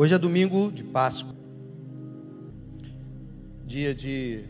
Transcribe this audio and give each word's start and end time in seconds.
Hoje 0.00 0.14
é 0.14 0.18
domingo 0.18 0.70
de 0.70 0.84
Páscoa, 0.84 1.34
dia 3.66 3.92
de 3.92 4.44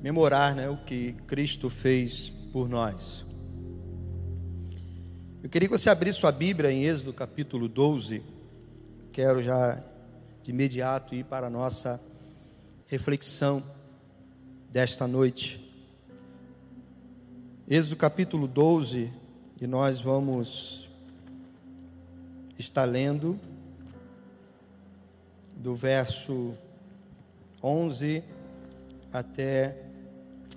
memorar 0.00 0.56
né, 0.56 0.68
o 0.68 0.76
que 0.76 1.12
Cristo 1.28 1.70
fez 1.70 2.28
por 2.52 2.68
nós. 2.68 3.24
Eu 5.40 5.48
queria 5.48 5.68
que 5.68 5.78
você 5.78 5.88
abrisse 5.88 6.18
sua 6.18 6.32
Bíblia 6.32 6.72
em 6.72 6.82
Êxodo 6.82 7.12
capítulo 7.12 7.68
12. 7.68 8.20
Quero 9.12 9.40
já 9.40 9.80
de 10.42 10.50
imediato 10.50 11.14
ir 11.14 11.24
para 11.24 11.46
a 11.46 11.50
nossa 11.50 12.00
reflexão 12.88 13.62
desta 14.68 15.06
noite. 15.06 15.60
Êxodo 17.68 17.94
capítulo 17.94 18.48
12, 18.48 19.12
e 19.60 19.66
nós 19.68 20.00
vamos 20.00 20.88
estar 22.58 22.84
lendo 22.84 23.38
do 25.58 25.74
verso 25.74 26.54
11 27.62 28.22
até 29.12 29.76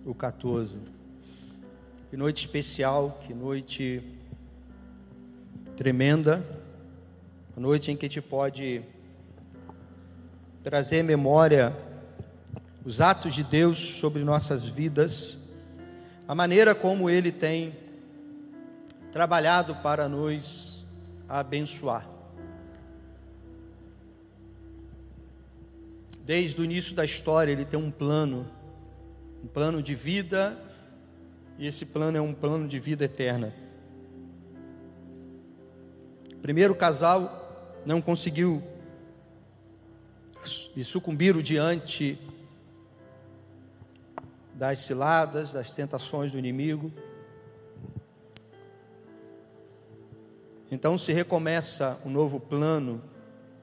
o 0.05 0.13
14. 0.13 0.77
Que 2.09 2.15
noite 2.15 2.45
especial, 2.45 3.19
que 3.25 3.33
noite 3.33 4.03
tremenda, 5.75 6.45
a 7.57 7.59
noite 7.59 7.91
em 7.91 7.97
que 7.97 8.07
te 8.07 8.21
pode 8.21 8.83
trazer 10.63 11.03
memória 11.03 11.75
os 12.85 13.01
atos 13.01 13.33
de 13.33 13.43
Deus 13.43 13.79
sobre 13.79 14.23
nossas 14.23 14.63
vidas, 14.63 15.39
a 16.27 16.35
maneira 16.35 16.75
como 16.75 17.09
Ele 17.09 17.31
tem 17.31 17.75
trabalhado 19.11 19.75
para 19.75 20.07
nos 20.07 20.85
abençoar. 21.27 22.10
Desde 26.23 26.61
o 26.61 26.63
início 26.63 26.95
da 26.95 27.03
história, 27.03 27.51
ele 27.51 27.65
tem 27.65 27.79
um 27.79 27.91
plano, 27.91 28.49
um 29.43 29.47
plano 29.47 29.81
de 29.81 29.95
vida, 29.95 30.57
e 31.57 31.67
esse 31.67 31.85
plano 31.85 32.17
é 32.17 32.21
um 32.21 32.33
plano 32.33 32.67
de 32.67 32.79
vida 32.79 33.05
eterna. 33.05 33.53
O 36.35 36.39
primeiro 36.41 36.73
casal 36.75 37.81
não 37.85 38.01
conseguiu 38.01 38.63
e 40.75 40.83
sucumbiram 40.83 41.41
diante 41.41 42.17
das 44.53 44.79
ciladas, 44.79 45.53
das 45.53 45.73
tentações 45.73 46.31
do 46.31 46.39
inimigo. 46.39 46.91
Então 50.71 50.97
se 50.97 51.11
recomeça 51.11 51.99
um 52.05 52.09
novo 52.09 52.39
plano 52.39 53.03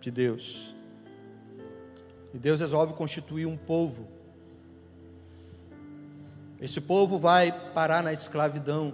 de 0.01 0.11
Deus. 0.11 0.78
E 2.33 2.39
Deus 2.39 2.61
resolve 2.61 2.93
constituir 2.95 3.47
um 3.47 3.57
povo. 3.57 4.09
Esse 6.61 6.81
povo 6.81 7.19
vai 7.19 7.53
parar 7.73 8.03
na 8.03 8.13
escravidão. 8.13 8.93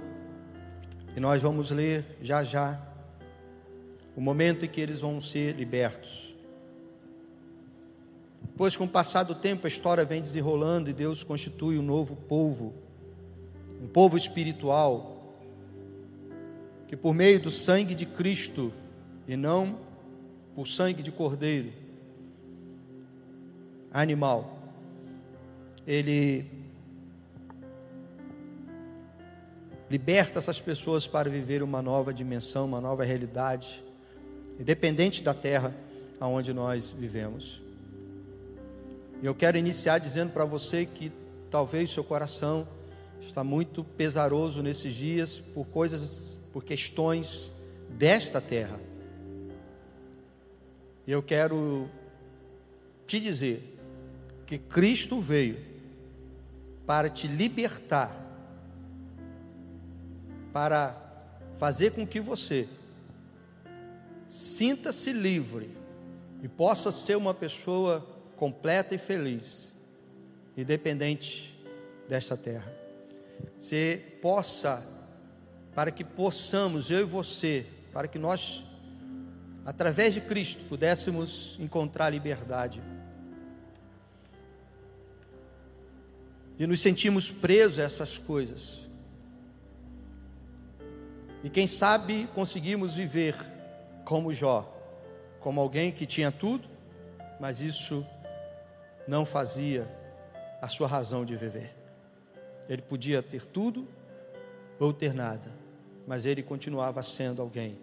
E 1.17 1.21
nós 1.21 1.41
vamos 1.43 1.71
ler 1.71 2.05
já 2.21 2.43
já 2.45 2.81
o 4.17 4.21
momento 4.21 4.65
em 4.65 4.69
que 4.69 4.81
eles 4.81 5.01
vão 5.01 5.21
ser 5.21 5.55
libertos. 5.57 6.35
Depois, 8.43 8.77
com 8.77 8.85
o 8.85 8.89
passar 8.89 9.25
do 9.25 9.35
tempo, 9.35 9.67
a 9.67 9.69
história 9.69 10.05
vem 10.05 10.23
desenrolando 10.23 10.89
e 10.89 10.93
Deus 10.93 11.25
constitui 11.25 11.77
um 11.77 11.83
novo 11.83 12.15
povo, 12.15 12.73
um 13.83 13.89
povo 13.89 14.17
espiritual, 14.17 15.35
que 16.87 16.97
por 16.97 17.13
meio 17.13 17.41
do 17.41 17.51
sangue 17.51 17.95
de 17.95 18.07
Cristo 18.07 18.73
e 19.27 19.37
não 19.37 19.79
por 20.55 20.69
sangue 20.69 21.03
de 21.03 21.11
cordeiro, 21.11 21.73
animal, 23.95 24.59
ele 25.87 26.45
liberta 29.89 30.41
essas 30.41 30.59
pessoas 30.59 31.07
para 31.07 31.31
viver 31.31 31.63
uma 31.63 31.81
nova 31.81 32.13
dimensão, 32.13 32.65
uma 32.65 32.81
nova 32.81 33.05
realidade, 33.05 33.85
independente 34.59 35.23
da 35.23 35.33
terra 35.33 35.73
aonde 36.19 36.53
nós 36.53 36.91
vivemos. 36.91 37.63
Eu 39.23 39.33
quero 39.33 39.57
iniciar 39.57 39.99
dizendo 39.99 40.33
para 40.33 40.45
você 40.45 40.85
que 40.85 41.13
talvez 41.49 41.91
seu 41.91 42.03
coração 42.03 42.67
está 43.21 43.45
muito 43.45 43.85
pesaroso 43.85 44.61
nesses 44.61 44.93
dias 44.93 45.39
por 45.39 45.67
coisas, 45.67 46.41
por 46.53 46.65
questões 46.65 47.53
desta 47.91 48.41
terra. 48.41 48.81
E 51.07 51.13
eu 51.13 51.23
quero 51.23 51.89
te 53.07 53.21
dizer 53.21 53.74
que 54.47 54.59
Cristo 54.59 55.21
veio 55.21 55.57
para 56.87 57.09
te 57.09 57.27
libertar, 57.27 58.15
para 60.53 60.95
fazer 61.59 61.93
com 61.93 62.07
que 62.07 62.21
você 62.21 62.69
sinta-se 64.27 65.13
livre 65.13 65.71
e 66.43 66.49
possa 66.49 66.93
ser 66.93 67.17
uma 67.17 67.33
pessoa 67.33 68.07
completa 68.37 68.95
e 68.95 68.99
feliz, 68.99 69.73
independente 70.57 71.59
desta 72.09 72.37
terra. 72.37 72.71
Você 73.59 74.19
possa, 74.21 74.85
para 75.75 75.91
que 75.91 76.05
possamos, 76.05 76.91
eu 76.91 77.01
e 77.01 77.05
você, 77.05 77.67
para 77.93 78.07
que 78.07 78.19
nós, 78.19 78.63
através 79.65 80.13
de 80.15 80.21
Cristo, 80.21 80.63
pudéssemos 80.69 81.57
encontrar 81.59 82.11
liberdade 82.11 82.83
e 86.59 86.67
nos 86.67 86.81
sentimos 86.81 87.31
presos 87.31 87.79
a 87.79 87.83
essas 87.83 88.19
coisas. 88.19 88.89
E 91.43 91.51
quem 91.51 91.67
sabe 91.67 92.29
conseguimos 92.35 92.95
viver 92.95 93.37
como 94.05 94.33
Jó, 94.33 94.71
como 95.41 95.61
alguém 95.61 95.93
que 95.93 96.07
tinha 96.07 96.33
tudo, 96.33 96.69
mas 97.41 97.61
isso 97.61 98.07
não 99.07 99.27
fazia 99.27 99.87
a 100.63 100.69
sua 100.69 100.89
razão 100.89 101.25
de 101.25 101.37
viver. 101.37 101.75
Ele 102.69 102.81
podia 102.81 103.23
ter 103.23 103.45
tudo 103.45 103.87
ou 104.79 104.93
ter 104.93 105.13
nada, 105.13 105.51
mas 106.07 106.25
ele 106.25 106.43
continuava 106.43 107.03
sendo 107.03 107.43
alguém 107.43 107.79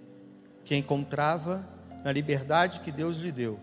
que 0.66 0.76
encontrava 0.76 1.68
na 2.03 2.12
liberdade 2.12 2.80
que 2.80 2.92
Deus 2.92 3.18
lhe 3.18 3.32
deu 3.32 3.59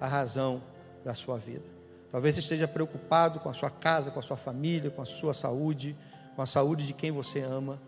a 0.00 0.06
razão 0.06 0.62
da 1.04 1.14
sua 1.14 1.38
vida. 1.38 1.71
Talvez 2.12 2.36
esteja 2.36 2.68
preocupado 2.68 3.40
com 3.40 3.48
a 3.48 3.54
sua 3.54 3.70
casa, 3.70 4.10
com 4.10 4.18
a 4.18 4.22
sua 4.22 4.36
família, 4.36 4.90
com 4.90 5.00
a 5.00 5.06
sua 5.06 5.32
saúde, 5.32 5.96
com 6.36 6.42
a 6.42 6.46
saúde 6.46 6.86
de 6.86 6.92
quem 6.92 7.10
você 7.10 7.40
ama. 7.40 7.80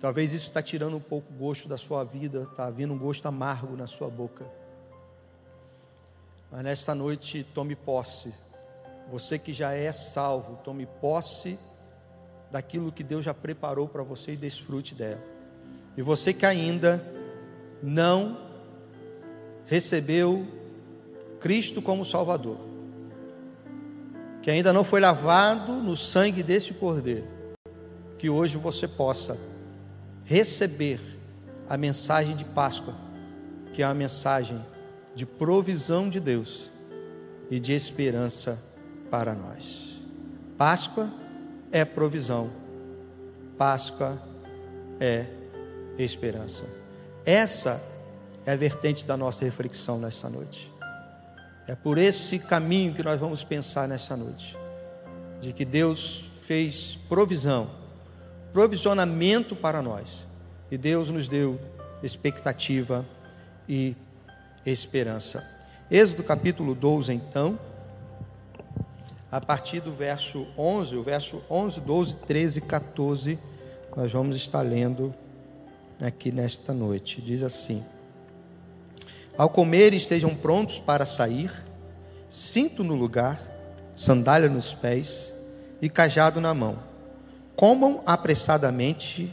Talvez 0.00 0.32
isso 0.32 0.46
está 0.46 0.62
tirando 0.62 0.96
um 0.96 1.00
pouco 1.00 1.30
o 1.30 1.36
gosto 1.36 1.68
da 1.68 1.76
sua 1.76 2.02
vida, 2.04 2.48
está 2.50 2.70
vindo 2.70 2.94
um 2.94 2.98
gosto 2.98 3.26
amargo 3.26 3.76
na 3.76 3.86
sua 3.86 4.08
boca. 4.08 4.46
Mas 6.50 6.64
nesta 6.64 6.94
noite, 6.94 7.44
tome 7.54 7.76
posse. 7.76 8.34
Você 9.10 9.38
que 9.38 9.52
já 9.52 9.72
é 9.72 9.92
salvo, 9.92 10.56
tome 10.64 10.86
posse 10.86 11.58
daquilo 12.50 12.90
que 12.90 13.04
Deus 13.04 13.26
já 13.26 13.34
preparou 13.34 13.88
para 13.88 14.02
você 14.02 14.32
e 14.32 14.36
desfrute 14.36 14.94
dela. 14.94 15.22
E 15.98 16.02
você 16.02 16.32
que 16.32 16.46
ainda 16.46 17.04
não 17.82 18.38
recebeu 19.66 20.46
Cristo 21.40 21.82
como 21.82 22.06
Salvador, 22.06 22.69
que 24.42 24.50
ainda 24.50 24.72
não 24.72 24.84
foi 24.84 25.00
lavado 25.00 25.72
no 25.72 25.96
sangue 25.96 26.42
desse 26.42 26.72
cordeiro, 26.72 27.26
que 28.18 28.30
hoje 28.30 28.56
você 28.56 28.88
possa 28.88 29.38
receber 30.24 31.00
a 31.68 31.76
mensagem 31.76 32.34
de 32.34 32.44
Páscoa, 32.44 32.94
que 33.72 33.82
é 33.82 33.84
a 33.84 33.94
mensagem 33.94 34.64
de 35.14 35.26
provisão 35.26 36.08
de 36.08 36.20
Deus 36.20 36.70
e 37.50 37.60
de 37.60 37.72
esperança 37.72 38.62
para 39.10 39.34
nós. 39.34 39.98
Páscoa 40.56 41.10
é 41.72 41.84
provisão, 41.84 42.50
Páscoa 43.58 44.20
é 44.98 45.26
esperança. 45.98 46.64
Essa 47.24 47.82
é 48.46 48.52
a 48.52 48.56
vertente 48.56 49.04
da 49.04 49.16
nossa 49.16 49.44
reflexão 49.44 49.98
nesta 49.98 50.28
noite. 50.28 50.69
É 51.70 51.76
por 51.76 51.98
esse 51.98 52.40
caminho 52.40 52.92
que 52.92 53.00
nós 53.00 53.20
vamos 53.20 53.44
pensar 53.44 53.86
nessa 53.86 54.16
noite, 54.16 54.58
de 55.40 55.52
que 55.52 55.64
Deus 55.64 56.24
fez 56.42 56.98
provisão, 57.08 57.70
provisionamento 58.52 59.54
para 59.54 59.80
nós, 59.80 60.26
e 60.68 60.76
Deus 60.76 61.10
nos 61.10 61.28
deu 61.28 61.60
expectativa 62.02 63.06
e 63.68 63.94
esperança. 64.66 65.48
Êxodo 65.88 66.24
capítulo 66.24 66.74
12, 66.74 67.14
então, 67.14 67.56
a 69.30 69.40
partir 69.40 69.78
do 69.78 69.92
verso 69.92 70.48
11, 70.58 70.96
o 70.96 71.04
verso 71.04 71.40
11, 71.48 71.80
12, 71.82 72.16
13, 72.16 72.60
14, 72.62 73.38
nós 73.96 74.10
vamos 74.10 74.34
estar 74.34 74.62
lendo 74.62 75.14
aqui 76.00 76.32
nesta 76.32 76.74
noite. 76.74 77.22
Diz 77.22 77.44
assim: 77.44 77.84
Ao 79.40 79.48
comer, 79.48 79.94
estejam 79.94 80.34
prontos 80.34 80.78
para 80.78 81.06
sair, 81.06 81.50
cinto 82.28 82.84
no 82.84 82.94
lugar, 82.94 83.40
sandália 83.96 84.50
nos 84.50 84.74
pés 84.74 85.32
e 85.80 85.88
cajado 85.88 86.42
na 86.42 86.52
mão. 86.52 86.78
Comam 87.56 88.02
apressadamente, 88.04 89.32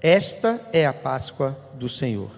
esta 0.00 0.60
é 0.72 0.86
a 0.86 0.92
Páscoa 0.92 1.58
do 1.74 1.88
Senhor. 1.88 2.30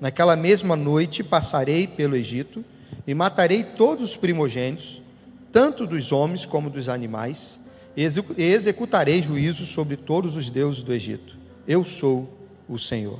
Naquela 0.00 0.36
mesma 0.36 0.76
noite 0.76 1.24
passarei 1.24 1.88
pelo 1.88 2.14
Egito 2.14 2.64
e 3.04 3.14
matarei 3.14 3.64
todos 3.64 4.10
os 4.10 4.16
primogênitos, 4.16 5.02
tanto 5.50 5.88
dos 5.88 6.12
homens 6.12 6.46
como 6.46 6.70
dos 6.70 6.88
animais, 6.88 7.58
e 7.96 8.04
executarei 8.44 9.20
juízo 9.20 9.66
sobre 9.66 9.96
todos 9.96 10.36
os 10.36 10.48
deuses 10.50 10.84
do 10.84 10.92
Egito. 10.92 11.36
Eu 11.66 11.84
sou 11.84 12.32
o 12.68 12.78
Senhor. 12.78 13.18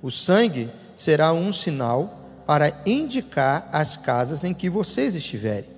O 0.00 0.08
sangue 0.08 0.68
será 0.94 1.32
um 1.32 1.52
sinal 1.52 2.19
para 2.50 2.82
indicar 2.84 3.68
as 3.70 3.96
casas 3.96 4.42
em 4.42 4.52
que 4.52 4.68
vocês 4.68 5.14
estiverem. 5.14 5.70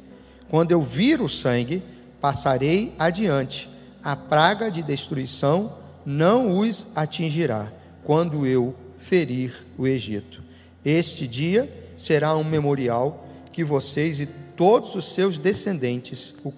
Quando 0.48 0.72
eu 0.72 0.80
vir 0.80 1.20
o 1.20 1.28
sangue, 1.28 1.82
passarei 2.18 2.94
adiante. 2.98 3.68
A 4.02 4.16
praga 4.16 4.70
de 4.70 4.82
destruição 4.82 5.76
não 6.02 6.56
os 6.56 6.86
atingirá 6.96 7.70
quando 8.04 8.46
eu 8.46 8.74
ferir 8.96 9.54
o 9.76 9.86
Egito. 9.86 10.42
Este 10.82 11.28
dia 11.28 11.70
será 11.94 12.34
um 12.34 12.42
memorial 12.42 13.28
que 13.52 13.62
vocês 13.62 14.18
e 14.18 14.24
todos 14.24 14.94
os 14.94 15.12
seus 15.12 15.38
descendentes 15.38 16.34
o 16.42 16.50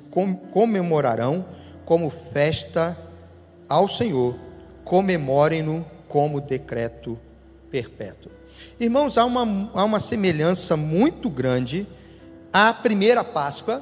comemorarão 0.52 1.44
como 1.84 2.08
festa 2.08 2.96
ao 3.68 3.88
Senhor. 3.88 4.36
Comemorem-no 4.84 5.84
como 6.06 6.40
decreto 6.40 7.18
perpétuo. 7.68 8.33
Irmãos, 8.78 9.16
há 9.16 9.24
uma, 9.24 9.70
há 9.72 9.84
uma 9.84 10.00
semelhança 10.00 10.76
muito 10.76 11.30
grande 11.30 11.86
à 12.52 12.74
primeira 12.74 13.22
Páscoa 13.22 13.80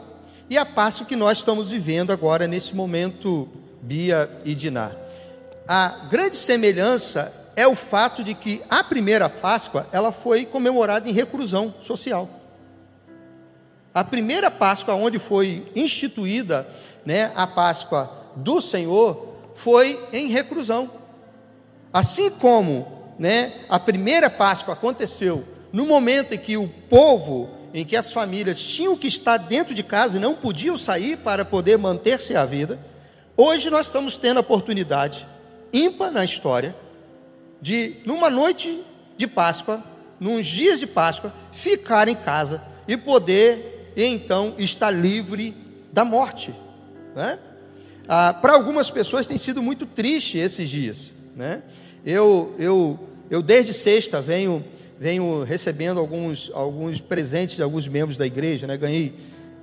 e 0.50 0.58
à 0.58 0.66
Páscoa 0.66 1.06
que 1.06 1.16
nós 1.16 1.38
estamos 1.38 1.70
vivendo 1.70 2.12
agora, 2.12 2.46
nesse 2.46 2.76
momento, 2.76 3.48
Bia 3.80 4.28
e 4.44 4.54
Diná. 4.54 4.92
A 5.66 6.06
grande 6.10 6.36
semelhança 6.36 7.32
é 7.56 7.66
o 7.66 7.74
fato 7.74 8.22
de 8.22 8.34
que 8.34 8.62
a 8.68 8.84
primeira 8.84 9.30
Páscoa 9.30 9.86
ela 9.92 10.12
foi 10.12 10.44
comemorada 10.44 11.08
em 11.08 11.12
reclusão 11.12 11.74
social. 11.80 12.28
A 13.94 14.04
primeira 14.04 14.50
Páscoa, 14.50 14.94
onde 14.94 15.18
foi 15.18 15.72
instituída 15.74 16.68
né, 17.06 17.32
a 17.34 17.46
Páscoa 17.46 18.10
do 18.36 18.60
Senhor, 18.60 19.36
foi 19.54 19.98
em 20.12 20.28
reclusão. 20.28 20.90
Assim 21.90 22.30
como 22.30 23.01
né, 23.18 23.52
a 23.68 23.78
primeira 23.78 24.28
Páscoa 24.28 24.74
aconteceu 24.74 25.44
no 25.72 25.86
momento 25.86 26.34
em 26.34 26.38
que 26.38 26.56
o 26.56 26.68
povo, 26.68 27.50
em 27.72 27.84
que 27.84 27.96
as 27.96 28.12
famílias 28.12 28.60
tinham 28.60 28.96
que 28.96 29.06
estar 29.06 29.38
dentro 29.38 29.74
de 29.74 29.82
casa 29.82 30.16
e 30.16 30.20
não 30.20 30.34
podiam 30.34 30.76
sair 30.76 31.16
para 31.16 31.44
poder 31.44 31.78
manter-se 31.78 32.36
a 32.36 32.44
vida, 32.44 32.78
hoje 33.36 33.70
nós 33.70 33.86
estamos 33.86 34.18
tendo 34.18 34.36
a 34.36 34.40
oportunidade, 34.40 35.26
ímpar 35.72 36.10
na 36.10 36.24
história, 36.24 36.76
de, 37.60 37.96
numa 38.04 38.28
noite 38.28 38.82
de 39.16 39.26
Páscoa, 39.26 39.82
nos 40.20 40.46
dias 40.46 40.80
de 40.80 40.86
Páscoa, 40.86 41.32
ficar 41.52 42.08
em 42.08 42.14
casa 42.14 42.62
e 42.86 42.96
poder, 42.96 43.92
então, 43.96 44.54
estar 44.58 44.90
livre 44.90 45.56
da 45.92 46.04
morte. 46.04 46.54
Né? 47.14 47.38
Ah, 48.08 48.34
Para 48.34 48.54
algumas 48.54 48.90
pessoas 48.90 49.26
tem 49.26 49.38
sido 49.38 49.62
muito 49.62 49.86
triste 49.86 50.38
esses 50.38 50.68
dias. 50.68 51.12
Né? 51.36 51.62
Eu, 52.04 52.54
eu, 52.58 52.98
eu 53.30 53.40
desde 53.40 53.72
sexta 53.72 54.20
venho, 54.20 54.64
venho 54.98 55.44
recebendo 55.44 56.00
alguns, 56.00 56.50
alguns 56.52 57.00
presentes 57.00 57.54
de 57.54 57.62
alguns 57.62 57.86
membros 57.86 58.16
da 58.16 58.26
igreja, 58.26 58.66
né? 58.66 58.76
Ganhei, 58.76 59.14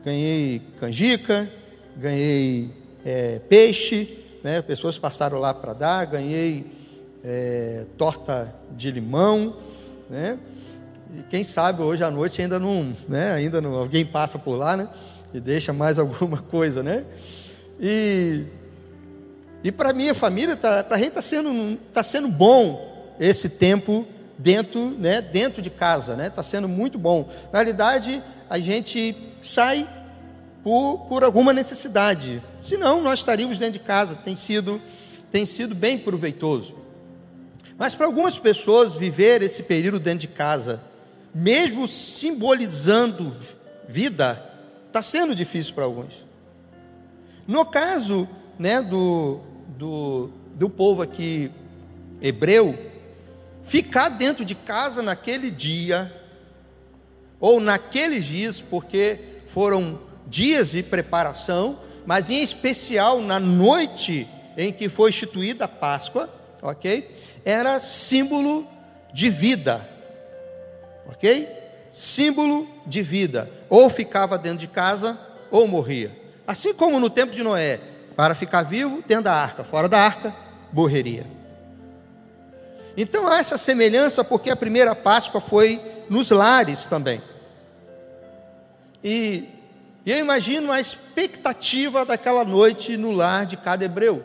ganhei 0.06 0.62
canjica, 0.80 1.50
ganhei 1.98 2.70
é, 3.04 3.40
peixe, 3.50 4.18
né? 4.42 4.62
Pessoas 4.62 4.98
passaram 4.98 5.38
lá 5.38 5.54
para 5.54 5.74
dar, 5.74 6.06
ganhei 6.06 6.66
é, 7.24 7.86
torta 7.98 8.56
de 8.72 8.90
limão, 8.90 9.58
né? 10.10 10.40
E 11.14 11.24
quem 11.24 11.44
sabe 11.44 11.82
hoje 11.82 12.04
à 12.04 12.12
noite 12.12 12.42
ainda 12.42 12.58
não, 12.58 12.96
né? 13.08 13.34
Ainda 13.34 13.60
não, 13.60 13.74
alguém 13.74 14.06
passa 14.06 14.40
por 14.40 14.56
lá, 14.56 14.78
né? 14.78 14.88
E 15.34 15.42
deixa 15.42 15.74
mais 15.74 15.98
alguma 16.00 16.38
coisa, 16.38 16.82
né? 16.82 17.04
E 17.82 18.46
e 19.64 19.72
para 19.72 19.94
minha 19.94 20.14
família, 20.14 20.56
tá, 20.56 20.84
para 20.84 20.96
a 20.96 21.00
gente 21.00 21.10
está 21.10 21.22
sendo, 21.22 21.78
tá 21.94 22.04
sendo 22.04 22.28
bom 22.28 23.16
esse 23.20 23.50
tempo 23.50 24.08
dentro, 24.38 24.92
né, 24.92 25.22
dentro 25.22 25.62
de 25.62 25.70
casa, 25.70 26.16
né? 26.16 26.28
Está 26.28 26.42
sendo 26.42 26.68
muito 26.68 26.98
bom. 26.98 27.30
Na 27.52 27.60
realidade, 27.60 28.24
a 28.50 28.58
gente 28.58 29.16
sai 29.42 29.88
por, 30.64 31.06
por 31.10 31.24
alguma 31.24 31.52
necessidade. 31.52 32.42
Senão, 32.64 33.02
nós 33.02 33.20
estaríamos 33.20 33.60
dentro 33.60 33.74
de 33.74 33.86
casa. 33.86 34.16
Tem 34.16 34.36
sido, 34.36 34.82
tem 35.30 35.46
sido 35.46 35.76
bem 35.76 35.98
proveitoso. 35.98 36.76
Mas 37.78 37.96
para 37.96 38.06
algumas 38.06 38.40
pessoas, 38.40 38.94
viver 38.94 39.42
esse 39.42 39.64
período 39.64 40.00
dentro 40.00 40.20
de 40.20 40.28
casa, 40.28 40.82
mesmo 41.36 41.88
simbolizando 41.88 43.36
vida, 43.88 44.42
está 44.88 45.02
sendo 45.02 45.36
difícil 45.36 45.74
para 45.74 45.84
alguns. 45.84 46.26
No 47.46 47.66
caso 47.66 48.28
né, 48.58 48.82
do, 48.82 49.40
do, 49.80 50.30
do 50.56 50.70
povo 50.70 51.02
aqui 51.02 51.50
hebreu, 52.22 52.78
ficar 53.64 54.10
dentro 54.10 54.44
de 54.44 54.54
casa 54.54 55.02
naquele 55.02 55.50
dia, 55.50 56.14
ou 57.40 57.62
naqueles 57.62 58.26
dias, 58.26 58.60
porque 58.60 59.18
foram 59.54 60.02
dias 60.28 60.72
de 60.72 60.84
preparação, 60.84 61.80
mas 62.06 62.30
em 62.30 62.44
especial 62.44 63.22
na 63.22 63.40
noite 63.40 64.28
em 64.58 64.74
que 64.74 64.90
foi 64.90 65.12
instituída 65.12 65.64
a 65.64 65.70
Páscoa, 65.70 66.30
ok? 66.62 67.10
Era 67.46 67.80
símbolo 67.80 68.68
de 69.14 69.30
vida, 69.30 69.88
ok? 71.08 71.48
Símbolo 71.90 72.68
de 72.86 73.02
vida. 73.02 73.50
Ou 73.70 73.90
ficava 73.90 74.38
dentro 74.38 74.60
de 74.60 74.68
casa, 74.68 75.18
ou 75.50 75.66
morria. 75.70 76.12
Assim 76.46 76.74
como 76.74 77.00
no 77.00 77.10
tempo 77.10 77.34
de 77.34 77.44
Noé, 77.44 77.80
para 78.20 78.36
ficar 78.36 78.64
vivo 78.64 79.02
dentro 79.08 79.24
da 79.24 79.34
arca, 79.34 79.64
fora 79.64 79.88
da 79.88 79.98
arca, 79.98 80.36
morreria. 80.74 81.26
Então 82.98 83.26
há 83.26 83.40
essa 83.40 83.58
semelhança 83.58 84.26
porque 84.26 84.50
a 84.52 84.58
primeira 84.58 84.94
Páscoa 84.94 85.40
foi 85.40 85.82
nos 86.10 86.30
lares 86.30 86.86
também. 86.86 87.24
E, 89.02 89.48
e 90.06 90.12
eu 90.12 90.20
imagino 90.20 90.70
a 90.70 90.82
expectativa 90.82 92.06
daquela 92.06 92.44
noite 92.44 92.98
no 92.98 93.14
lar 93.14 93.46
de 93.46 93.56
cada 93.56 93.86
hebreu. 93.86 94.22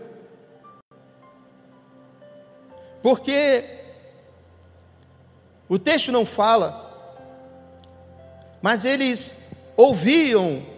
Porque 3.01 3.63
o 5.69 5.79
texto 5.79 6.11
não 6.11 6.27
fala, 6.27 7.31
mas 8.61 8.85
eles 8.85 9.37
ouviam 9.77 10.74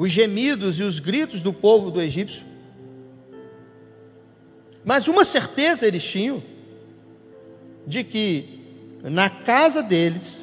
os 0.00 0.10
gemidos 0.10 0.80
e 0.80 0.82
os 0.82 0.98
gritos 0.98 1.42
do 1.42 1.52
povo 1.52 1.90
do 1.90 2.00
egípcio. 2.00 2.42
Mas 4.82 5.06
uma 5.08 5.26
certeza 5.26 5.86
eles 5.86 6.02
tinham 6.02 6.42
de 7.86 8.02
que 8.02 8.96
na 9.02 9.28
casa 9.28 9.82
deles 9.82 10.42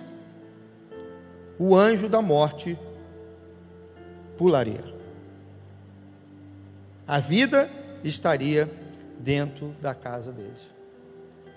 o 1.57 1.75
anjo 1.75 2.07
da 2.07 2.21
morte 2.21 2.77
pularia. 4.37 4.93
A 7.07 7.17
vida 7.17 7.67
estaria 8.03 8.71
dentro 9.17 9.75
da 9.81 9.95
casa 9.95 10.31
deles. 10.31 10.69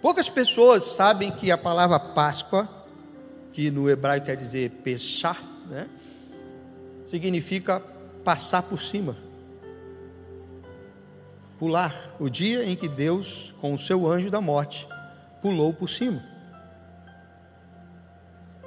Poucas 0.00 0.30
pessoas 0.30 0.84
sabem 0.84 1.30
que 1.30 1.50
a 1.50 1.58
palavra 1.58 2.00
Páscoa, 2.00 2.66
que 3.52 3.70
no 3.70 3.90
hebraico 3.90 4.24
quer 4.24 4.36
dizer 4.36 4.70
Peshá, 4.82 5.36
né? 5.68 5.86
significa 7.10 7.82
passar 8.24 8.62
por 8.62 8.80
cima. 8.80 9.16
Pular, 11.58 11.94
o 12.18 12.28
dia 12.28 12.64
em 12.64 12.74
que 12.74 12.88
Deus, 12.88 13.54
com 13.60 13.74
o 13.74 13.78
seu 13.78 14.06
anjo 14.06 14.30
da 14.30 14.40
morte, 14.40 14.88
pulou 15.42 15.74
por 15.74 15.90
cima. 15.90 16.22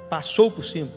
Passou 0.08 0.50
por 0.50 0.64
cima. 0.64 0.90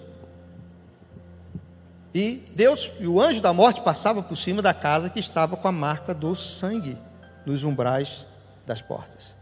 E 2.13 2.51
Deus, 2.55 2.91
e 2.99 3.07
o 3.07 3.21
anjo 3.21 3.41
da 3.41 3.53
morte 3.53 3.81
passava 3.81 4.23
por 4.23 4.35
cima 4.35 4.61
da 4.61 4.73
casa 4.73 5.09
que 5.09 5.19
estava 5.19 5.57
com 5.57 5.67
a 5.67 5.71
marca 5.71 6.13
do 6.13 6.35
sangue 6.35 6.97
nos 7.45 7.63
umbrais 7.63 8.25
das 8.65 8.81
portas. 8.81 9.35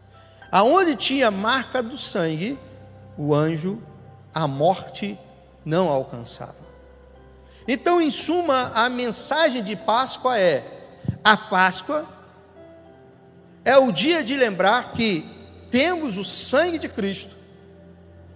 Aonde 0.51 0.95
tinha 0.95 1.29
marca 1.31 1.81
do 1.81 1.97
sangue, 1.97 2.57
o 3.17 3.33
anjo, 3.33 3.81
a 4.33 4.47
morte 4.47 5.17
não 5.65 5.89
alcançava. 5.89 6.64
Então, 7.67 7.99
em 7.99 8.11
suma, 8.11 8.71
a 8.75 8.89
mensagem 8.89 9.63
de 9.63 9.75
Páscoa 9.75 10.37
é: 10.37 10.63
a 11.23 11.35
Páscoa 11.35 12.07
é 13.63 13.77
o 13.77 13.91
dia 13.91 14.23
de 14.23 14.35
lembrar 14.35 14.93
que 14.93 15.27
temos 15.71 16.17
o 16.17 16.23
sangue 16.23 16.77
de 16.77 16.87
Cristo 16.87 17.35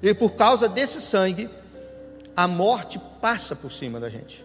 E 0.02 0.14
por 0.14 0.32
causa 0.32 0.68
desse 0.68 1.00
sangue, 1.00 1.50
a 2.36 2.48
morte 2.48 3.00
passa 3.22 3.56
por 3.56 3.72
cima 3.72 4.00
da 4.00 4.10
gente. 4.10 4.44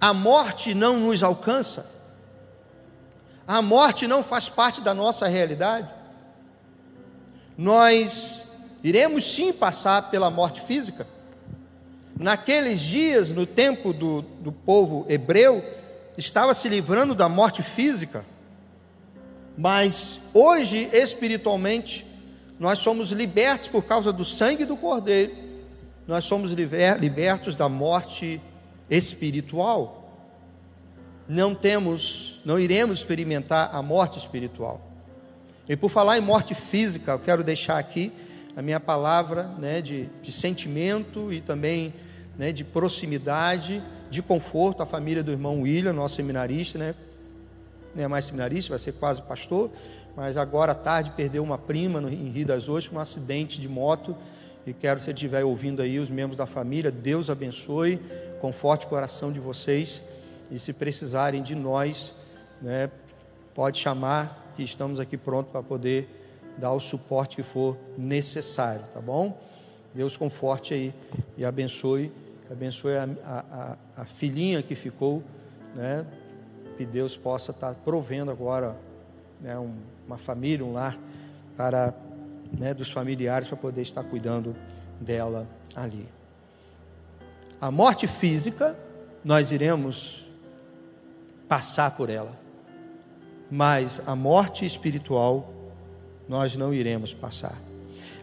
A 0.00 0.14
morte 0.14 0.74
não 0.74 1.00
nos 1.00 1.22
alcança. 1.22 1.90
A 3.46 3.60
morte 3.60 4.06
não 4.06 4.24
faz 4.24 4.48
parte 4.48 4.80
da 4.80 4.94
nossa 4.94 5.26
realidade. 5.26 5.88
Nós 7.56 8.42
iremos 8.82 9.24
sim 9.24 9.52
passar 9.52 10.10
pela 10.10 10.30
morte 10.30 10.60
física. 10.60 11.06
Naqueles 12.18 12.80
dias, 12.80 13.32
no 13.32 13.44
tempo 13.44 13.92
do, 13.92 14.22
do 14.22 14.50
povo 14.50 15.04
hebreu, 15.08 15.62
estava 16.16 16.54
se 16.54 16.68
livrando 16.68 17.14
da 17.14 17.28
morte 17.28 17.62
física. 17.62 18.24
Mas 19.56 20.18
hoje, 20.32 20.88
espiritualmente, 20.92 22.06
nós 22.58 22.78
somos 22.78 23.10
libertos 23.10 23.68
por 23.68 23.84
causa 23.84 24.12
do 24.12 24.24
sangue 24.24 24.64
do 24.64 24.76
Cordeiro, 24.76 25.32
nós 26.06 26.24
somos 26.24 26.52
libertos 26.52 27.54
da 27.54 27.68
morte 27.68 28.40
espiritual. 28.88 30.04
Não 31.28 31.54
temos, 31.54 32.40
não 32.44 32.58
iremos 32.58 33.00
experimentar 33.00 33.74
a 33.74 33.82
morte 33.82 34.18
espiritual. 34.18 34.80
E 35.68 35.76
por 35.76 35.90
falar 35.90 36.16
em 36.16 36.20
morte 36.20 36.54
física, 36.54 37.12
eu 37.12 37.18
quero 37.18 37.42
deixar 37.42 37.76
aqui 37.76 38.12
a 38.56 38.62
minha 38.62 38.78
palavra 38.80 39.50
né, 39.58 39.82
de, 39.82 40.08
de 40.22 40.32
sentimento 40.32 41.32
e 41.32 41.40
também 41.40 41.92
né, 42.38 42.52
de 42.52 42.64
proximidade, 42.64 43.82
de 44.10 44.22
conforto 44.22 44.82
à 44.82 44.86
família 44.86 45.22
do 45.22 45.30
irmão 45.30 45.62
William, 45.62 45.92
nosso 45.92 46.16
seminarista, 46.16 46.78
né? 46.78 46.94
Não 47.94 48.04
é 48.04 48.08
mais 48.08 48.26
seminarista, 48.26 48.70
vai 48.70 48.78
ser 48.78 48.92
quase 48.92 49.22
pastor, 49.22 49.70
mas 50.14 50.36
agora 50.36 50.72
à 50.72 50.74
tarde 50.74 51.12
perdeu 51.16 51.42
uma 51.42 51.56
prima 51.56 52.00
no, 52.00 52.08
em 52.10 52.28
Rio 52.28 52.46
das 52.46 52.68
Ostras 52.68 52.88
com 52.88 52.96
um 52.96 53.00
acidente 53.00 53.60
de 53.60 53.68
moto. 53.68 54.14
E 54.66 54.72
quero, 54.72 55.00
se 55.00 55.10
estiver 55.10 55.44
ouvindo 55.44 55.80
aí, 55.80 55.98
os 55.98 56.10
membros 56.10 56.36
da 56.36 56.44
família, 56.44 56.90
Deus 56.90 57.30
abençoe, 57.30 58.00
conforte 58.40 58.84
o 58.84 58.88
coração 58.88 59.32
de 59.32 59.38
vocês. 59.38 60.02
E 60.50 60.58
se 60.58 60.72
precisarem 60.72 61.42
de 61.42 61.54
nós, 61.54 62.14
né, 62.60 62.90
pode 63.54 63.78
chamar, 63.78 64.52
que 64.56 64.62
estamos 64.62 64.98
aqui 64.98 65.16
prontos 65.16 65.52
para 65.52 65.62
poder 65.62 66.08
dar 66.58 66.72
o 66.72 66.80
suporte 66.80 67.36
que 67.36 67.42
for 67.42 67.76
necessário, 67.96 68.82
tá 68.92 69.00
bom? 69.00 69.38
Deus 69.94 70.16
conforte 70.16 70.74
aí 70.74 70.94
e 71.36 71.44
abençoe, 71.44 72.12
abençoe 72.50 72.96
a, 72.96 73.08
a, 73.24 74.02
a 74.02 74.04
filhinha 74.04 74.62
que 74.62 74.74
ficou, 74.74 75.22
né? 75.74 76.06
Que 76.76 76.84
Deus 76.84 77.16
possa 77.16 77.50
estar 77.52 77.74
provendo 77.76 78.30
agora 78.30 78.76
né, 79.40 79.58
um, 79.58 79.74
uma 80.06 80.18
família, 80.18 80.64
um 80.64 80.72
lar 80.72 80.98
para 81.56 81.94
né, 82.56 82.74
dos 82.74 82.90
familiares 82.90 83.48
para 83.48 83.56
poder 83.56 83.82
estar 83.82 84.04
cuidando 84.04 84.54
dela 85.00 85.46
ali. 85.74 86.06
A 87.60 87.70
morte 87.70 88.06
física 88.06 88.76
nós 89.24 89.50
iremos 89.50 90.26
passar 91.48 91.96
por 91.96 92.10
ela. 92.10 92.32
Mas 93.50 94.02
a 94.06 94.16
morte 94.16 94.66
espiritual 94.66 95.52
nós 96.28 96.56
não 96.56 96.74
iremos 96.74 97.14
passar. 97.14 97.56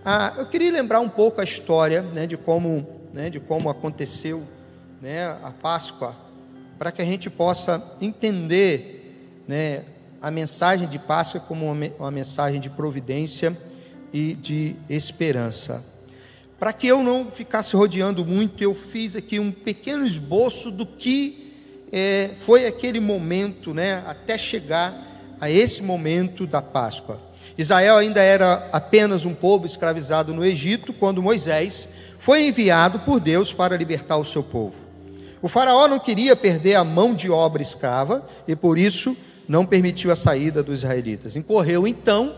Ah, 0.03 0.33
eu 0.37 0.45
queria 0.45 0.71
lembrar 0.71 0.99
um 0.99 1.09
pouco 1.09 1.39
a 1.39 1.43
história 1.43 2.01
né, 2.01 2.27
de, 2.27 2.35
como, 2.35 2.92
né, 3.13 3.29
de 3.29 3.39
como 3.39 3.69
aconteceu 3.69 4.43
né, 5.01 5.25
a 5.43 5.51
Páscoa, 5.51 6.15
para 6.79 6.91
que 6.91 7.01
a 7.01 7.05
gente 7.05 7.29
possa 7.29 7.81
entender 8.01 9.43
né, 9.47 9.83
a 10.21 10.31
mensagem 10.31 10.87
de 10.87 10.97
Páscoa 10.97 11.39
como 11.39 11.71
uma, 11.71 12.11
mensagem 12.11 12.59
de 12.59 12.69
providência 12.69 13.55
e 14.11 14.33
de 14.33 14.75
esperança. 14.89 15.83
Para 16.59 16.73
que 16.73 16.87
eu 16.87 17.03
não 17.03 17.29
ficasse 17.29 17.75
rodeando 17.75 18.25
muito, 18.25 18.63
eu 18.63 18.73
fiz 18.73 19.15
aqui 19.15 19.39
um 19.39 19.51
pequeno 19.51 20.05
esboço 20.05 20.71
do 20.71 20.85
que 20.85 21.53
é, 21.91 22.31
foi 22.39 22.65
aquele 22.65 22.99
momento, 22.99 23.73
né, 23.73 24.03
até 24.07 24.37
chegar 24.37 25.35
a 25.39 25.49
esse 25.49 25.83
momento 25.83 26.47
da 26.47 26.61
Páscoa. 26.61 27.21
Israel 27.57 27.97
ainda 27.97 28.21
era 28.21 28.67
apenas 28.71 29.25
um 29.25 29.33
povo 29.35 29.65
escravizado 29.65 30.33
no 30.33 30.43
Egito 30.43 30.91
quando 30.91 31.21
Moisés 31.21 31.87
foi 32.23 32.47
enviado 32.47 32.99
por 32.99 33.19
Deus 33.19 33.51
para 33.51 33.75
libertar 33.75 34.15
o 34.15 34.23
seu 34.23 34.41
povo. 34.41 34.75
O 35.41 35.49
faraó 35.49 35.89
não 35.89 35.99
queria 35.99 36.37
perder 36.37 36.75
a 36.75 36.83
mão 36.83 37.13
de 37.13 37.29
obra 37.29 37.61
escrava 37.61 38.25
e 38.47 38.55
por 38.55 38.79
isso 38.79 39.13
não 39.45 39.65
permitiu 39.65 40.09
a 40.09 40.15
saída 40.15 40.63
dos 40.63 40.79
israelitas. 40.79 41.35
Incorreu 41.35 41.85
então, 41.85 42.33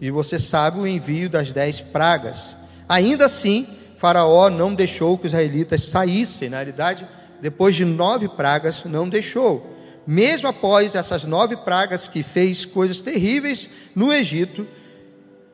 e 0.00 0.08
você 0.08 0.38
sabe, 0.38 0.78
o 0.78 0.86
envio 0.86 1.28
das 1.28 1.52
dez 1.52 1.80
pragas. 1.80 2.54
Ainda 2.88 3.24
assim, 3.24 3.66
Faraó 3.98 4.48
não 4.48 4.72
deixou 4.72 5.18
que 5.18 5.26
os 5.26 5.32
israelitas 5.32 5.82
saíssem. 5.82 6.48
Na 6.48 6.58
realidade, 6.58 7.04
depois 7.40 7.74
de 7.74 7.84
nove 7.84 8.28
pragas, 8.28 8.84
não 8.84 9.08
deixou. 9.08 9.68
Mesmo 10.06 10.46
após 10.46 10.94
essas 10.94 11.24
nove 11.24 11.56
pragas 11.56 12.06
que 12.06 12.22
fez 12.22 12.64
coisas 12.64 13.00
terríveis 13.00 13.68
no 13.96 14.12
Egito, 14.12 14.64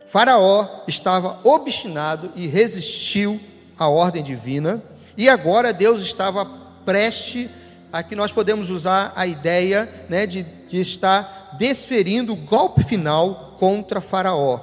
Faraó 0.06 0.82
estava 0.86 1.40
obstinado 1.44 2.30
e 2.36 2.46
resistiu 2.46 3.40
à 3.80 3.88
ordem 3.88 4.22
divina, 4.22 4.82
e 5.16 5.26
agora 5.26 5.72
Deus 5.72 6.02
estava 6.02 6.44
preste 6.84 7.50
a 7.90 8.02
que 8.02 8.14
nós 8.14 8.30
podemos 8.30 8.68
usar 8.68 9.10
a 9.16 9.26
ideia 9.26 9.88
né, 10.06 10.26
de, 10.26 10.42
de 10.42 10.78
estar 10.78 11.56
desferindo 11.58 12.34
o 12.34 12.36
golpe 12.36 12.84
final 12.84 13.56
contra 13.58 14.02
Faraó. 14.02 14.60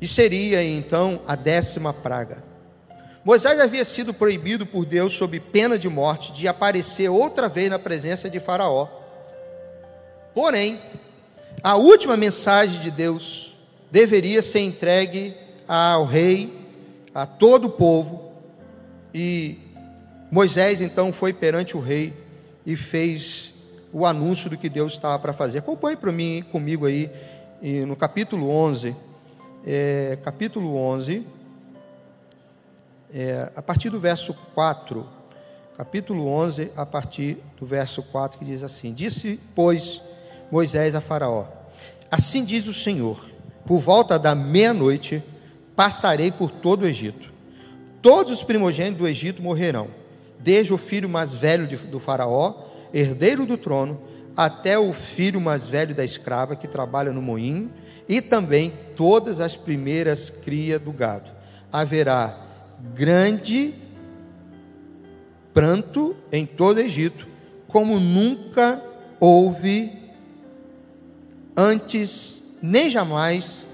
E 0.00 0.08
seria 0.08 0.64
então 0.64 1.20
a 1.26 1.36
décima 1.36 1.92
praga. 1.92 2.42
Moisés 3.22 3.60
havia 3.60 3.84
sido 3.84 4.14
proibido 4.14 4.64
por 4.64 4.86
Deus, 4.86 5.12
sob 5.12 5.38
pena 5.38 5.78
de 5.78 5.88
morte, 5.88 6.32
de 6.32 6.48
aparecer 6.48 7.10
outra 7.10 7.46
vez 7.46 7.68
na 7.68 7.78
presença 7.78 8.30
de 8.30 8.40
Faraó. 8.40 8.88
Porém, 10.34 10.80
a 11.62 11.76
última 11.76 12.16
mensagem 12.16 12.80
de 12.80 12.90
Deus 12.90 13.54
deveria 13.90 14.40
ser 14.40 14.60
entregue 14.60 15.36
ao 15.68 16.06
rei, 16.06 16.66
a 17.14 17.26
todo 17.26 17.66
o 17.66 17.70
povo, 17.70 18.32
e 19.12 19.58
Moisés 20.30 20.80
então 20.80 21.12
foi 21.12 21.32
perante 21.34 21.76
o 21.76 21.80
rei 21.80 22.14
e 22.64 22.74
fez 22.74 23.54
o 23.92 24.06
anúncio 24.06 24.48
do 24.48 24.56
que 24.56 24.68
Deus 24.68 24.94
estava 24.94 25.18
para 25.18 25.32
fazer. 25.32 25.58
Acompanhe 25.58 25.96
para 25.96 26.10
mim, 26.10 26.42
comigo 26.50 26.86
aí, 26.86 27.10
no 27.86 27.94
capítulo 27.94 28.48
11, 28.48 28.96
é, 29.66 30.18
capítulo 30.22 30.76
11, 30.76 31.26
é, 33.12 33.50
a 33.54 33.62
partir 33.62 33.90
do 33.90 34.00
verso 34.00 34.34
4, 34.54 35.06
capítulo 35.76 36.26
11, 36.28 36.72
a 36.76 36.86
partir 36.86 37.38
do 37.58 37.66
verso 37.66 38.02
4, 38.02 38.38
que 38.38 38.44
diz 38.44 38.62
assim: 38.62 38.92
Disse, 38.92 39.40
pois, 39.54 40.00
Moisés 40.50 40.94
a 40.94 41.00
Faraó: 41.00 41.46
Assim 42.10 42.44
diz 42.44 42.66
o 42.66 42.74
Senhor: 42.74 43.18
Por 43.66 43.78
volta 43.78 44.18
da 44.18 44.34
meia-noite 44.34 45.22
passarei 45.78 46.32
por 46.32 46.50
todo 46.50 46.82
o 46.82 46.86
Egito. 46.88 47.32
Todos 48.02 48.32
os 48.32 48.42
primogênitos 48.42 48.98
do 48.98 49.06
Egito 49.06 49.40
morrerão, 49.40 49.86
desde 50.40 50.74
o 50.74 50.76
filho 50.76 51.08
mais 51.08 51.36
velho 51.36 51.68
de, 51.68 51.76
do 51.76 52.00
Faraó, 52.00 52.64
herdeiro 52.92 53.46
do 53.46 53.56
trono, 53.56 54.00
até 54.36 54.76
o 54.76 54.92
filho 54.92 55.40
mais 55.40 55.68
velho 55.68 55.94
da 55.94 56.04
escrava 56.04 56.56
que 56.56 56.66
trabalha 56.66 57.12
no 57.12 57.22
moinho, 57.22 57.70
e 58.08 58.20
também 58.20 58.72
todas 58.96 59.38
as 59.38 59.54
primeiras 59.54 60.30
crias 60.30 60.80
do 60.80 60.90
gado. 60.90 61.30
Haverá 61.70 62.36
grande 62.92 63.72
pranto 65.54 66.16
em 66.32 66.44
todo 66.44 66.78
o 66.78 66.80
Egito, 66.80 67.28
como 67.68 68.00
nunca 68.00 68.82
houve 69.20 69.92
antes, 71.56 72.42
nem 72.60 72.90
jamais 72.90 73.64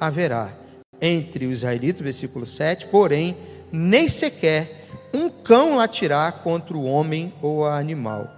haverá. 0.00 0.59
Entre 1.00 1.46
os 1.46 1.54
israelitas, 1.54 2.02
versículo 2.02 2.44
7, 2.44 2.86
porém, 2.86 3.36
nem 3.72 4.08
sequer 4.08 4.80
um 5.12 5.28
cão 5.30 5.76
latirá 5.76 6.30
contra 6.30 6.76
o 6.76 6.84
homem 6.84 7.32
ou 7.42 7.66
a 7.66 7.78
animal. 7.78 8.28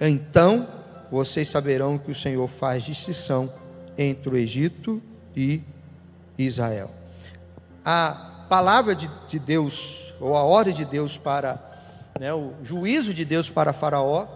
Então 0.00 0.68
vocês 1.10 1.48
saberão 1.48 1.98
que 1.98 2.10
o 2.10 2.14
Senhor 2.14 2.48
faz 2.48 2.84
distinção 2.84 3.52
entre 3.98 4.30
o 4.30 4.36
Egito 4.36 5.02
e 5.36 5.60
Israel. 6.38 6.90
A 7.84 8.46
palavra 8.48 8.94
de, 8.94 9.10
de 9.28 9.38
Deus, 9.38 10.12
ou 10.20 10.36
a 10.36 10.42
ordem 10.42 10.72
de 10.72 10.84
Deus 10.84 11.18
para, 11.18 11.60
né, 12.18 12.32
o 12.32 12.52
juízo 12.62 13.12
de 13.12 13.24
Deus 13.24 13.50
para 13.50 13.72
Faraó, 13.72 14.26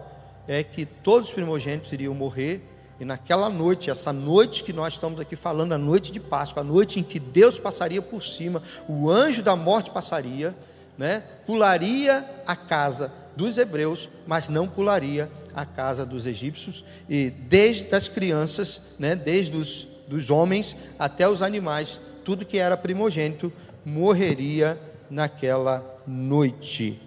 é 0.47 0.63
que 0.63 0.85
todos 0.85 1.29
os 1.29 1.33
primogênitos 1.33 1.91
iriam 1.91 2.13
morrer, 2.13 2.61
e 2.99 3.05
naquela 3.05 3.49
noite, 3.49 3.89
essa 3.89 4.11
noite 4.11 4.63
que 4.63 4.73
nós 4.73 4.93
estamos 4.93 5.19
aqui 5.19 5.35
falando, 5.35 5.73
a 5.73 5.77
noite 5.77 6.11
de 6.11 6.19
Páscoa, 6.19 6.61
a 6.61 6.63
noite 6.63 6.99
em 6.99 7.03
que 7.03 7.19
Deus 7.19 7.59
passaria 7.59 8.01
por 8.01 8.23
cima, 8.23 8.61
o 8.87 9.09
anjo 9.09 9.43
da 9.43 9.55
morte 9.55 9.91
passaria, 9.91 10.55
né, 10.97 11.23
pularia 11.45 12.25
a 12.45 12.55
casa 12.55 13.11
dos 13.35 13.57
hebreus, 13.57 14.09
mas 14.25 14.49
não 14.49 14.67
pularia 14.67 15.29
a 15.53 15.65
casa 15.65 16.05
dos 16.05 16.25
egípcios, 16.25 16.83
e 17.07 17.29
desde 17.29 17.93
as 17.95 18.07
crianças, 18.07 18.81
né, 18.97 19.15
desde 19.15 19.55
os 19.55 19.87
dos 20.07 20.29
homens 20.29 20.75
até 20.97 21.27
os 21.27 21.41
animais, 21.41 21.99
tudo 22.23 22.45
que 22.45 22.57
era 22.57 22.77
primogênito 22.77 23.51
morreria 23.85 24.79
naquela 25.09 25.85
noite. 26.07 26.99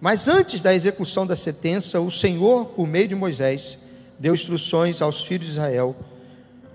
Mas 0.00 0.28
antes 0.28 0.60
da 0.60 0.74
execução 0.74 1.26
da 1.26 1.36
sentença, 1.36 2.00
o 2.00 2.10
Senhor, 2.10 2.66
por 2.66 2.86
meio 2.86 3.08
de 3.08 3.14
Moisés, 3.14 3.78
deu 4.18 4.34
instruções 4.34 5.02
aos 5.02 5.22
filhos 5.22 5.46
de 5.46 5.52
Israel 5.52 5.96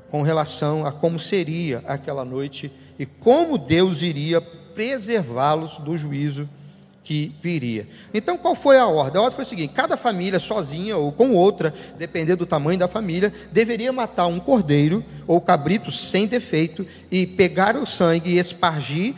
com 0.10 0.22
relação 0.22 0.86
a 0.86 0.91
como 0.91 1.19
seria 1.19 1.84
aquela 1.86 2.25
noite 2.25 2.72
e 2.98 3.05
como 3.05 3.58
Deus 3.58 4.01
iria 4.01 4.41
preservá-los 4.41 5.77
do 5.77 5.98
juízo 5.98 6.50
que 7.09 7.33
viria. 7.41 7.87
Então, 8.13 8.37
qual 8.37 8.53
foi 8.53 8.77
a 8.77 8.85
ordem? 8.85 9.19
A 9.19 9.23
ordem 9.23 9.35
foi 9.35 9.41
a 9.43 9.47
seguinte: 9.47 9.73
cada 9.73 9.97
família, 9.97 10.39
sozinha 10.39 10.95
ou 10.95 11.11
com 11.11 11.33
outra, 11.33 11.73
dependendo 11.97 12.37
do 12.37 12.45
tamanho 12.45 12.77
da 12.77 12.87
família, 12.87 13.33
deveria 13.51 13.91
matar 13.91 14.27
um 14.27 14.39
cordeiro 14.39 15.03
ou 15.25 15.41
cabrito 15.41 15.91
sem 15.91 16.27
defeito 16.27 16.85
e 17.09 17.25
pegar 17.25 17.75
o 17.75 17.87
sangue 17.87 18.29
e 18.29 18.37
espargir 18.37 19.15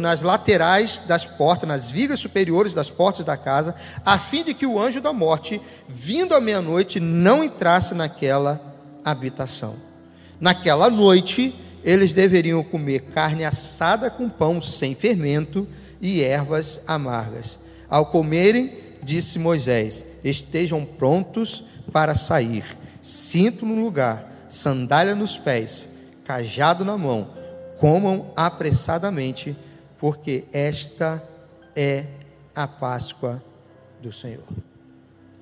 nas 0.00 0.22
laterais 0.22 1.02
das 1.04 1.24
portas, 1.24 1.68
nas 1.68 1.90
vigas 1.90 2.20
superiores 2.20 2.74
das 2.74 2.92
portas 2.92 3.24
da 3.24 3.36
casa, 3.36 3.74
a 4.06 4.20
fim 4.20 4.44
de 4.44 4.54
que 4.54 4.64
o 4.64 4.78
anjo 4.78 5.00
da 5.00 5.12
morte, 5.12 5.60
vindo 5.88 6.36
à 6.36 6.40
meia-noite, 6.40 7.00
não 7.00 7.42
entrasse 7.42 7.92
naquela 7.92 8.60
habitação. 9.04 9.74
Naquela 10.40 10.88
noite, 10.88 11.52
eles 11.82 12.14
deveriam 12.14 12.62
comer 12.62 13.00
carne 13.12 13.44
assada 13.44 14.08
com 14.08 14.28
pão 14.28 14.62
sem 14.62 14.94
fermento 14.94 15.66
e 16.02 16.24
ervas 16.24 16.80
amargas. 16.86 17.60
Ao 17.88 18.06
comerem, 18.06 18.76
disse 19.02 19.38
Moisés: 19.38 20.04
Estejam 20.24 20.84
prontos 20.84 21.64
para 21.92 22.16
sair, 22.16 22.76
cinto 23.00 23.64
no 23.64 23.80
lugar, 23.80 24.46
sandália 24.48 25.14
nos 25.14 25.38
pés, 25.38 25.88
cajado 26.24 26.84
na 26.84 26.98
mão, 26.98 27.30
comam 27.78 28.32
apressadamente, 28.34 29.56
porque 29.98 30.44
esta 30.52 31.22
é 31.76 32.06
a 32.54 32.66
Páscoa 32.66 33.42
do 34.00 34.12
Senhor. 34.12 34.44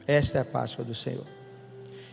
Esta 0.06 0.38
é 0.38 0.40
a 0.42 0.44
Páscoa 0.44 0.84
do 0.84 0.94
Senhor. 0.94 1.24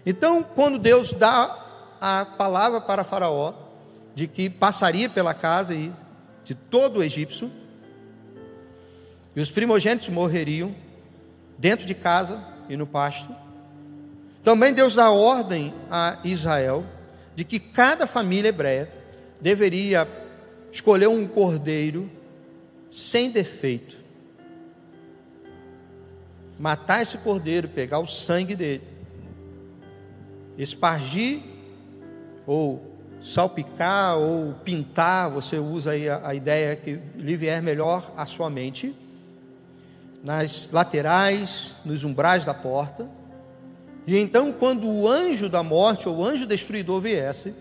Então, 0.06 0.42
quando 0.42 0.80
Deus 0.80 1.12
dá 1.12 1.66
a 2.00 2.25
palavra 2.25 2.80
para 2.80 3.04
Faraó 3.04 3.54
de 4.16 4.27
que 4.27 4.50
passaria 4.50 5.10
pela 5.10 5.34
casa 5.34 5.75
de 6.44 6.56
todo 6.56 7.00
o 7.00 7.04
egípcio, 7.04 7.51
e 9.38 9.39
os 9.39 9.51
primogênitos 9.51 10.10
morreriam 10.10 10.74
dentro 11.60 11.86
de 11.86 11.94
casa 11.94 12.44
e 12.67 12.75
no 12.75 12.88
pasto. 12.88 13.32
Também 14.44 14.74
Deus 14.74 14.96
dá 14.96 15.12
ordem 15.12 15.75
a 15.91 16.17
Israel 16.24 16.84
de 17.36 17.44
que 17.44 17.60
cada 17.60 18.08
família 18.08 18.50
hebreia 18.50 18.91
deveria 19.39 20.08
escolher 20.72 21.06
um 21.06 21.27
cordeiro 21.27 22.10
sem 22.89 23.29
defeito. 23.29 23.96
Matar 26.58 27.03
esse 27.03 27.20
cordeiro, 27.20 27.70
pegar 27.70 28.00
o 28.00 28.08
sangue 28.08 28.56
dele, 28.56 28.84
espargir 30.58 31.44
ou 32.48 32.91
salpicar 33.22 34.17
ou 34.17 34.56
pintar, 34.63 35.29
você 35.29 35.60
usa 35.60 35.91
aí 35.91 36.10
a, 36.10 36.27
a 36.27 36.34
ideia 36.34 36.75
que 36.75 37.00
lhe 37.15 37.36
vier 37.36 37.62
melhor 37.62 38.12
à 38.17 38.25
sua 38.25 38.50
mente 38.50 38.96
nas 40.24 40.70
laterais, 40.72 41.82
nos 41.86 42.04
umbrais 42.04 42.46
da 42.46 42.54
porta. 42.54 43.10
E 44.06 44.18
então, 44.18 44.52
quando 44.52 44.88
o 44.88 45.08
anjo 45.08 45.50
da 45.50 45.62
morte 45.62 46.08
ou 46.08 46.18
o 46.18 46.26
anjo 46.26 46.46
destruidor 46.46 47.02
viesse, 47.02 47.54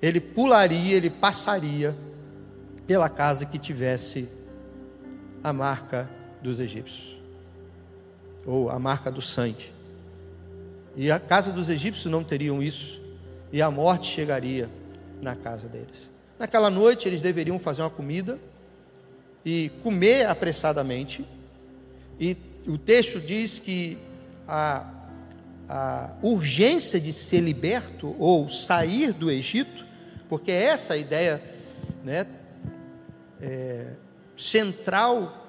ele 0.00 0.20
pularia, 0.20 0.96
ele 0.96 1.10
passaria 1.10 1.96
pela 2.86 3.08
casa 3.08 3.46
que 3.46 3.58
tivesse 3.58 4.28
a 5.42 5.52
marca 5.52 6.08
dos 6.42 6.60
egípcios, 6.60 7.16
ou 8.44 8.70
a 8.70 8.78
marca 8.78 9.10
do 9.10 9.22
sangue. 9.22 9.72
E 10.94 11.10
a 11.10 11.18
casa 11.18 11.52
dos 11.52 11.68
egípcios 11.68 12.10
não 12.10 12.22
teriam 12.22 12.62
isso, 12.62 13.00
e 13.52 13.60
a 13.62 13.70
morte 13.70 14.06
chegaria 14.08 14.68
na 15.20 15.34
casa 15.34 15.68
deles. 15.68 16.10
Naquela 16.38 16.70
noite 16.70 17.08
eles 17.08 17.22
deveriam 17.22 17.58
fazer 17.58 17.82
uma 17.82 17.90
comida 17.90 18.38
e 19.46 19.70
comer 19.80 20.26
apressadamente. 20.26 21.24
E 22.18 22.36
o 22.66 22.76
texto 22.76 23.20
diz 23.20 23.60
que 23.60 23.96
a, 24.48 24.84
a 25.68 26.10
urgência 26.20 27.00
de 27.00 27.12
ser 27.12 27.38
liberto 27.38 28.16
ou 28.18 28.48
sair 28.48 29.12
do 29.12 29.30
Egito, 29.30 29.86
porque 30.28 30.50
é 30.50 30.64
essa 30.64 30.94
a 30.94 30.96
ideia 30.96 31.40
né, 32.02 32.26
é, 33.40 33.92
central 34.36 35.46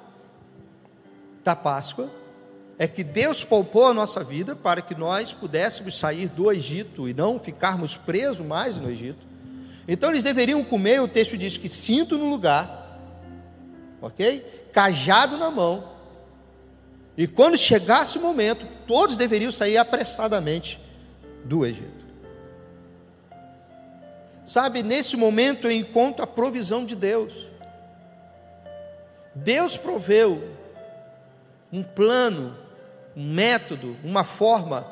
da 1.43 1.55
Páscoa, 1.55 2.07
é 2.77 2.87
que 2.87 3.03
Deus 3.03 3.43
poupou 3.43 3.87
a 3.87 3.95
nossa 3.95 4.23
vida 4.23 4.55
para 4.55 4.79
que 4.79 4.93
nós 4.93 5.33
pudéssemos 5.33 5.97
sair 5.97 6.27
do 6.27 6.51
Egito 6.51 7.09
e 7.09 7.15
não 7.15 7.39
ficarmos 7.39 7.97
presos 7.97 8.45
mais 8.45 8.77
no 8.77 8.91
Egito. 8.91 9.25
Então 9.87 10.11
eles 10.11 10.23
deveriam 10.23 10.63
comer, 10.63 11.01
o 11.01 11.07
texto 11.07 11.35
diz 11.35 11.57
que 11.57 11.67
cinto 11.67 12.15
no 12.15 12.29
lugar, 12.29 12.86
ok? 14.01 14.69
Cajado 14.71 15.37
na 15.37 15.49
mão. 15.49 15.95
E 17.17 17.25
quando 17.27 17.57
chegasse 17.57 18.17
o 18.17 18.21
momento, 18.21 18.67
todos 18.85 19.17
deveriam 19.17 19.51
sair 19.51 19.77
apressadamente 19.77 20.79
do 21.43 21.65
Egito. 21.65 22.05
Sabe, 24.45 24.81
nesse 24.83 25.17
momento 25.17 25.67
eu 25.67 25.71
encontro 25.71 26.23
a 26.23 26.27
provisão 26.27 26.85
de 26.85 26.95
Deus. 26.95 27.47
Deus 29.35 29.77
proveu 29.77 30.41
um 31.71 31.83
plano, 31.83 32.55
um 33.15 33.33
método, 33.33 33.97
uma 34.03 34.23
forma 34.23 34.87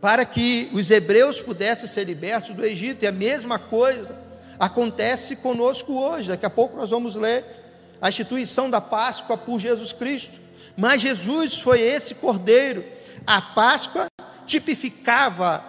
para 0.00 0.24
que 0.24 0.70
os 0.72 0.90
hebreus 0.90 1.40
pudessem 1.40 1.88
ser 1.88 2.04
libertos 2.04 2.54
do 2.54 2.64
Egito. 2.64 3.02
E 3.02 3.08
a 3.08 3.12
mesma 3.12 3.58
coisa 3.58 4.14
acontece 4.58 5.36
conosco 5.36 5.92
hoje. 5.94 6.28
Daqui 6.28 6.46
a 6.46 6.50
pouco 6.50 6.76
nós 6.76 6.90
vamos 6.90 7.14
ler 7.14 7.44
a 8.00 8.08
instituição 8.08 8.70
da 8.70 8.80
Páscoa 8.80 9.36
por 9.36 9.58
Jesus 9.58 9.92
Cristo. 9.92 10.38
Mas 10.76 11.02
Jesus 11.02 11.58
foi 11.58 11.80
esse 11.80 12.14
cordeiro. 12.14 12.84
A 13.26 13.42
Páscoa 13.42 14.06
tipificava 14.46 15.64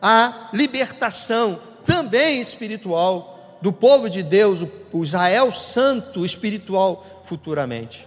a 0.00 0.50
libertação 0.52 1.60
também 1.84 2.40
espiritual 2.40 3.58
do 3.60 3.72
povo 3.72 4.08
de 4.08 4.22
Deus, 4.22 4.68
o 4.92 5.02
Israel 5.02 5.52
santo 5.52 6.24
espiritual 6.24 7.22
futuramente. 7.24 8.06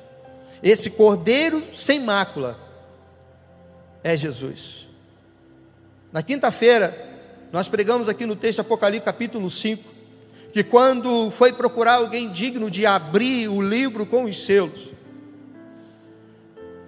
Esse 0.64 0.90
cordeiro 0.90 1.64
sem 1.76 2.00
mácula 2.00 2.58
é 4.04 4.16
Jesus. 4.16 4.88
Na 6.12 6.24
quinta-feira, 6.24 7.10
nós 7.52 7.68
pregamos 7.68 8.08
aqui 8.08 8.26
no 8.26 8.36
texto 8.36 8.60
Apocalipse 8.60 9.06
capítulo 9.06 9.50
5, 9.50 9.84
que 10.52 10.64
quando 10.64 11.32
foi 11.32 11.54
procurar 11.54 11.96
alguém 11.96 12.30
digno 12.30 12.70
de 12.70 12.86
abrir 12.86 13.48
o 13.48 13.62
livro 13.62 14.06
com 14.06 14.26
os 14.26 14.44
selos, 14.44 14.92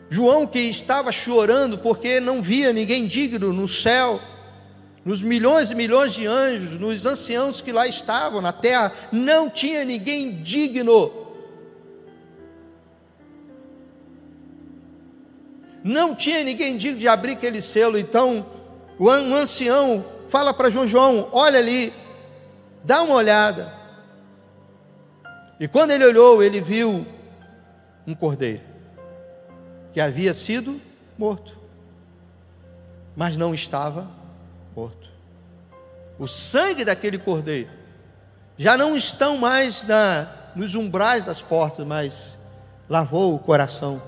João, 0.10 0.46
que 0.46 0.60
estava 0.60 1.12
chorando 1.12 1.78
porque 1.78 2.20
não 2.20 2.42
via 2.42 2.72
ninguém 2.72 3.08
digno 3.08 3.52
no 3.52 3.68
céu, 3.68 4.20
nos 5.04 5.24
milhões 5.24 5.72
e 5.72 5.76
milhões 5.76 6.14
de 6.14 6.28
anjos, 6.28 6.80
nos 6.80 7.06
anciãos 7.06 7.62
que 7.62 7.72
lá 7.72 7.88
estavam 7.88 8.40
na 8.40 8.54
terra, 8.54 8.94
não 9.12 9.50
tinha 9.50 9.84
ninguém 9.84 10.44
digno. 10.44 11.12
Não 15.84 16.16
tinha 16.16 16.44
ninguém 16.44 16.78
digno 16.78 17.00
de 17.00 17.08
abrir 17.08 17.34
aquele 17.34 17.62
selo. 17.62 17.98
Então, 17.98 18.46
o 19.00 19.10
ancião 19.10 20.06
fala 20.30 20.54
para 20.54 20.70
João: 20.70 20.88
João, 20.88 21.28
olha 21.32 21.60
ali, 21.60 21.92
dá 22.84 23.02
uma 23.02 23.16
olhada. 23.16 23.72
E 25.60 25.68
quando 25.68 25.92
ele 25.92 26.06
olhou, 26.06 26.44
ele 26.44 26.60
viu 26.60 27.06
um 28.06 28.14
cordeiro 28.14 28.62
que 29.92 30.02
havia 30.02 30.34
sido 30.34 30.82
morto, 31.18 31.58
mas 33.16 33.38
não 33.38 33.54
estava 33.54 34.08
morto. 34.76 35.10
O 36.18 36.28
sangue 36.28 36.84
daquele 36.84 37.18
cordeiro 37.18 37.70
já 38.58 38.76
não 38.76 38.96
estão 38.96 39.38
mais 39.38 39.84
na, 39.84 40.28
nos 40.56 40.76
umbrais 40.76 41.24
das 41.24 41.42
portas, 41.42 41.86
mas 41.86 42.38
lavou 42.90 43.36
o 43.36 43.40
coração 43.40 44.02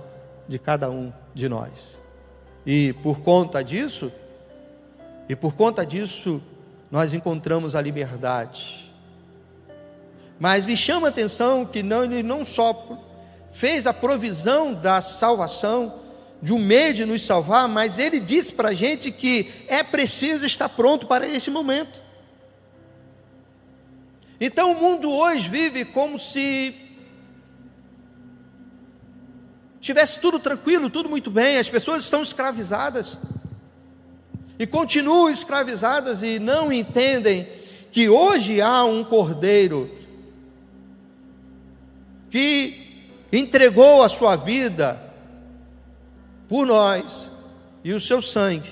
de 0.48 0.60
cada 0.60 0.90
um 0.90 1.14
de 1.34 1.48
nós. 1.48 2.00
E 2.66 2.94
por 3.04 3.20
conta 3.22 3.64
disso, 3.64 4.12
e 5.30 5.36
por 5.36 5.54
conta 5.54 5.86
disso, 5.86 6.42
nós 6.92 7.14
encontramos 7.14 7.76
a 7.76 7.82
liberdade. 7.82 8.92
Mas 10.40 10.66
me 10.66 10.76
chama 10.76 11.08
a 11.08 11.10
atenção 11.10 11.66
que 11.66 11.82
não, 11.82 12.04
ele 12.04 12.24
não 12.24 12.44
só 12.44 13.00
fez 13.52 13.88
a 13.88 13.94
provisão 13.94 14.74
da 14.74 15.02
salvação, 15.02 16.02
de 16.42 16.54
um 16.54 16.60
meio 16.60 16.94
de 16.94 17.06
nos 17.06 17.26
salvar, 17.26 17.68
mas 17.68 17.98
ele 17.98 18.20
disse 18.20 18.54
para 18.54 18.70
a 18.70 18.74
gente 18.74 19.12
que 19.12 19.52
é 19.68 19.82
preciso 19.84 20.46
estar 20.46 20.70
pronto 20.70 21.08
para 21.08 21.28
esse 21.28 21.50
momento. 21.50 22.02
Então 24.40 24.74
o 24.74 24.76
mundo 24.76 25.10
hoje 25.10 25.48
vive 25.48 25.86
como 25.86 26.20
se 26.20 26.76
tivesse 29.80 30.20
tudo 30.20 30.40
tranquilo, 30.40 30.90
tudo 30.90 31.10
muito 31.10 31.32
bem, 31.32 31.58
as 31.58 31.70
pessoas 31.70 32.04
estão 32.04 32.22
escravizadas 32.22 33.18
e 34.58 34.66
continuam 34.66 35.30
escravizadas 35.30 36.24
e 36.24 36.40
não 36.40 36.72
entendem 36.72 37.48
que 37.92 38.10
hoje 38.10 38.62
há 38.62 38.84
um 38.86 39.04
cordeiro 39.04 39.90
que 42.30 43.08
entregou 43.32 44.02
a 44.02 44.10
sua 44.10 44.36
vida 44.36 45.02
por 46.48 46.66
nós 46.66 47.30
e 47.84 47.94
o 47.94 48.00
seu 48.00 48.22
sangue, 48.22 48.72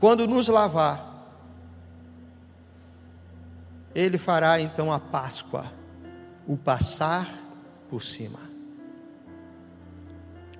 quando 0.00 0.26
nos 0.26 0.48
lavar, 0.48 1.12
ele 3.94 4.18
fará 4.18 4.60
então 4.60 4.92
a 4.92 4.98
Páscoa, 4.98 5.70
o 6.46 6.56
passar 6.56 7.32
por 7.88 8.02
cima. 8.02 8.40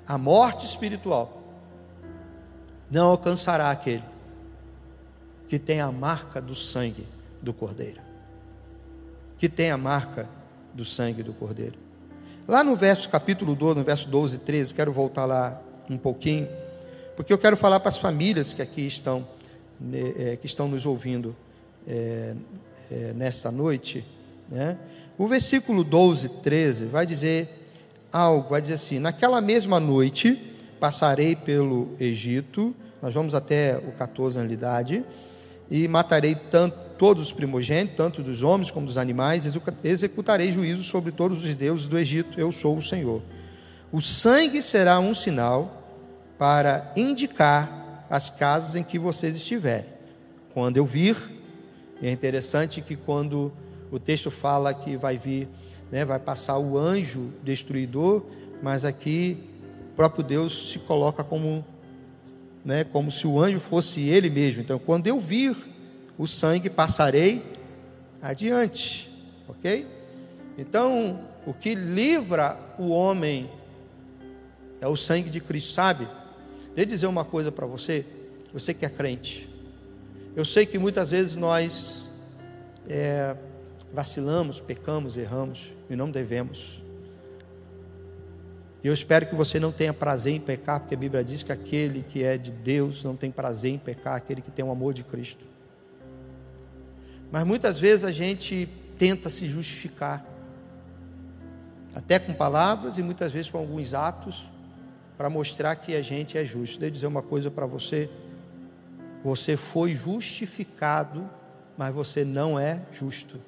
A 0.06 0.16
morte 0.16 0.64
espiritual 0.64 1.43
não 2.90 3.06
alcançará 3.06 3.70
aquele 3.70 4.04
que 5.48 5.58
tem 5.58 5.80
a 5.80 5.90
marca 5.92 6.40
do 6.40 6.54
sangue 6.54 7.06
do 7.40 7.52
Cordeiro. 7.52 8.00
Que 9.38 9.48
tem 9.48 9.70
a 9.70 9.76
marca 9.76 10.28
do 10.72 10.84
sangue 10.84 11.22
do 11.22 11.32
Cordeiro. 11.32 11.78
Lá 12.46 12.62
no 12.62 12.76
verso 12.76 13.08
capítulo 13.08 13.54
2, 13.54 13.76
no 13.76 13.84
verso 13.84 14.08
12 14.08 14.36
e 14.36 14.38
13, 14.40 14.74
quero 14.74 14.92
voltar 14.92 15.24
lá 15.24 15.60
um 15.88 15.96
pouquinho, 15.96 16.48
porque 17.16 17.32
eu 17.32 17.38
quero 17.38 17.56
falar 17.56 17.80
para 17.80 17.88
as 17.88 17.98
famílias 17.98 18.52
que 18.52 18.60
aqui 18.60 18.86
estão, 18.86 19.26
é, 19.92 20.36
que 20.36 20.46
estão 20.46 20.68
nos 20.68 20.84
ouvindo 20.84 21.34
é, 21.86 22.34
é, 22.90 23.12
nesta 23.12 23.50
noite. 23.50 24.04
Né? 24.48 24.78
O 25.16 25.26
versículo 25.26 25.84
12 25.84 26.26
e 26.26 26.28
13 26.28 26.84
vai 26.86 27.06
dizer 27.06 27.66
algo, 28.12 28.50
vai 28.50 28.60
dizer 28.60 28.74
assim: 28.74 28.98
Naquela 28.98 29.40
mesma 29.40 29.78
noite 29.78 30.53
passarei 30.84 31.34
pelo 31.34 31.96
Egito, 31.98 32.76
nós 33.00 33.14
vamos 33.14 33.34
até 33.34 33.78
o 33.78 33.92
14 33.92 34.36
na 34.36 34.42
realidade, 34.42 35.02
e 35.70 35.88
matarei 35.88 36.34
tanto 36.34 36.76
todos 36.98 37.22
os 37.22 37.32
primogênitos, 37.32 37.96
tanto 37.96 38.22
dos 38.22 38.42
homens 38.42 38.70
como 38.70 38.84
dos 38.84 38.98
animais, 38.98 39.46
executarei 39.82 40.52
juízo 40.52 40.84
sobre 40.84 41.10
todos 41.10 41.42
os 41.42 41.54
deuses 41.54 41.86
do 41.86 41.98
Egito, 41.98 42.38
eu 42.38 42.52
sou 42.52 42.76
o 42.76 42.82
Senhor. 42.82 43.22
O 43.90 44.02
sangue 44.02 44.60
será 44.60 45.00
um 45.00 45.14
sinal 45.14 45.88
para 46.36 46.92
indicar 46.94 48.04
as 48.10 48.28
casas 48.28 48.76
em 48.76 48.84
que 48.84 48.98
vocês 48.98 49.34
estiverem. 49.34 49.88
Quando 50.52 50.76
eu 50.76 50.84
vir, 50.84 51.16
é 52.02 52.10
interessante 52.10 52.82
que 52.82 52.94
quando 52.94 53.50
o 53.90 53.98
texto 53.98 54.30
fala 54.30 54.74
que 54.74 54.98
vai 54.98 55.16
vir, 55.16 55.48
né, 55.90 56.04
vai 56.04 56.18
passar 56.18 56.58
o 56.58 56.76
anjo 56.76 57.32
destruidor, 57.42 58.22
mas 58.62 58.84
aqui 58.84 59.53
próprio 59.96 60.24
Deus 60.24 60.72
se 60.72 60.78
coloca 60.80 61.22
como, 61.22 61.64
né, 62.64 62.84
como 62.84 63.10
se 63.10 63.26
o 63.26 63.40
anjo 63.40 63.60
fosse 63.60 64.00
ele 64.00 64.28
mesmo. 64.30 64.60
Então, 64.60 64.78
quando 64.78 65.06
eu 65.06 65.20
vir 65.20 65.56
o 66.16 66.26
sangue 66.26 66.70
passarei 66.70 67.42
adiante, 68.22 69.10
ok? 69.48 69.86
Então, 70.56 71.20
o 71.46 71.52
que 71.52 71.74
livra 71.74 72.56
o 72.78 72.90
homem 72.90 73.50
é 74.80 74.86
o 74.86 74.96
sangue 74.96 75.30
de 75.30 75.40
Cristo, 75.40 75.72
sabe? 75.72 76.06
Deixa 76.74 76.82
eu 76.82 76.86
dizer 76.86 77.06
uma 77.06 77.24
coisa 77.24 77.50
para 77.50 77.66
você, 77.66 78.06
você 78.52 78.72
que 78.72 78.84
é 78.84 78.88
crente. 78.88 79.48
Eu 80.36 80.44
sei 80.44 80.66
que 80.66 80.78
muitas 80.78 81.10
vezes 81.10 81.34
nós 81.34 82.08
é, 82.88 83.36
vacilamos, 83.92 84.60
pecamos, 84.60 85.16
erramos 85.16 85.72
e 85.88 85.96
não 85.96 86.10
devemos. 86.10 86.83
E 88.84 88.86
eu 88.86 88.92
espero 88.92 89.24
que 89.24 89.34
você 89.34 89.58
não 89.58 89.72
tenha 89.72 89.94
prazer 89.94 90.34
em 90.34 90.40
pecar, 90.40 90.78
porque 90.78 90.94
a 90.94 90.98
Bíblia 90.98 91.24
diz 91.24 91.42
que 91.42 91.50
aquele 91.50 92.02
que 92.02 92.22
é 92.22 92.36
de 92.36 92.52
Deus 92.52 93.02
não 93.02 93.16
tem 93.16 93.30
prazer 93.30 93.72
em 93.72 93.78
pecar, 93.78 94.14
aquele 94.14 94.42
que 94.42 94.50
tem 94.50 94.62
o 94.62 94.70
amor 94.70 94.92
de 94.92 95.02
Cristo. 95.02 95.42
Mas 97.32 97.46
muitas 97.46 97.78
vezes 97.78 98.04
a 98.04 98.12
gente 98.12 98.68
tenta 98.98 99.30
se 99.30 99.48
justificar, 99.48 100.22
até 101.94 102.18
com 102.18 102.34
palavras 102.34 102.98
e 102.98 103.02
muitas 103.02 103.32
vezes 103.32 103.50
com 103.50 103.56
alguns 103.56 103.94
atos, 103.94 104.46
para 105.16 105.30
mostrar 105.30 105.76
que 105.76 105.94
a 105.94 106.02
gente 106.02 106.36
é 106.36 106.44
justo. 106.44 106.78
Deixa 106.78 106.86
eu 106.86 106.90
dizer 106.90 107.06
uma 107.06 107.22
coisa 107.22 107.50
para 107.50 107.64
você: 107.64 108.10
você 109.24 109.56
foi 109.56 109.94
justificado, 109.94 111.26
mas 111.78 111.94
você 111.94 112.22
não 112.22 112.60
é 112.60 112.82
justo. 112.92 113.40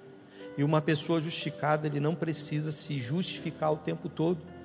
E 0.57 0.65
uma 0.65 0.81
pessoa 0.81 1.21
justificada, 1.21 1.87
ele 1.87 2.01
não 2.01 2.15
precisa 2.15 2.73
se 2.73 2.99
justificar 2.99 3.71
o 3.71 3.77
tempo 3.77 4.09
todo, 4.09 4.56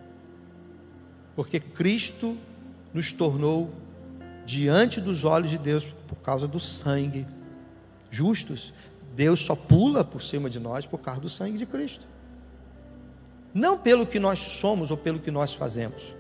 porque 1.36 1.60
Cristo 1.60 2.38
nos 2.94 3.14
tornou 3.14 3.72
diante 4.46 5.00
dos 5.00 5.24
olhos 5.24 5.50
de 5.50 5.58
Deus 5.58 5.86
por 6.08 6.18
causa 6.18 6.48
do 6.48 6.60
sangue 6.60 7.26
justos. 8.10 8.74
Deus 9.16 9.40
só 9.42 9.56
pula 9.56 10.04
por 10.04 10.22
cima 10.22 10.50
de 10.50 10.60
nós 10.60 10.86
por 10.86 11.00
causa 11.00 11.22
do 11.22 11.30
sangue 11.30 11.58
de 11.58 11.66
Cristo. 11.66 12.06
Não 13.54 13.78
pelo 13.78 14.06
que 14.06 14.20
nós 14.20 14.40
somos 14.40 14.92
ou 14.92 14.98
pelo 14.98 15.20
que 15.20 15.32
nós 15.32 15.54
fazemos. 15.54 16.16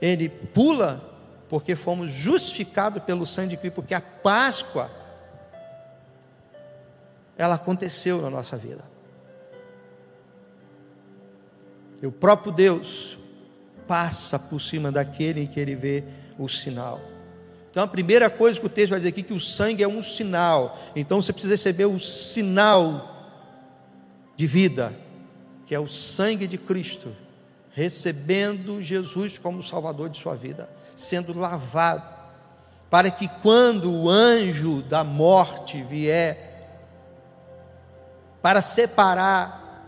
Ele 0.00 0.28
pula 0.28 1.02
porque 1.48 1.74
fomos 1.74 2.10
justificados 2.10 3.02
pelo 3.02 3.26
sangue 3.26 3.50
de 3.50 3.56
Cristo, 3.56 3.74
porque 3.74 3.94
a 3.94 4.00
Páscoa 4.00 4.90
ela 7.36 7.54
aconteceu 7.54 8.20
na 8.20 8.30
nossa 8.30 8.56
vida. 8.56 8.89
E 12.02 12.06
o 12.06 12.12
próprio 12.12 12.52
Deus 12.52 13.18
passa 13.86 14.38
por 14.38 14.60
cima 14.60 14.90
daquele 14.90 15.46
que 15.46 15.58
ele 15.58 15.74
vê 15.74 16.04
o 16.38 16.48
sinal. 16.48 17.00
Então 17.70 17.82
a 17.82 17.88
primeira 17.88 18.28
coisa 18.28 18.58
que 18.58 18.66
o 18.66 18.70
texto 18.70 18.90
vai 18.90 18.98
dizer 18.98 19.10
aqui 19.10 19.20
é 19.20 19.24
que 19.24 19.34
o 19.34 19.40
sangue 19.40 19.82
é 19.82 19.88
um 19.88 20.02
sinal. 20.02 20.78
Então 20.96 21.20
você 21.20 21.32
precisa 21.32 21.54
receber 21.54 21.84
o 21.84 21.98
sinal 21.98 23.36
de 24.36 24.46
vida, 24.46 24.92
que 25.66 25.74
é 25.74 25.78
o 25.78 25.86
sangue 25.86 26.46
de 26.48 26.58
Cristo, 26.58 27.14
recebendo 27.72 28.82
Jesus 28.82 29.38
como 29.38 29.62
Salvador 29.62 30.08
de 30.08 30.18
sua 30.18 30.34
vida, 30.34 30.68
sendo 30.96 31.38
lavado, 31.38 32.02
para 32.88 33.10
que 33.10 33.28
quando 33.40 33.92
o 33.92 34.10
anjo 34.10 34.82
da 34.82 35.04
morte 35.04 35.80
vier 35.82 36.48
para 38.42 38.60
separar 38.60 39.84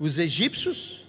os 0.00 0.18
egípcios 0.18 1.03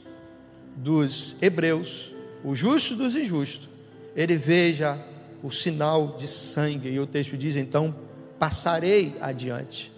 dos 0.76 1.36
hebreus, 1.42 2.12
os 2.44 2.60
justos 2.60 2.98
dos 2.98 3.16
injustos, 3.16 3.70
ele 4.16 4.38
veja 4.38 5.00
o 5.42 5.52
sinal 5.52 6.16
de 6.18 6.28
sangue. 6.28 6.90
E 6.90 7.00
o 7.00 7.08
texto 7.08 7.38
diz: 7.38 7.56
então 7.56 7.96
passarei 8.38 9.16
adiante. 9.22 9.92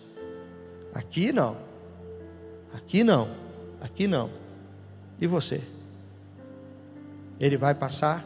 Aqui 0.93 1.31
não, 1.31 1.57
aqui 2.73 3.03
não, 3.03 3.29
aqui 3.81 4.07
não. 4.07 4.29
E 5.19 5.27
você? 5.27 5.61
Ele 7.39 7.57
vai 7.57 7.73
passar 7.73 8.25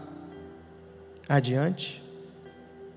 adiante? 1.28 2.02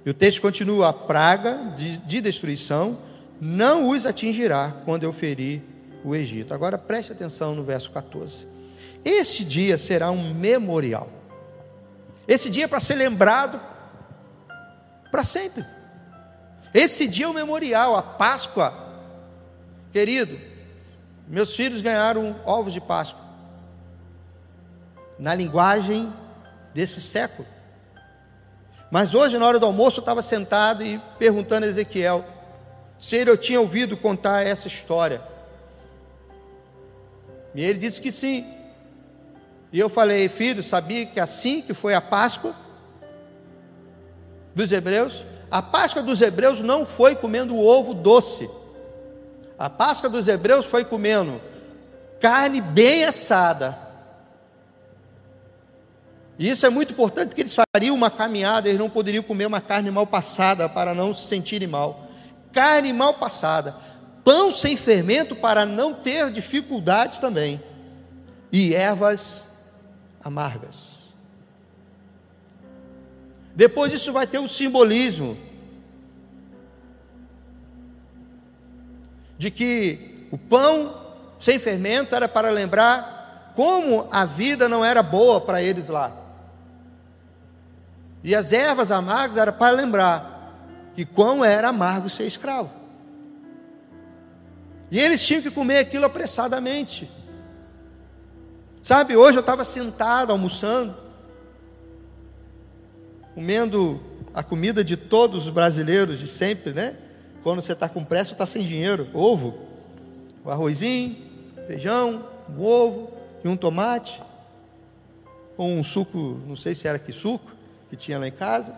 E 0.04 0.10
o 0.10 0.14
texto 0.14 0.40
continua: 0.40 0.88
a 0.88 0.92
praga 0.92 1.72
de, 1.76 1.98
de 1.98 2.20
destruição 2.20 2.98
não 3.40 3.90
os 3.90 4.06
atingirá 4.06 4.74
quando 4.84 5.02
eu 5.02 5.12
ferir 5.12 5.62
o 6.04 6.14
Egito. 6.14 6.54
Agora 6.54 6.78
preste 6.78 7.12
atenção 7.12 7.54
no 7.54 7.64
verso 7.64 7.90
14. 7.90 8.53
Este 9.04 9.44
dia 9.44 9.76
será 9.76 10.10
um 10.10 10.32
memorial. 10.32 11.08
Esse 12.26 12.48
dia 12.48 12.64
é 12.64 12.68
para 12.68 12.80
ser 12.80 12.94
lembrado 12.94 13.60
para 15.10 15.22
sempre. 15.22 15.64
Esse 16.72 17.06
dia 17.06 17.26
é 17.26 17.28
o 17.28 17.34
memorial, 17.34 17.94
a 17.94 18.02
Páscoa. 18.02 18.72
Querido, 19.92 20.36
meus 21.28 21.54
filhos 21.54 21.80
ganharam 21.80 22.34
ovos 22.44 22.72
de 22.72 22.80
Páscoa. 22.80 23.22
Na 25.18 25.34
linguagem 25.34 26.12
desse 26.72 27.00
século. 27.00 27.46
Mas 28.90 29.14
hoje, 29.14 29.38
na 29.38 29.46
hora 29.46 29.58
do 29.58 29.66
almoço, 29.66 29.98
eu 29.98 30.02
estava 30.02 30.22
sentado 30.22 30.82
e 30.82 31.00
perguntando 31.18 31.66
a 31.66 31.68
Ezequiel 31.68 32.24
se 32.98 33.16
ele 33.16 33.30
eu 33.30 33.36
tinha 33.36 33.60
ouvido 33.60 33.96
contar 33.96 34.46
essa 34.46 34.66
história. 34.66 35.20
E 37.54 37.64
ele 37.64 37.78
disse 37.78 38.00
que 38.00 38.10
sim. 38.10 38.63
E 39.74 39.78
eu 39.80 39.88
falei, 39.90 40.28
filho, 40.28 40.62
sabia 40.62 41.04
que 41.04 41.18
assim 41.18 41.60
que 41.60 41.74
foi 41.74 41.92
a 41.92 42.00
Páscoa? 42.00 42.54
dos 44.54 44.70
hebreus, 44.70 45.26
a 45.50 45.60
Páscoa 45.60 46.00
dos 46.00 46.22
hebreus 46.22 46.60
não 46.60 46.86
foi 46.86 47.16
comendo 47.16 47.58
ovo 47.58 47.92
doce. 47.92 48.48
A 49.58 49.68
Páscoa 49.68 50.08
dos 50.08 50.28
hebreus 50.28 50.64
foi 50.64 50.84
comendo 50.84 51.40
carne 52.20 52.60
bem 52.60 53.04
assada. 53.04 53.76
E 56.38 56.48
isso 56.48 56.64
é 56.64 56.70
muito 56.70 56.92
importante 56.92 57.30
porque 57.30 57.42
eles 57.42 57.56
fariam 57.74 57.96
uma 57.96 58.12
caminhada, 58.12 58.68
eles 58.68 58.78
não 58.78 58.88
poderiam 58.88 59.24
comer 59.24 59.46
uma 59.46 59.60
carne 59.60 59.90
mal 59.90 60.06
passada 60.06 60.68
para 60.68 60.94
não 60.94 61.12
se 61.12 61.26
sentirem 61.26 61.66
mal. 61.66 62.08
carne 62.52 62.92
mal 62.92 63.14
passada, 63.14 63.74
pão 64.24 64.52
sem 64.52 64.76
fermento 64.76 65.34
para 65.34 65.66
não 65.66 65.92
ter 65.92 66.30
dificuldades 66.30 67.18
também, 67.18 67.60
e 68.52 68.72
ervas 68.72 69.53
amargas. 70.24 71.04
Depois 73.54 73.92
disso 73.92 74.12
vai 74.12 74.26
ter 74.26 74.38
o 74.38 74.48
simbolismo 74.48 75.36
de 79.38 79.50
que 79.50 80.26
o 80.32 80.38
pão 80.38 80.94
sem 81.38 81.58
fermento 81.58 82.14
era 82.14 82.26
para 82.26 82.50
lembrar 82.50 83.52
como 83.54 84.08
a 84.10 84.24
vida 84.24 84.68
não 84.68 84.84
era 84.84 85.02
boa 85.02 85.40
para 85.40 85.62
eles 85.62 85.88
lá. 85.88 86.12
E 88.22 88.34
as 88.34 88.52
ervas 88.52 88.90
amargas 88.90 89.36
era 89.36 89.52
para 89.52 89.76
lembrar 89.76 90.34
que 90.94 91.04
quão 91.04 91.44
era 91.44 91.68
amargo 91.68 92.08
ser 92.08 92.24
escravo. 92.24 92.70
E 94.90 94.98
eles 94.98 95.24
tinham 95.24 95.42
que 95.42 95.50
comer 95.50 95.78
aquilo 95.78 96.06
apressadamente. 96.06 97.10
Sabe, 98.84 99.16
hoje 99.16 99.38
eu 99.38 99.40
estava 99.40 99.64
sentado 99.64 100.30
almoçando, 100.30 100.94
comendo 103.34 103.98
a 104.34 104.42
comida 104.42 104.84
de 104.84 104.94
todos 104.94 105.46
os 105.46 105.50
brasileiros 105.54 106.18
de 106.18 106.28
sempre, 106.28 106.74
né? 106.74 106.94
Quando 107.42 107.62
você 107.62 107.72
está 107.72 107.88
com 107.88 108.04
pressa, 108.04 108.32
está 108.32 108.44
sem 108.44 108.62
dinheiro. 108.62 109.08
Ovo, 109.14 109.58
o 110.44 110.50
arrozinho, 110.50 111.16
feijão, 111.66 112.28
um 112.46 112.62
ovo 112.62 113.10
e 113.42 113.48
um 113.48 113.56
tomate. 113.56 114.22
Ou 115.56 115.66
um 115.66 115.82
suco, 115.82 116.42
não 116.46 116.54
sei 116.54 116.74
se 116.74 116.86
era 116.86 116.98
que 116.98 117.10
suco, 117.10 117.52
que 117.88 117.96
tinha 117.96 118.18
lá 118.18 118.28
em 118.28 118.32
casa. 118.32 118.76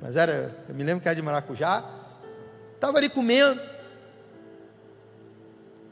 Mas 0.00 0.16
era, 0.16 0.64
eu 0.66 0.74
me 0.74 0.82
lembro 0.82 1.02
que 1.02 1.08
era 1.08 1.14
de 1.14 1.20
maracujá. 1.20 1.84
Estava 2.74 2.96
ali 2.96 3.10
comendo. 3.10 3.60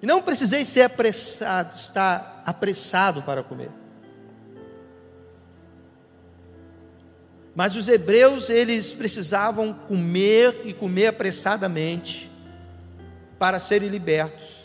E 0.00 0.06
não 0.06 0.22
precisei 0.22 0.64
ser 0.64 0.82
apressado, 0.82 1.74
estar 1.76 2.42
apressado 2.46 3.22
para 3.22 3.42
comer. 3.42 3.70
Mas 7.54 7.74
os 7.74 7.88
hebreus, 7.88 8.48
eles 8.48 8.92
precisavam 8.92 9.72
comer 9.72 10.62
e 10.64 10.72
comer 10.72 11.08
apressadamente 11.08 12.30
para 13.36 13.58
serem 13.58 13.88
libertos. 13.88 14.64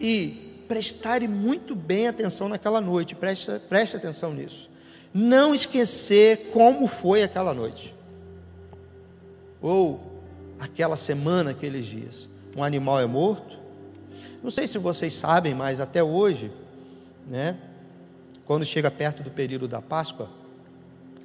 E 0.00 0.64
prestarem 0.68 1.26
muito 1.26 1.74
bem 1.74 2.06
atenção 2.06 2.48
naquela 2.48 2.80
noite, 2.80 3.16
preste, 3.16 3.50
preste 3.68 3.96
atenção 3.96 4.32
nisso. 4.32 4.70
Não 5.12 5.52
esquecer 5.52 6.50
como 6.52 6.86
foi 6.86 7.24
aquela 7.24 7.52
noite. 7.52 7.92
Ou 9.60 10.22
aquela 10.60 10.96
semana, 10.96 11.50
aqueles 11.50 11.86
dias. 11.86 12.28
Um 12.56 12.62
animal 12.62 13.00
é 13.00 13.06
morto. 13.06 13.57
Não 14.42 14.50
sei 14.50 14.66
se 14.66 14.78
vocês 14.78 15.14
sabem, 15.14 15.54
mas 15.54 15.80
até 15.80 16.02
hoje, 16.02 16.50
né, 17.26 17.56
quando 18.46 18.64
chega 18.64 18.90
perto 18.90 19.22
do 19.22 19.30
período 19.30 19.66
da 19.66 19.82
Páscoa, 19.82 20.28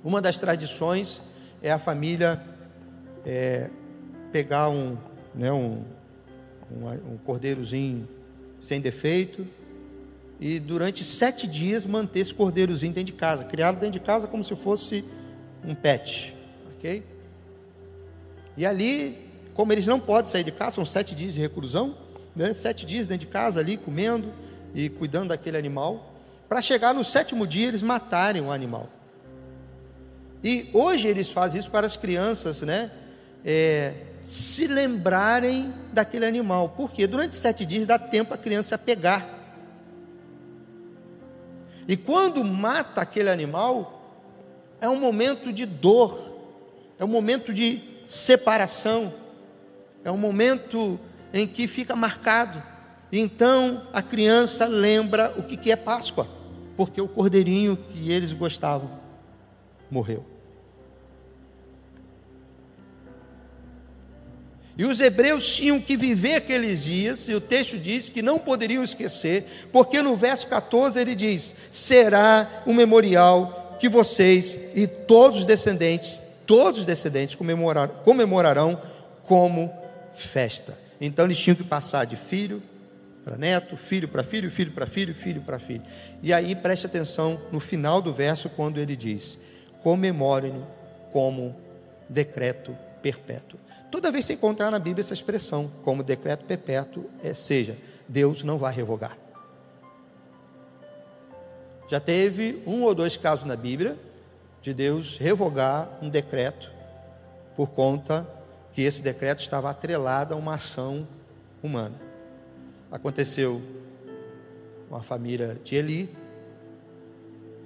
uma 0.04 0.21
das 0.21 0.39
tradições 0.39 1.21
é 1.62 1.71
a 1.71 1.80
família 1.80 2.41
é, 3.26 3.69
pegar 4.32 4.69
um, 4.69 4.97
né, 5.34 5.52
um, 5.52 5.84
um, 6.71 7.13
um 7.13 7.17
cordeirozinho 7.23 8.08
sem 8.62 8.82
defeito 8.82 9.47
e 10.39 10.60
durante 10.60 11.04
sete 11.04 11.47
dias 11.47 11.86
manter 11.86 12.19
esse 12.19 12.34
cordeirozinho 12.34 12.93
dentro 12.93 13.13
de 13.13 13.19
casa, 13.19 13.43
criado 13.45 13.76
dentro 13.76 13.99
de 13.99 14.06
casa 14.06 14.28
como 14.28 14.43
se 14.43 14.56
fosse 14.56 15.06
um 15.63 15.76
pet, 15.76 16.36
ok? 16.76 17.04
E 18.58 18.65
ali, 18.65 19.30
como 19.54 19.71
eles 19.71 19.88
não 19.88 19.99
podem 19.99 20.30
sair 20.30 20.43
de 20.43 20.52
casa, 20.52 20.76
são 20.76 20.86
sete 20.86 21.15
dias 21.15 21.34
de 21.34 21.39
reclusão, 21.39 21.95
né? 22.36 22.54
sete 22.54 22.86
dias 22.86 23.08
dentro 23.08 23.26
de 23.26 23.32
casa 23.32 23.60
ali 23.60 23.78
comendo 23.78 24.32
e 24.74 24.89
cuidando 24.89 25.30
daquele 25.30 25.58
animal, 25.58 26.13
para 26.50 26.62
chegar 26.62 26.93
no 26.93 27.04
sétimo 27.04 27.48
dia 27.48 27.67
eles 27.67 27.82
matarem 27.82 28.41
o 28.41 28.52
animal. 28.52 28.89
E 30.43 30.69
hoje 30.74 31.08
eles 31.08 31.30
fazem 31.30 31.60
isso 31.60 31.72
para 31.72 31.88
as 31.88 31.96
crianças, 31.96 32.62
né? 32.62 32.91
É, 33.46 33.93
se 34.24 34.67
lembrarem 34.67 35.74
daquele 35.93 36.26
animal. 36.26 36.74
Porque 36.76 37.08
durante 37.08 37.36
sete 37.36 37.65
dias 37.65 37.86
dá 37.86 37.98
tempo 37.98 38.34
a 38.34 38.38
criança 38.38 38.78
pegar. 38.78 39.39
E 41.88 41.96
quando 41.96 42.43
mata 42.43 43.02
aquele 43.02 43.30
animal, 43.30 44.02
é 44.80 44.89
um 44.89 45.00
momento 45.00 45.52
de 45.52 45.65
dor, 45.65 46.32
é 46.98 47.06
um 47.06 47.10
momento 47.10 47.54
de 47.54 47.82
separação, 48.06 49.13
é 50.04 50.12
um 50.12 50.17
momento 50.17 51.00
em 51.34 51.48
que 51.48 51.67
fica 51.67 51.96
marcado. 51.96 52.62
Então 53.12 53.88
a 53.91 54.02
criança 54.02 54.65
lembra 54.65 55.34
o 55.38 55.43
que 55.43 55.72
é 55.72 55.76
Páscoa, 55.76 56.28
porque 56.78 57.02
o 57.02 57.08
cordeirinho 57.08 57.76
que 57.76 58.12
eles 58.12 58.32
gostavam 58.32 58.89
morreu. 59.89 60.26
E 64.76 64.86
os 64.86 65.00
hebreus 65.00 65.56
tinham 65.56 65.80
que 65.80 65.96
viver 65.96 66.36
aqueles 66.36 66.84
dias, 66.84 67.28
e 67.28 67.36
o 67.36 67.41
texto 67.41 67.78
diz 67.78 68.10
que 68.10 68.24
não 68.24 68.39
poderiam 68.39 68.84
esquecer, 68.84 69.67
porque 69.72 70.02
no 70.02 70.15
verso 70.15 70.48
14 70.48 71.00
ele 71.00 71.13
diz: 71.13 71.54
será 71.69 72.63
um 72.65 72.74
memorial 72.74 73.78
que 73.80 73.88
vocês 73.88 74.58
e 74.74 74.88
todos 74.88 75.39
os 75.39 75.46
descendentes, 75.46 76.19
todos 76.48 76.80
os 76.80 76.86
descendentes 76.86 77.36
comemorar, 77.36 77.88
comemorarão 78.04 78.82
como 79.24 79.72
festa. 80.15 80.83
Então 81.05 81.25
eles 81.25 81.37
tinham 81.37 81.55
que 81.55 81.65
passar 81.65 82.05
de 82.05 82.15
filho 82.15 82.63
para 83.25 83.37
neto, 83.37 83.75
filho 83.75 84.07
para 84.07 84.23
filho, 84.23 84.49
filho 84.49 84.71
para 84.71 84.85
filho, 84.85 85.13
filho 85.13 85.41
para 85.41 85.59
filho. 85.59 85.83
E 86.21 86.31
aí 86.31 86.55
preste 86.55 86.85
atenção 86.85 87.41
no 87.51 87.59
final 87.59 88.01
do 88.01 88.13
verso 88.13 88.49
quando 88.49 88.77
ele 88.77 88.95
diz: 88.95 89.37
comemorem 89.81 90.63
como 91.11 91.53
decreto 92.07 92.75
perpétuo. 93.01 93.59
Toda 93.91 94.11
vez 94.11 94.23
que 94.23 94.27
você 94.27 94.33
encontrar 94.33 94.71
na 94.71 94.79
Bíblia 94.79 95.01
essa 95.01 95.13
expressão, 95.13 95.69
como 95.83 96.03
decreto 96.03 96.45
perpétuo, 96.45 97.09
é, 97.21 97.33
seja, 97.33 97.77
Deus 98.07 98.41
não 98.41 98.57
vai 98.57 98.73
revogar. 98.73 99.17
Já 101.89 101.99
teve 101.99 102.63
um 102.65 102.83
ou 102.83 102.95
dois 102.95 103.17
casos 103.17 103.45
na 103.45 103.57
Bíblia 103.57 103.97
de 104.61 104.73
Deus 104.73 105.17
revogar 105.17 105.99
um 106.01 106.07
decreto 106.07 106.71
por 107.57 107.71
conta 107.71 108.25
que 108.73 108.81
esse 108.81 109.01
decreto 109.01 109.41
estava 109.41 109.69
atrelado 109.69 110.33
a 110.33 110.38
uma 110.38 110.55
ação 110.55 111.07
humana. 111.62 111.95
Aconteceu 112.91 113.62
com 114.89 114.95
a 114.95 115.01
família 115.01 115.59
de 115.63 115.75
Eli, 115.75 116.15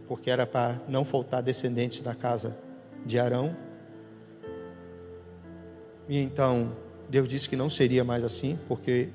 porque 0.07 0.29
era 0.29 0.45
para 0.45 0.79
não 0.87 1.03
faltar 1.03 1.41
descendentes 1.41 2.01
da 2.01 2.13
casa 2.13 2.57
de 3.05 3.17
Arão, 3.17 3.55
e 6.09 6.17
então 6.19 6.73
Deus 7.09 7.27
disse 7.27 7.49
que 7.49 7.55
não 7.55 7.69
seria 7.69 8.03
mais 8.03 8.23
assim, 8.23 8.57
porque 8.67 9.09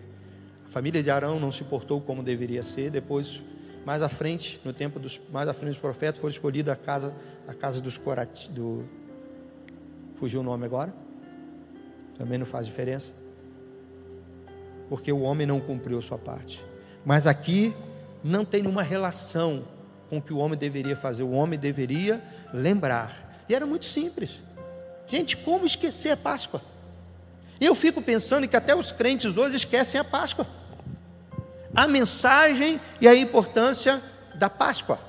a 0.67 0.69
família 0.69 1.03
de 1.03 1.11
Arão 1.11 1.41
não 1.41 1.51
se 1.51 1.65
portou 1.65 2.01
como 2.01 2.23
deveria 2.23 2.63
ser. 2.63 2.91
Depois, 2.91 3.41
mais 3.85 4.03
à 4.03 4.09
frente, 4.09 4.61
no 4.65 4.73
tempo 4.73 4.99
dos 4.99 5.21
mais 5.33 5.49
à 5.49 5.55
frente 5.55 5.71
dos 5.71 5.79
profetas, 5.79 6.21
foi 6.21 6.31
escolhida 6.31 6.73
a 6.73 6.77
casa 6.77 7.15
a 7.49 7.55
casa 7.55 7.81
dos 7.81 7.97
Corati, 7.97 8.51
do 8.51 8.85
fugiu 10.17 10.41
o 10.41 10.45
nome 10.45 10.65
agora. 10.65 10.93
Também 12.23 12.39
não 12.39 12.47
faz 12.47 12.67
diferença. 12.67 13.11
Porque 14.89 15.11
o 15.13 15.23
homem 15.23 15.45
não 15.45 15.59
cumpriu 15.59 15.99
a 15.99 16.03
sua 16.03 16.17
parte. 16.17 16.65
Mas 17.05 17.27
aqui 17.27 17.75
não 18.23 18.45
tem 18.45 18.63
nenhuma 18.63 18.85
relação 18.85 19.65
com 20.09 20.19
o 20.19 20.23
que 20.23 20.33
o 20.33 20.37
homem 20.37 20.57
deveria 20.57 20.95
fazer. 20.95 21.25
O 21.25 21.33
homem 21.33 21.59
deveria 21.59 22.23
lembrar. 22.55 23.45
E 23.49 23.55
era 23.57 23.67
muito 23.67 23.87
simples. 23.87 24.39
Gente, 25.09 25.37
como 25.37 25.67
esquecer 25.67 26.11
a 26.13 26.17
Páscoa? 26.17 26.63
Eu 27.61 27.75
fico 27.75 28.01
pensando 28.01 28.47
que 28.47 28.55
até 28.55 28.73
os 28.73 28.93
crentes 28.93 29.37
hoje 29.37 29.57
esquecem 29.57 30.01
a 30.01 30.05
Páscoa. 30.05 30.47
A 31.75 31.89
mensagem 31.89 32.81
e 33.01 33.09
a 33.09 33.17
importância 33.17 34.01
da 34.37 34.49
Páscoa. 34.49 35.01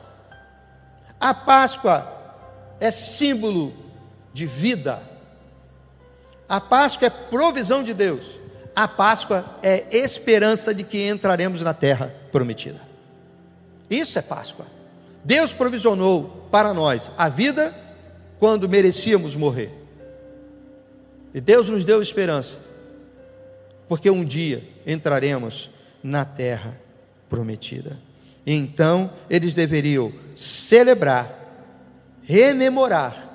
A 1.19 1.32
Páscoa 1.32 2.12
é 2.80 2.89
símbolo 2.89 3.71
de 4.34 4.47
vida. 4.47 5.12
A 6.54 6.62
Páscoa 6.62 7.08
é 7.08 7.10
provisão 7.10 7.82
de 7.82 7.96
Deus. 7.96 8.39
A 8.76 8.88
Páscoa 8.88 9.44
é 9.63 9.88
esperança 9.98 10.72
de 10.72 10.84
que 10.84 11.10
entraremos 11.10 11.63
na 11.63 11.74
terra 11.74 12.13
prometida. 12.32 12.80
Isso 13.89 14.20
é 14.20 14.22
Páscoa. 14.22 14.68
Deus 15.24 15.52
provisionou 15.52 16.48
para 16.52 16.72
nós 16.72 17.10
a 17.18 17.28
vida 17.28 17.74
quando 18.38 18.70
merecíamos 18.70 19.36
morrer. 19.36 19.72
E 21.34 21.42
Deus 21.42 21.70
nos 21.70 21.84
deu 21.84 22.04
esperança, 22.04 22.60
porque 23.89 24.12
um 24.12 24.24
dia 24.24 24.63
entraremos 24.86 25.72
na 26.04 26.24
terra 26.24 26.80
prometida. 27.28 27.98
Então, 28.46 29.12
eles 29.28 29.56
deveriam 29.56 30.13
celebrar, 30.36 31.34
rememorar 32.22 33.28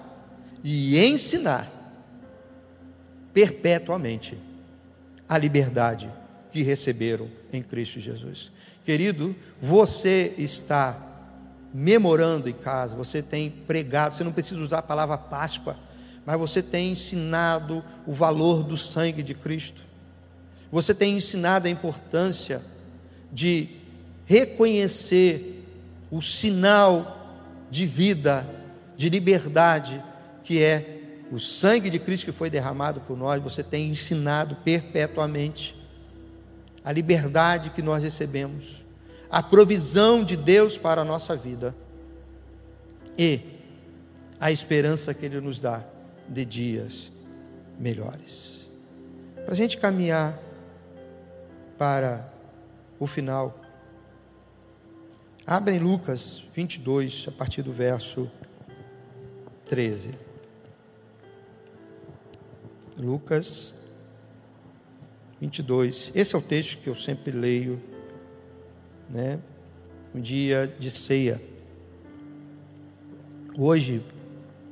e 0.63 1.05
ensinar 1.05 1.78
perpetuamente 3.39 4.37
a 5.29 5.39
liberdade 5.39 6.11
que 6.51 6.61
receberam 6.61 7.29
em 7.53 7.63
Cristo 7.63 8.01
Jesus. 8.01 8.51
Querido, 8.85 9.33
você 9.63 10.35
está 10.37 11.01
memorando 11.73 12.49
em 12.49 12.53
casa, 12.53 12.97
você 12.97 13.23
tem 13.23 13.49
pregado, 13.49 14.17
você 14.17 14.25
não 14.25 14.33
precisa 14.33 14.61
usar 14.61 14.79
a 14.79 14.83
palavra 14.83 15.17
Páscoa, 15.17 15.77
mas 16.27 16.37
você 16.37 16.61
tem 16.61 16.91
ensinado 16.91 17.85
o 18.05 18.13
valor 18.13 18.65
do 18.65 18.77
sangue 18.77 19.23
de 19.23 19.35
Cristo. 19.35 19.83
Você 20.73 20.93
tem 20.93 21.17
ensinado 21.17 21.69
a 21.69 21.71
importância 21.71 22.61
de 23.33 23.69
reconhecer 24.27 25.65
o 26.11 26.21
sinal 26.21 27.39
de 27.71 27.87
vida, 27.87 28.45
de 28.97 29.09
liberdade, 29.09 30.03
que 30.43 30.61
é 30.61 30.98
o 31.31 31.39
sangue 31.39 31.91
de 31.91 31.99
Cristo 31.99 32.27
que 32.27 32.33
foi 32.33 32.49
derramado 32.51 33.01
por 33.01 33.17
nós. 33.17 33.43
Você 33.43 33.63
tem 33.63 33.89
ensinado 33.89 34.57
perpetuamente 34.57 35.79
a 36.85 36.93
liberdade 36.93 37.71
que 37.71 37.83
nós 37.83 38.03
recebemos, 38.03 38.85
a 39.31 39.43
provisão 39.43 40.25
de 40.25 40.37
Deus 40.37 40.79
para 40.79 41.03
a 41.03 41.05
nossa 41.05 41.37
vida 41.37 41.75
e 43.17 43.41
a 44.41 44.51
esperança 44.51 45.13
que 45.13 45.27
Ele 45.27 45.41
nos 45.41 45.61
dá 45.61 45.85
de 46.29 46.45
dias 46.45 47.11
melhores. 47.79 48.69
Para 49.45 49.53
a 49.53 49.57
gente 49.57 49.77
caminhar 49.77 50.39
para 51.77 52.33
o 52.99 53.07
final, 53.07 53.61
abre 55.47 55.75
em 55.75 55.79
Lucas 55.79 56.45
22, 56.55 57.27
a 57.29 57.33
partir 57.33 57.63
do 57.63 57.73
verso 57.73 58.31
13. 59.67 60.28
Lucas 63.01 63.75
22. 65.41 66.11
Esse 66.15 66.35
é 66.35 66.39
o 66.39 66.43
texto 66.43 66.79
que 66.79 66.89
eu 66.89 66.95
sempre 66.95 67.31
leio, 67.31 67.81
né? 69.09 69.39
Um 70.15 70.21
dia 70.21 70.73
de 70.79 70.91
ceia. 70.91 71.41
Hoje, 73.57 74.03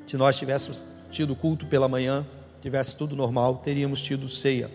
se 0.06 0.16
nós 0.16 0.36
tivéssemos 0.36 0.84
tido 1.10 1.36
culto 1.36 1.66
pela 1.66 1.88
manhã, 1.88 2.26
tivesse 2.60 2.96
tudo 2.96 3.14
normal, 3.14 3.58
teríamos 3.58 4.02
tido 4.02 4.28
ceia. 4.28 4.70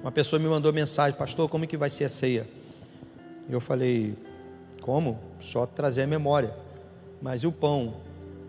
Uma 0.00 0.12
pessoa 0.12 0.38
me 0.38 0.48
mandou 0.48 0.72
mensagem, 0.72 1.18
pastor, 1.18 1.48
como 1.48 1.64
é 1.64 1.66
que 1.66 1.76
vai 1.76 1.90
ser 1.90 2.04
a 2.04 2.08
ceia? 2.08 2.46
Eu 3.48 3.60
falei, 3.60 4.14
como? 4.80 5.18
Só 5.40 5.66
trazer 5.66 6.02
a 6.02 6.06
memória. 6.06 6.54
Mas 7.20 7.42
e 7.42 7.46
o 7.46 7.52
pão 7.52 7.94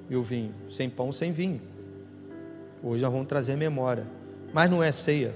e 0.09 0.15
o 0.15 0.23
vinho? 0.23 0.53
Sem 0.69 0.89
pão, 0.89 1.11
sem 1.11 1.31
vinho. 1.31 1.72
Hoje 2.83 3.01
nós 3.01 3.11
vamos 3.11 3.27
trazer 3.27 3.55
memória. 3.55 4.05
Mas 4.53 4.69
não 4.69 4.83
é 4.83 4.91
ceia. 4.91 5.33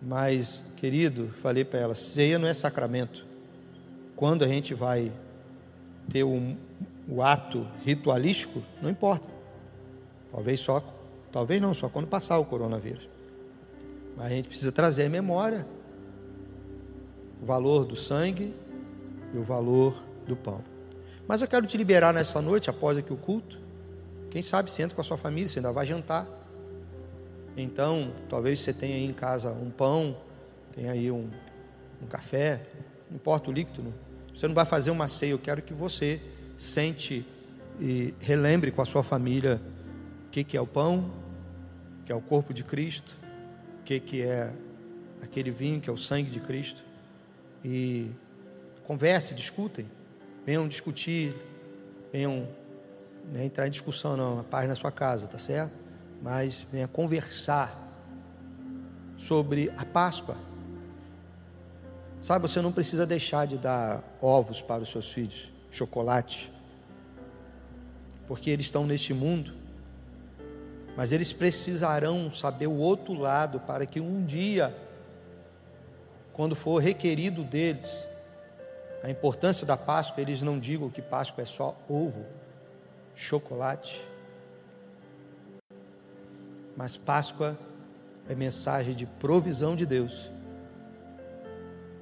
Mas, 0.00 0.62
querido, 0.76 1.28
falei 1.38 1.64
para 1.64 1.80
ela: 1.80 1.94
ceia 1.94 2.38
não 2.38 2.46
é 2.46 2.54
sacramento. 2.54 3.26
Quando 4.14 4.44
a 4.44 4.48
gente 4.48 4.72
vai 4.72 5.12
ter 6.08 6.22
um, 6.22 6.56
o 7.08 7.22
ato 7.22 7.66
ritualístico, 7.84 8.62
não 8.80 8.88
importa. 8.88 9.28
Talvez 10.30 10.60
só, 10.60 10.82
talvez 11.32 11.60
não, 11.60 11.74
só 11.74 11.88
quando 11.88 12.06
passar 12.06 12.38
o 12.38 12.44
coronavírus. 12.44 13.08
Mas 14.16 14.26
a 14.26 14.30
gente 14.30 14.48
precisa 14.48 14.70
trazer 14.70 15.06
a 15.06 15.10
memória 15.10 15.66
o 17.40 17.46
valor 17.46 17.84
do 17.84 17.96
sangue 17.96 18.54
e 19.32 19.38
o 19.38 19.42
valor 19.42 20.02
do 20.26 20.36
pão. 20.36 20.62
Mas 21.26 21.40
eu 21.40 21.48
quero 21.48 21.66
te 21.66 21.76
liberar 21.76 22.12
nessa 22.12 22.40
noite, 22.40 22.70
após 22.70 22.96
aqui 22.96 23.12
o 23.12 23.16
culto. 23.16 23.58
Quem 24.30 24.42
sabe 24.42 24.70
senta 24.70 24.94
com 24.94 25.00
a 25.00 25.04
sua 25.04 25.16
família, 25.16 25.48
você 25.48 25.58
ainda 25.58 25.72
vai 25.72 25.86
jantar. 25.86 26.26
Então, 27.56 28.12
talvez 28.28 28.60
você 28.60 28.72
tenha 28.72 28.94
aí 28.94 29.04
em 29.04 29.12
casa 29.12 29.50
um 29.50 29.70
pão, 29.70 30.16
tenha 30.72 30.92
aí 30.92 31.10
um, 31.10 31.28
um 32.02 32.06
café, 32.06 32.60
não 33.10 33.16
importa 33.16 33.50
o 33.50 33.52
líquido. 33.52 33.82
Não. 33.82 33.94
Você 34.34 34.46
não 34.46 34.54
vai 34.54 34.64
fazer 34.64 34.90
uma 34.90 35.08
ceia, 35.08 35.32
eu 35.32 35.38
quero 35.38 35.62
que 35.62 35.74
você 35.74 36.20
sente 36.56 37.26
e 37.80 38.14
relembre 38.20 38.70
com 38.70 38.82
a 38.82 38.84
sua 38.84 39.02
família 39.02 39.60
o 40.26 40.30
que, 40.30 40.44
que 40.44 40.56
é 40.56 40.60
o 40.60 40.66
pão, 40.66 41.10
que 42.04 42.12
é 42.12 42.14
o 42.14 42.20
corpo 42.20 42.52
de 42.52 42.62
Cristo, 42.62 43.16
o 43.80 43.84
que, 43.84 43.98
que 43.98 44.22
é 44.22 44.52
aquele 45.22 45.50
vinho, 45.50 45.80
que 45.80 45.88
é 45.88 45.92
o 45.92 45.98
sangue 45.98 46.30
de 46.30 46.40
Cristo. 46.40 46.82
E 47.64 48.10
converse, 48.84 49.34
discutem, 49.34 49.86
venham 50.44 50.68
discutir, 50.68 51.34
venham 52.12 52.46
né, 53.32 53.44
entrar 53.44 53.66
em 53.66 53.70
discussão, 53.70 54.16
não, 54.16 54.40
a 54.40 54.44
paz 54.44 54.68
na 54.68 54.74
sua 54.74 54.90
casa, 54.90 55.26
tá 55.26 55.38
certo? 55.38 55.88
mas 56.20 56.66
venha 56.70 56.88
conversar 56.88 57.86
sobre 59.16 59.72
a 59.76 59.84
Páscoa. 59.84 60.36
Sabe, 62.20 62.48
você 62.48 62.60
não 62.60 62.72
precisa 62.72 63.06
deixar 63.06 63.46
de 63.46 63.56
dar 63.56 64.02
ovos 64.20 64.60
para 64.60 64.82
os 64.82 64.90
seus 64.90 65.10
filhos, 65.10 65.48
chocolate, 65.70 66.50
porque 68.26 68.50
eles 68.50 68.66
estão 68.66 68.86
neste 68.86 69.14
mundo, 69.14 69.52
mas 70.96 71.12
eles 71.12 71.32
precisarão 71.32 72.32
saber 72.32 72.66
o 72.66 72.76
outro 72.76 73.14
lado 73.14 73.60
para 73.60 73.86
que 73.86 74.00
um 74.00 74.24
dia, 74.24 74.74
quando 76.32 76.56
for 76.56 76.82
requerido 76.82 77.44
deles, 77.44 78.08
a 79.04 79.08
importância 79.08 79.64
da 79.64 79.76
Páscoa, 79.76 80.20
eles 80.20 80.42
não 80.42 80.58
digam 80.58 80.90
que 80.90 81.00
Páscoa 81.00 81.42
é 81.42 81.46
só 81.46 81.76
ovo, 81.88 82.26
chocolate, 83.18 84.00
mas 86.76 86.96
Páscoa 86.96 87.58
é 88.28 88.34
mensagem 88.34 88.94
de 88.94 89.06
provisão 89.06 89.74
de 89.74 89.84
Deus 89.84 90.30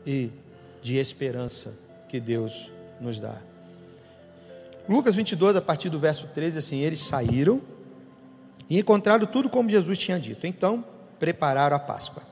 e 0.04 0.30
de 0.82 0.98
esperança 0.98 1.74
que 2.06 2.20
Deus 2.20 2.70
nos 3.00 3.18
dá. 3.18 3.40
Lucas 4.86 5.14
22, 5.14 5.56
a 5.56 5.62
partir 5.62 5.88
do 5.88 5.98
verso 5.98 6.28
13, 6.28 6.58
assim: 6.58 6.80
Eles 6.80 7.00
saíram 7.00 7.62
e 8.68 8.78
encontraram 8.78 9.26
tudo 9.26 9.48
como 9.48 9.70
Jesus 9.70 9.98
tinha 9.98 10.20
dito. 10.20 10.46
Então, 10.46 10.84
prepararam 11.18 11.76
a 11.76 11.80
Páscoa. 11.80 12.22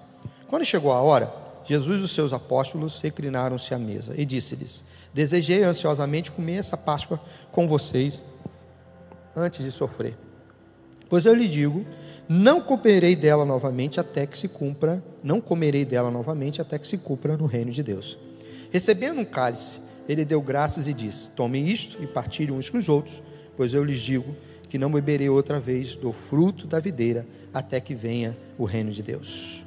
Quando 0.47 0.65
chegou 0.65 0.93
a 0.93 1.01
hora, 1.01 1.33
Jesus 1.65 2.03
e 2.03 2.05
os 2.05 2.13
seus 2.13 2.35
apóstolos 2.35 3.01
reclinaram-se 3.01 3.73
à 3.73 3.79
mesa 3.79 4.15
e 4.17 4.27
disse-lhes: 4.27 4.85
Desejei 5.15 5.65
ansiosamente 5.65 6.31
comer 6.31 6.57
essa 6.57 6.77
Páscoa 6.77 7.19
com 7.51 7.67
vocês 7.67 8.23
antes 9.37 9.65
de 9.65 9.71
sofrer. 9.71 10.17
Pois 11.09 11.27
eu 11.27 11.35
lhe 11.35 11.49
digo 11.49 11.85
não 12.29 12.61
comerei 12.61 13.15
dela 13.15 13.45
novamente 13.45 14.01
até 14.01 14.27
que 14.27 14.39
se 14.39 14.49
cumpra, 14.49 15.05
não 15.23 15.41
comerei 15.41 15.85
dela 15.85 16.11
novamente 16.11 16.61
até 16.61 16.79
que 16.79 16.89
se 16.89 16.97
cumpra 16.97 17.37
no 17.37 17.45
reino 17.45 17.71
de 17.71 17.83
Deus. 17.83 18.19
Recebendo 18.71 19.21
um 19.21 19.25
cálice, 19.25 19.81
ele 20.09 20.25
deu 20.25 20.41
graças 20.41 20.89
e 20.89 20.95
disse: 20.95 21.29
Tomem 21.31 21.69
isto 21.69 22.03
e 22.03 22.07
partilhem 22.07 22.55
uns 22.55 22.71
com 22.71 22.79
os 22.79 22.89
outros, 22.89 23.23
pois 23.57 23.75
eu 23.75 23.85
lhes 23.85 24.01
digo 24.01 24.35
que 24.71 24.79
não 24.79 24.91
beberei 24.91 25.29
outra 25.29 25.61
vez 25.61 25.95
do 25.95 26.13
fruto 26.13 26.67
da 26.67 26.81
videira 26.81 27.27
até 27.53 27.79
que 27.79 27.95
venha 27.95 28.37
o 28.57 28.65
reino 28.65 28.91
de 28.91 29.03
Deus. 29.03 29.63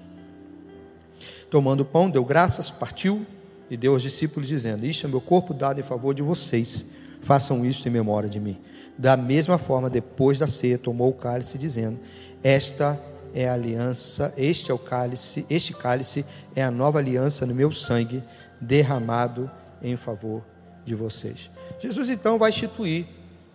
Tomando 1.52 1.82
o 1.82 1.86
pão, 1.86 2.10
deu 2.10 2.26
graças, 2.26 2.72
partiu 2.72 3.26
e 3.70 3.78
deu 3.78 3.94
aos 3.94 4.02
discípulos, 4.02 4.50
dizendo: 4.50 4.84
Isto 4.84 5.06
é 5.06 5.10
meu 5.10 5.22
corpo 5.22 5.54
dado 5.54 5.80
em 5.80 5.84
favor 5.84 6.16
de 6.16 6.24
vocês, 6.24 6.88
façam 7.22 7.66
isso 7.66 7.88
em 7.88 7.92
memória 7.92 8.30
de 8.30 8.40
mim. 8.40 8.58
Da 8.98 9.16
mesma 9.16 9.58
forma, 9.58 9.90
depois 9.90 10.40
da 10.40 10.48
ceia, 10.48 10.78
tomou 10.78 11.10
o 11.10 11.14
cálice, 11.14 11.58
dizendo: 11.58 12.00
esta 12.44 13.00
é 13.34 13.48
a 13.48 13.54
aliança, 13.54 14.34
este 14.38 14.72
é 14.72 14.74
o 14.74 14.80
cálice, 14.80 15.46
este 15.50 15.74
cálice 15.74 16.26
é 16.56 16.64
a 16.64 16.72
nova 16.72 17.00
aliança 17.00 17.46
no 17.46 17.54
meu 17.54 17.72
sangue 17.72 18.24
derramado 18.60 19.50
em 19.82 19.96
favor 19.96 20.44
de 20.86 20.96
vocês. 20.96 21.50
Jesus 21.80 22.10
então 22.10 22.38
vai 22.38 22.50
instituir, 22.50 23.06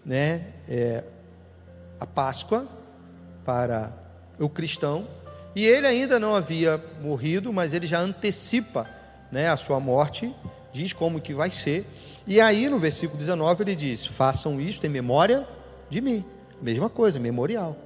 né, 0.05 0.47
é, 0.69 1.03
a 1.99 2.07
Páscoa 2.07 2.69
para 3.45 3.93
o 4.39 4.49
cristão 4.49 5.07
e 5.55 5.65
ele 5.65 5.87
ainda 5.87 6.19
não 6.19 6.35
havia 6.35 6.83
morrido, 7.03 7.53
mas 7.53 7.73
ele 7.73 7.87
já 7.87 8.01
antecipa, 8.01 8.87
né, 9.31 9.49
a 9.49 9.57
sua 9.57 9.79
morte, 9.81 10.35
diz 10.73 10.93
como 10.93 11.21
que 11.21 11.35
vai 11.35 11.51
ser. 11.51 11.87
E 12.27 12.41
aí 12.41 12.69
no 12.69 12.79
versículo 12.79 13.19
19 13.19 13.65
ele 13.65 13.77
diz: 13.77 14.07
"Façam 14.07 14.61
isto 14.61 14.87
em 14.87 14.91
memória 14.91 15.47
de 15.91 16.01
mim". 16.01 16.25
Mesma 16.61 16.89
coisa, 16.89 17.19
memorial. 17.19 17.77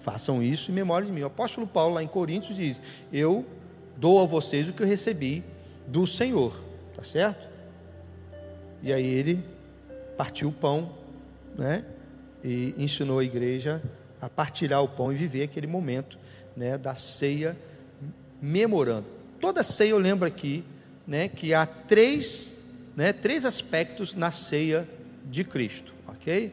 Façam 0.00 0.42
isso 0.42 0.70
em 0.70 0.74
memória 0.74 1.06
de 1.06 1.12
mim. 1.12 1.22
O 1.22 1.26
apóstolo 1.26 1.66
Paulo, 1.66 1.94
lá 1.94 2.02
em 2.02 2.06
Coríntios, 2.06 2.56
diz: 2.56 2.80
Eu 3.12 3.44
dou 3.96 4.22
a 4.22 4.26
vocês 4.26 4.68
o 4.68 4.72
que 4.72 4.82
eu 4.82 4.86
recebi 4.86 5.42
do 5.86 6.06
Senhor. 6.06 6.54
Tá 6.94 7.02
certo? 7.02 7.48
E 8.82 8.92
aí 8.92 9.06
ele 9.06 9.44
partiu 10.16 10.48
o 10.48 10.52
pão, 10.52 10.90
né? 11.56 11.84
E 12.42 12.74
ensinou 12.78 13.18
a 13.18 13.24
igreja 13.24 13.82
a 14.20 14.28
partilhar 14.28 14.82
o 14.82 14.88
pão 14.88 15.12
e 15.12 15.16
viver 15.16 15.42
aquele 15.42 15.66
momento, 15.66 16.18
né? 16.56 16.78
Da 16.78 16.94
ceia, 16.94 17.56
memorando. 18.40 19.06
Toda 19.40 19.62
ceia 19.62 19.90
eu 19.90 19.98
lembro 19.98 20.26
aqui, 20.26 20.64
né? 21.06 21.28
Que 21.28 21.52
há 21.52 21.66
três, 21.66 22.56
né? 22.98 23.12
Três 23.12 23.44
aspectos 23.44 24.14
na 24.14 24.30
ceia 24.30 24.86
de 25.24 25.44
Cristo, 25.44 25.94
ok? 26.06 26.52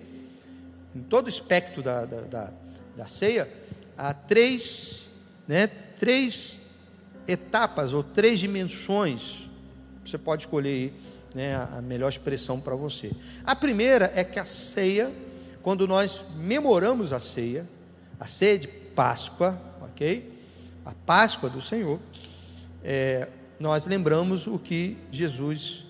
Em 0.95 1.01
todo 1.01 1.27
espectro 1.27 1.81
da, 1.81 2.05
da, 2.05 2.21
da 2.21 2.53
da 2.95 3.05
ceia, 3.07 3.51
há 3.97 4.13
três, 4.13 5.01
né, 5.47 5.67
três 5.67 6.59
etapas 7.27 7.93
ou 7.93 8.03
três 8.03 8.39
dimensões. 8.39 9.47
Você 10.05 10.17
pode 10.17 10.43
escolher 10.43 10.93
né, 11.33 11.55
a 11.55 11.81
melhor 11.81 12.09
expressão 12.09 12.61
para 12.61 12.75
você. 12.75 13.11
A 13.43 13.55
primeira 13.55 14.11
é 14.15 14.23
que 14.23 14.39
a 14.39 14.45
ceia, 14.45 15.11
quando 15.61 15.87
nós 15.87 16.25
memoramos 16.37 17.11
a 17.11 17.19
ceia, 17.19 17.67
a 18.19 18.27
ceia 18.27 18.57
de 18.57 18.67
Páscoa, 18.67 19.59
ok? 19.81 20.31
A 20.85 20.93
Páscoa 20.93 21.49
do 21.49 21.61
Senhor, 21.61 21.99
é, 22.83 23.27
nós 23.59 23.85
lembramos 23.85 24.47
o 24.47 24.57
que 24.57 24.97
Jesus, 25.11 25.84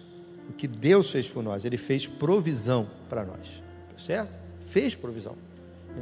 o 0.49 0.53
que 0.53 0.67
Deus 0.67 1.09
fez 1.09 1.29
por 1.29 1.43
nós. 1.43 1.65
Ele 1.65 1.77
fez 1.77 2.07
provisão 2.07 2.87
para 3.09 3.23
nós, 3.23 3.63
tá 3.89 3.97
certo? 3.97 4.31
Fez 4.69 4.95
provisão. 4.95 5.35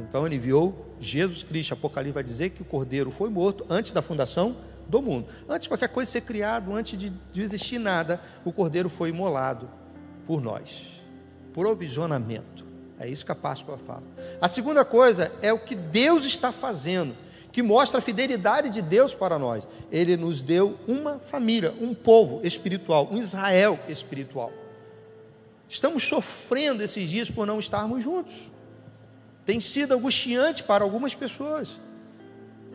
Então 0.08 0.26
ele 0.26 0.36
enviou 0.36 0.94
Jesus 1.00 1.42
Cristo. 1.42 1.74
Apocalipse 1.74 2.14
vai 2.14 2.24
dizer 2.24 2.50
que 2.50 2.62
o 2.62 2.64
Cordeiro 2.64 3.10
foi 3.10 3.30
morto 3.30 3.64
antes 3.68 3.92
da 3.92 4.02
fundação 4.02 4.56
do 4.88 5.00
mundo. 5.00 5.28
Antes 5.48 5.62
de 5.62 5.68
qualquer 5.68 5.88
coisa 5.88 6.10
ser 6.10 6.22
criado, 6.22 6.74
antes 6.74 6.98
de, 6.98 7.10
de 7.10 7.40
existir 7.40 7.78
nada, 7.78 8.20
o 8.44 8.52
Cordeiro 8.52 8.88
foi 8.88 9.10
imolado 9.10 9.68
por 10.26 10.40
nós. 10.40 11.00
Provisionamento. 11.52 12.64
É 12.98 13.08
isso 13.08 13.24
que 13.24 13.32
a 13.32 13.36
Páscoa 13.36 13.76
fala. 13.76 14.02
A 14.40 14.48
segunda 14.48 14.84
coisa 14.84 15.32
é 15.42 15.52
o 15.52 15.58
que 15.58 15.74
Deus 15.74 16.24
está 16.24 16.52
fazendo, 16.52 17.14
que 17.54 17.62
mostra 17.62 18.00
a 18.00 18.02
fidelidade 18.02 18.68
de 18.68 18.82
Deus 18.82 19.14
para 19.14 19.38
nós. 19.38 19.68
Ele 19.88 20.16
nos 20.16 20.42
deu 20.42 20.76
uma 20.88 21.20
família, 21.20 21.72
um 21.80 21.94
povo 21.94 22.44
espiritual, 22.44 23.08
um 23.12 23.16
Israel 23.16 23.78
espiritual. 23.88 24.52
Estamos 25.68 26.02
sofrendo 26.02 26.82
esses 26.82 27.08
dias 27.08 27.30
por 27.30 27.46
não 27.46 27.60
estarmos 27.60 28.02
juntos. 28.02 28.50
Tem 29.46 29.60
sido 29.60 29.94
angustiante 29.94 30.64
para 30.64 30.82
algumas 30.82 31.14
pessoas 31.14 31.76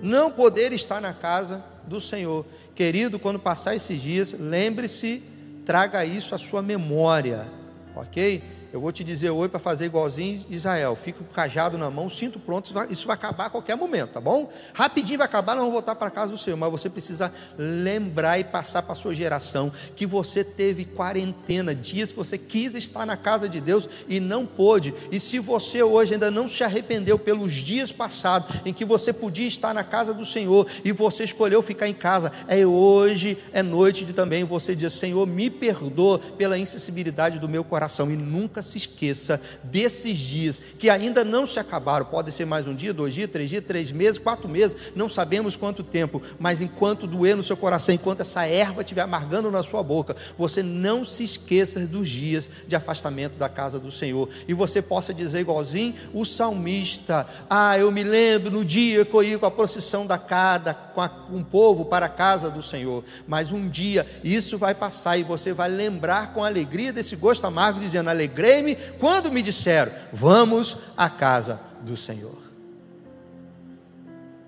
não 0.01 0.31
poder 0.31 0.71
estar 0.71 1.01
na 1.01 1.13
casa 1.13 1.61
do 1.85 1.99
Senhor. 1.99 2.45
Querido, 2.73 3.19
quando 3.19 3.37
passar 3.37 3.75
esses 3.75 4.01
dias, 4.01 4.31
lembre-se, 4.31 5.21
traga 5.65 6.05
isso 6.05 6.33
à 6.33 6.37
sua 6.37 6.61
memória, 6.61 7.45
ok? 7.93 8.41
Eu 8.71 8.79
vou 8.79 8.91
te 8.91 9.03
dizer 9.03 9.31
hoje 9.31 9.49
para 9.49 9.59
fazer 9.59 9.85
igualzinho 9.85 10.45
Israel. 10.47 10.95
Fica 10.95 11.17
com 11.17 11.23
o 11.23 11.33
cajado 11.33 11.75
na 11.75 11.89
mão, 11.89 12.07
cinto 12.07 12.39
pronto, 12.39 12.71
isso 12.91 13.07
vai 13.07 13.15
acabar 13.15 13.47
a 13.47 13.49
qualquer 13.49 13.75
momento, 13.75 14.11
tá 14.11 14.21
bom? 14.21 14.51
Rapidinho 14.73 15.17
vai 15.17 15.25
acabar, 15.25 15.55
nós 15.55 15.61
vamos 15.61 15.73
voltar 15.73 15.95
para 15.95 16.11
casa 16.11 16.31
do 16.31 16.37
Senhor. 16.37 16.55
Mas 16.55 16.69
você 16.69 16.87
precisa 16.87 17.33
lembrar 17.57 18.37
e 18.37 18.43
passar 18.43 18.83
para 18.83 18.93
a 18.93 18.95
sua 18.95 19.15
geração 19.15 19.71
que 19.95 20.05
você 20.05 20.43
teve 20.43 20.85
quarentena, 20.85 21.73
dias 21.73 22.11
que 22.11 22.17
você 22.19 22.37
quis 22.37 22.75
estar 22.75 23.07
na 23.07 23.17
casa 23.17 23.49
de 23.49 23.59
Deus 23.59 23.89
e 24.07 24.19
não 24.19 24.45
pôde. 24.45 24.93
E 25.11 25.19
se 25.19 25.39
você 25.39 25.81
hoje 25.81 26.13
ainda 26.13 26.29
não 26.29 26.47
se 26.47 26.63
arrependeu 26.63 27.17
pelos 27.17 27.53
dias 27.53 27.91
passados 27.91 28.55
em 28.63 28.73
que 28.73 28.85
você 28.85 29.11
podia 29.11 29.47
estar 29.47 29.73
na 29.73 29.83
casa 29.83 30.13
do 30.13 30.25
Senhor 30.25 30.67
e 30.85 30.91
você 30.91 31.23
escolheu 31.23 31.63
ficar 31.63 31.87
em 31.87 31.93
casa, 31.95 32.31
é 32.47 32.63
hoje, 32.63 33.35
é 33.51 33.63
noite 33.63 34.05
de 34.05 34.13
também 34.13 34.43
você 34.43 34.75
dizer: 34.75 34.91
Senhor, 34.91 35.25
me 35.25 35.49
perdoa 35.49 36.19
pela 36.19 36.55
insensibilidade 36.55 37.39
do 37.39 37.49
meu 37.49 37.63
coração 37.63 38.11
e 38.11 38.15
nunca 38.15 38.58
nunca 38.59 38.61
se 38.61 38.77
esqueça 38.77 39.41
desses 39.63 40.17
dias 40.17 40.61
que 40.77 40.89
ainda 40.89 41.23
não 41.23 41.47
se 41.47 41.59
acabaram. 41.59 42.05
Pode 42.05 42.31
ser 42.31 42.45
mais 42.45 42.67
um 42.67 42.75
dia, 42.75 42.93
dois 42.93 43.13
dias, 43.13 43.29
três 43.29 43.49
dias, 43.49 43.63
três 43.65 43.91
meses, 43.91 44.19
quatro 44.19 44.47
meses, 44.49 44.75
não 44.95 45.09
sabemos 45.09 45.55
quanto 45.55 45.83
tempo, 45.83 46.21
mas 46.37 46.61
enquanto 46.61 47.07
doer 47.07 47.35
no 47.35 47.43
seu 47.43 47.55
coração, 47.55 47.95
enquanto 47.95 48.21
essa 48.21 48.45
erva 48.45 48.81
estiver 48.81 49.01
amargando 49.01 49.49
na 49.49 49.63
sua 49.63 49.81
boca, 49.81 50.15
você 50.37 50.61
não 50.61 51.05
se 51.05 51.23
esqueça 51.23 51.79
dos 51.79 52.09
dias 52.09 52.49
de 52.67 52.75
afastamento 52.75 53.37
da 53.37 53.47
casa 53.47 53.79
do 53.79 53.91
Senhor. 53.91 54.29
E 54.47 54.53
você 54.53 54.81
possa 54.81 55.13
dizer 55.13 55.39
igualzinho 55.39 55.95
o 56.13 56.25
salmista: 56.25 57.27
Ah, 57.49 57.77
eu 57.77 57.91
me 57.91 58.03
lembro 58.03 58.51
no 58.51 58.65
dia 58.65 59.05
que 59.05 59.13
eu 59.13 59.23
ia 59.23 59.39
com 59.39 59.45
a 59.45 59.51
procissão 59.51 60.05
da 60.05 60.17
cada, 60.17 60.73
com, 60.73 61.01
a, 61.01 61.07
com 61.09 61.39
o 61.39 61.45
povo 61.45 61.85
para 61.85 62.07
a 62.07 62.09
casa 62.09 62.49
do 62.49 62.61
Senhor. 62.61 63.03
Mas 63.27 63.51
um 63.51 63.69
dia 63.69 64.05
isso 64.23 64.57
vai 64.57 64.75
passar 64.75 65.17
e 65.17 65.23
você 65.23 65.53
vai 65.53 65.69
lembrar 65.69 66.33
com 66.33 66.43
alegria 66.43 66.91
desse 66.91 67.15
gosto 67.15 67.45
amargo, 67.45 67.79
dizendo: 67.79 68.09
Alegrei 68.09 68.48
alegrei-me 68.49 68.75
quando 68.97 69.31
me 69.31 69.41
disseram: 69.41 69.91
Vamos 70.11 70.77
à 70.97 71.09
casa 71.09 71.59
do 71.81 71.95
Senhor. 71.95 72.37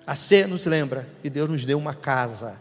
A 0.06 0.14
ceia 0.14 0.48
nos 0.48 0.66
lembra 0.66 1.06
que 1.22 1.30
Deus 1.30 1.48
nos 1.48 1.64
deu 1.64 1.78
uma 1.78 1.94
casa. 1.94 2.60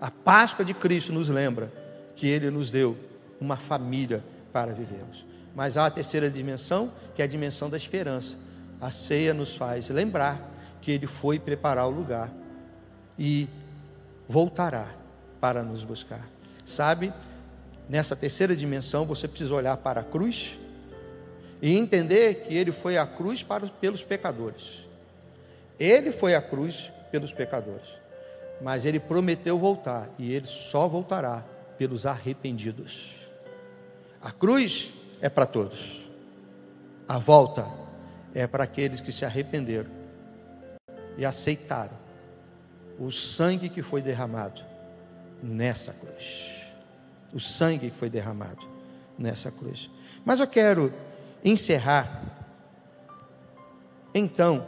A 0.00 0.10
Páscoa 0.10 0.64
de 0.64 0.74
Cristo 0.74 1.12
nos 1.12 1.28
lembra 1.28 1.72
que 2.14 2.26
Ele 2.28 2.50
nos 2.50 2.70
deu 2.70 2.96
uma 3.40 3.56
família 3.56 4.22
para 4.52 4.72
vivermos. 4.72 5.24
Mas 5.54 5.76
há 5.76 5.86
a 5.86 5.90
terceira 5.90 6.30
dimensão, 6.30 6.92
que 7.14 7.22
é 7.22 7.24
a 7.24 7.28
dimensão 7.28 7.70
da 7.70 7.76
esperança. 7.76 8.36
A 8.80 8.90
ceia 8.90 9.34
nos 9.34 9.56
faz 9.56 9.88
lembrar 9.88 10.38
que 10.80 10.92
Ele 10.92 11.06
foi 11.06 11.38
preparar 11.38 11.86
o 11.86 11.90
lugar 11.90 12.30
e 13.18 13.48
voltará 14.28 14.86
para 15.40 15.62
nos 15.62 15.82
buscar. 15.82 16.28
Sabe, 16.64 17.12
nessa 17.88 18.14
terceira 18.14 18.54
dimensão, 18.54 19.06
você 19.06 19.26
precisa 19.26 19.54
olhar 19.54 19.76
para 19.78 20.00
a 20.00 20.04
cruz 20.04 20.58
e 21.62 21.76
entender 21.76 22.46
que 22.46 22.54
ele 22.54 22.70
foi 22.70 22.98
à 22.98 23.06
cruz 23.06 23.42
para, 23.42 23.66
pelos 23.66 24.04
pecadores. 24.04 24.86
Ele 25.78 26.12
foi 26.12 26.34
à 26.34 26.42
cruz 26.42 26.92
pelos 27.10 27.32
pecadores. 27.32 27.88
Mas 28.60 28.84
ele 28.84 29.00
prometeu 29.00 29.58
voltar 29.58 30.08
e 30.18 30.32
ele 30.32 30.46
só 30.46 30.86
voltará 30.88 31.44
pelos 31.78 32.04
arrependidos. 32.04 33.12
A 34.20 34.32
cruz 34.32 34.92
é 35.20 35.28
para 35.28 35.46
todos. 35.46 36.04
A 37.06 37.18
volta 37.18 37.66
é 38.34 38.46
para 38.46 38.64
aqueles 38.64 39.00
que 39.00 39.12
se 39.12 39.24
arrependeram 39.24 39.90
e 41.16 41.24
aceitaram 41.24 41.96
o 42.98 43.10
sangue 43.10 43.68
que 43.68 43.80
foi 43.80 44.02
derramado 44.02 44.60
nessa 45.40 45.92
cruz 45.92 46.57
o 47.34 47.40
sangue 47.40 47.90
que 47.90 47.96
foi 47.96 48.08
derramado 48.08 48.66
nessa 49.18 49.50
cruz. 49.50 49.90
Mas 50.24 50.40
eu 50.40 50.46
quero 50.46 50.92
encerrar, 51.44 52.22
então, 54.14 54.66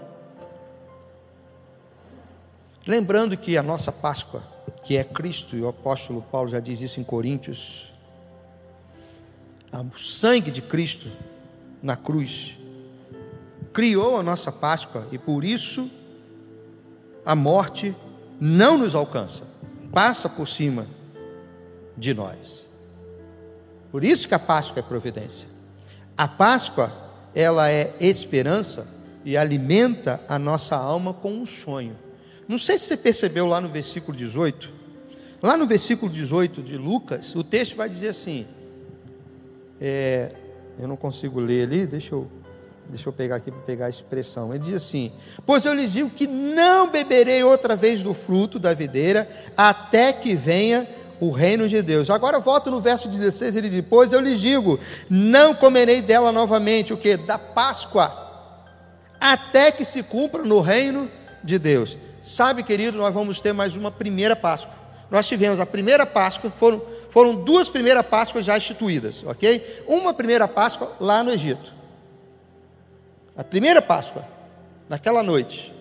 lembrando 2.86 3.36
que 3.36 3.56
a 3.56 3.62
nossa 3.62 3.90
Páscoa, 3.90 4.42
que 4.84 4.96
é 4.96 5.04
Cristo, 5.04 5.56
e 5.56 5.62
o 5.62 5.68
apóstolo 5.68 6.22
Paulo 6.22 6.48
já 6.48 6.60
diz 6.60 6.80
isso 6.80 7.00
em 7.00 7.04
Coríntios, 7.04 7.90
o 9.72 9.98
sangue 9.98 10.50
de 10.50 10.60
Cristo 10.60 11.08
na 11.82 11.96
cruz 11.96 12.58
criou 13.72 14.16
a 14.18 14.22
nossa 14.22 14.50
Páscoa 14.50 15.06
e 15.12 15.18
por 15.18 15.44
isso 15.44 15.88
a 17.24 17.34
morte 17.34 17.94
não 18.40 18.76
nos 18.76 18.94
alcança, 18.94 19.44
passa 19.92 20.28
por 20.28 20.48
cima 20.48 20.86
de 22.00 22.14
nós. 22.14 22.66
Por 23.92 24.02
isso 24.02 24.26
que 24.26 24.34
a 24.34 24.38
Páscoa 24.38 24.80
é 24.80 24.82
providência. 24.82 25.46
A 26.16 26.26
Páscoa, 26.26 26.90
ela 27.34 27.70
é 27.70 27.94
esperança 28.00 28.88
e 29.24 29.36
alimenta 29.36 30.20
a 30.26 30.38
nossa 30.38 30.76
alma 30.76 31.12
com 31.12 31.30
um 31.32 31.46
sonho. 31.46 31.96
Não 32.48 32.58
sei 32.58 32.78
se 32.78 32.86
você 32.86 32.96
percebeu 32.96 33.46
lá 33.46 33.60
no 33.60 33.68
versículo 33.68 34.16
18. 34.16 34.80
Lá 35.42 35.56
no 35.56 35.66
versículo 35.66 36.10
18 36.10 36.62
de 36.62 36.76
Lucas, 36.76 37.34
o 37.34 37.44
texto 37.44 37.76
vai 37.76 37.88
dizer 37.88 38.08
assim: 38.08 38.46
é, 39.80 40.32
eu 40.78 40.88
não 40.88 40.96
consigo 40.96 41.40
ler 41.40 41.64
ali, 41.64 41.86
deixa 41.86 42.14
eu, 42.14 42.30
deixa 42.88 43.08
eu 43.08 43.12
pegar 43.12 43.36
aqui 43.36 43.50
para 43.50 43.60
pegar 43.62 43.86
a 43.86 43.90
expressão. 43.90 44.54
Ele 44.54 44.64
diz 44.64 44.74
assim: 44.74 45.12
Pois 45.46 45.64
eu 45.64 45.72
lhes 45.72 45.92
digo 45.92 46.10
que 46.10 46.26
não 46.26 46.90
beberei 46.90 47.42
outra 47.42 47.76
vez 47.76 48.02
do 48.02 48.12
fruto 48.12 48.58
da 48.58 48.74
videira, 48.74 49.28
até 49.56 50.12
que 50.12 50.34
venha 50.34 50.86
o 51.20 51.30
reino 51.30 51.68
de 51.68 51.82
Deus. 51.82 52.08
Agora 52.10 52.40
volto 52.40 52.70
no 52.70 52.80
verso 52.80 53.08
16, 53.08 53.56
ele 53.56 53.68
diz: 53.68 53.84
Pois 53.88 54.12
eu 54.12 54.20
lhes 54.20 54.40
digo, 54.40 54.80
não 55.08 55.54
comerei 55.54 56.00
dela 56.00 56.32
novamente, 56.32 56.92
o 56.92 56.96
que? 56.96 57.16
Da 57.16 57.38
Páscoa, 57.38 58.12
até 59.20 59.70
que 59.70 59.84
se 59.84 60.02
cumpra 60.02 60.42
no 60.42 60.60
reino 60.60 61.10
de 61.44 61.58
Deus. 61.58 61.96
Sabe, 62.22 62.62
querido, 62.62 62.98
nós 62.98 63.12
vamos 63.14 63.40
ter 63.40 63.52
mais 63.52 63.76
uma 63.76 63.90
primeira 63.90 64.34
Páscoa. 64.34 64.72
Nós 65.10 65.26
tivemos 65.26 65.60
a 65.60 65.66
primeira 65.66 66.06
Páscoa, 66.06 66.52
foram, 66.58 66.82
foram 67.10 67.34
duas 67.34 67.68
primeiras 67.68 68.06
Páscoas 68.06 68.44
já 68.44 68.56
instituídas, 68.56 69.22
ok? 69.24 69.84
Uma 69.86 70.14
primeira 70.14 70.46
Páscoa 70.46 70.92
lá 71.00 71.22
no 71.22 71.30
Egito. 71.30 71.72
A 73.36 73.42
primeira 73.42 73.82
Páscoa, 73.82 74.24
naquela 74.88 75.22
noite, 75.22 75.72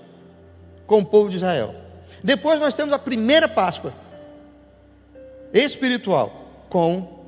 com 0.88 1.00
o 1.00 1.06
povo 1.06 1.30
de 1.30 1.38
Israel. 1.38 1.76
Depois 2.24 2.60
nós 2.60 2.74
temos 2.74 2.94
a 2.94 3.00
primeira 3.00 3.48
Páscoa, 3.48 3.94
espiritual 5.54 6.66
com 6.70 7.26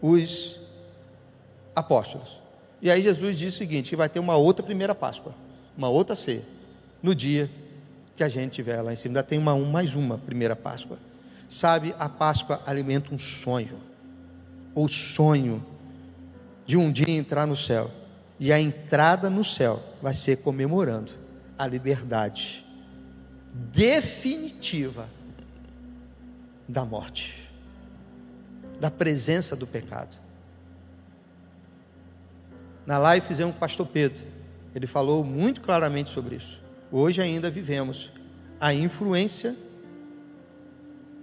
os 0.00 0.60
apóstolos. 1.74 2.40
E 2.80 2.90
aí 2.90 3.02
Jesus 3.02 3.38
disse 3.38 3.56
o 3.56 3.58
seguinte: 3.58 3.90
que 3.90 3.96
vai 3.96 4.08
ter 4.08 4.18
uma 4.18 4.36
outra 4.36 4.64
primeira 4.64 4.94
Páscoa, 4.94 5.34
uma 5.76 5.88
outra 5.88 6.14
ceia, 6.14 6.42
no 7.02 7.14
dia 7.14 7.50
que 8.16 8.24
a 8.24 8.28
gente 8.28 8.52
tiver 8.52 8.80
lá 8.80 8.92
em 8.92 8.96
cima. 8.96 9.10
Ainda 9.10 9.22
tem 9.22 9.38
uma, 9.38 9.56
mais 9.58 9.94
uma 9.94 10.18
primeira 10.18 10.56
Páscoa. 10.56 10.98
Sabe, 11.48 11.94
a 11.98 12.08
Páscoa 12.08 12.60
alimenta 12.66 13.14
um 13.14 13.18
sonho, 13.18 13.78
o 14.74 14.88
sonho 14.88 15.64
de 16.64 16.76
um 16.76 16.90
dia 16.90 17.10
entrar 17.10 17.46
no 17.46 17.56
céu. 17.56 17.90
E 18.38 18.52
a 18.52 18.60
entrada 18.60 19.30
no 19.30 19.44
céu 19.44 19.82
vai 20.02 20.12
ser 20.12 20.38
comemorando 20.38 21.12
a 21.58 21.66
liberdade 21.66 22.64
definitiva 23.72 25.08
da 26.68 26.84
morte, 26.84 27.48
da 28.80 28.90
presença 28.90 29.54
do 29.54 29.66
pecado. 29.66 30.16
Na 32.84 32.98
live 32.98 33.26
fizemos 33.26 33.52
com 33.52 33.58
o 33.58 33.60
pastor 33.60 33.86
Pedro, 33.86 34.22
ele 34.74 34.86
falou 34.86 35.24
muito 35.24 35.60
claramente 35.60 36.10
sobre 36.10 36.36
isso. 36.36 36.60
Hoje 36.90 37.20
ainda 37.20 37.50
vivemos 37.50 38.10
a 38.60 38.72
influência 38.72 39.56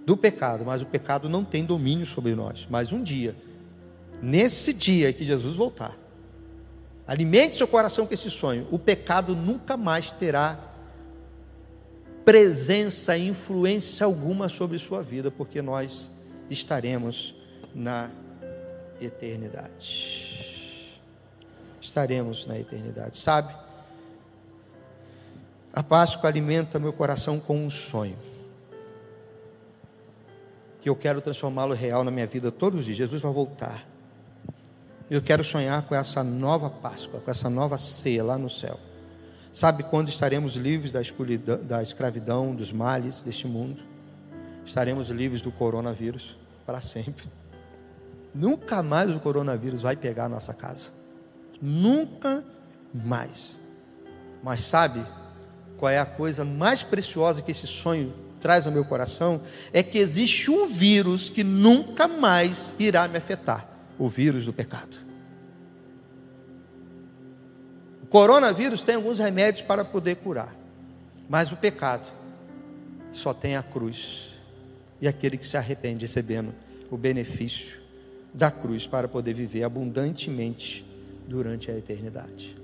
do 0.04 0.16
pecado, 0.16 0.64
mas 0.64 0.82
o 0.82 0.86
pecado 0.86 1.28
não 1.28 1.44
tem 1.44 1.64
domínio 1.64 2.04
sobre 2.04 2.34
nós. 2.34 2.66
Mas 2.68 2.92
um 2.92 3.02
dia, 3.02 3.34
nesse 4.20 4.72
dia 4.72 5.12
que 5.12 5.24
Jesus 5.24 5.56
voltar, 5.56 5.96
alimente 7.06 7.56
seu 7.56 7.66
coração 7.66 8.06
com 8.06 8.14
esse 8.14 8.30
sonho, 8.30 8.66
o 8.70 8.78
pecado 8.78 9.34
nunca 9.34 9.76
mais 9.76 10.12
terá 10.12 10.58
presença 12.24 13.18
influência 13.18 14.06
alguma 14.06 14.48
sobre 14.48 14.78
sua 14.78 15.02
vida, 15.02 15.30
porque 15.30 15.60
nós 15.60 16.10
estaremos 16.48 17.34
na 17.74 18.10
eternidade. 19.00 21.00
Estaremos 21.80 22.46
na 22.46 22.58
eternidade, 22.58 23.16
sabe? 23.16 23.54
A 25.72 25.82
Páscoa 25.82 26.30
alimenta 26.30 26.78
meu 26.78 26.92
coração 26.92 27.40
com 27.40 27.66
um 27.66 27.68
sonho. 27.68 28.16
Que 30.80 30.88
eu 30.88 30.96
quero 30.96 31.20
transformá-lo 31.20 31.74
real 31.74 32.04
na 32.04 32.10
minha 32.10 32.26
vida 32.26 32.52
todos 32.52 32.80
os 32.80 32.86
dias. 32.86 32.98
Jesus 32.98 33.20
vai 33.20 33.32
voltar. 33.32 33.86
Eu 35.10 35.20
quero 35.20 35.44
sonhar 35.44 35.82
com 35.82 35.94
essa 35.94 36.22
nova 36.22 36.70
Páscoa, 36.70 37.20
com 37.20 37.30
essa 37.30 37.50
nova 37.50 37.76
ceia 37.76 38.24
lá 38.24 38.38
no 38.38 38.48
céu. 38.48 38.78
Sabe 39.54 39.84
quando 39.84 40.08
estaremos 40.08 40.56
livres 40.56 40.90
da, 40.90 41.00
da 41.54 41.80
escravidão, 41.80 42.56
dos 42.56 42.72
males 42.72 43.22
deste 43.22 43.46
mundo? 43.46 43.80
Estaremos 44.66 45.10
livres 45.10 45.40
do 45.40 45.52
coronavírus 45.52 46.36
para 46.66 46.80
sempre. 46.80 47.24
Nunca 48.34 48.82
mais 48.82 49.14
o 49.14 49.20
coronavírus 49.20 49.80
vai 49.80 49.94
pegar 49.94 50.24
a 50.24 50.28
nossa 50.28 50.52
casa. 50.52 50.90
Nunca 51.62 52.42
mais. 52.92 53.60
Mas 54.42 54.62
sabe 54.62 55.06
qual 55.78 55.88
é 55.88 56.00
a 56.00 56.06
coisa 56.06 56.44
mais 56.44 56.82
preciosa 56.82 57.40
que 57.40 57.52
esse 57.52 57.68
sonho 57.68 58.12
traz 58.40 58.66
ao 58.66 58.72
meu 58.72 58.84
coração? 58.84 59.40
É 59.72 59.84
que 59.84 59.98
existe 59.98 60.50
um 60.50 60.66
vírus 60.66 61.30
que 61.30 61.44
nunca 61.44 62.08
mais 62.08 62.74
irá 62.76 63.06
me 63.06 63.18
afetar 63.18 63.68
o 64.00 64.08
vírus 64.08 64.46
do 64.46 64.52
pecado. 64.52 65.03
Coronavírus 68.14 68.84
tem 68.84 68.94
alguns 68.94 69.18
remédios 69.18 69.66
para 69.66 69.84
poder 69.84 70.14
curar, 70.14 70.54
mas 71.28 71.50
o 71.50 71.56
pecado 71.56 72.06
só 73.12 73.34
tem 73.34 73.56
a 73.56 73.62
cruz 73.64 74.36
e 75.00 75.08
aquele 75.08 75.36
que 75.36 75.44
se 75.44 75.56
arrepende 75.56 76.06
recebendo 76.06 76.54
o 76.92 76.96
benefício 76.96 77.80
da 78.32 78.52
cruz 78.52 78.86
para 78.86 79.08
poder 79.08 79.34
viver 79.34 79.64
abundantemente 79.64 80.86
durante 81.26 81.72
a 81.72 81.76
eternidade. 81.76 82.56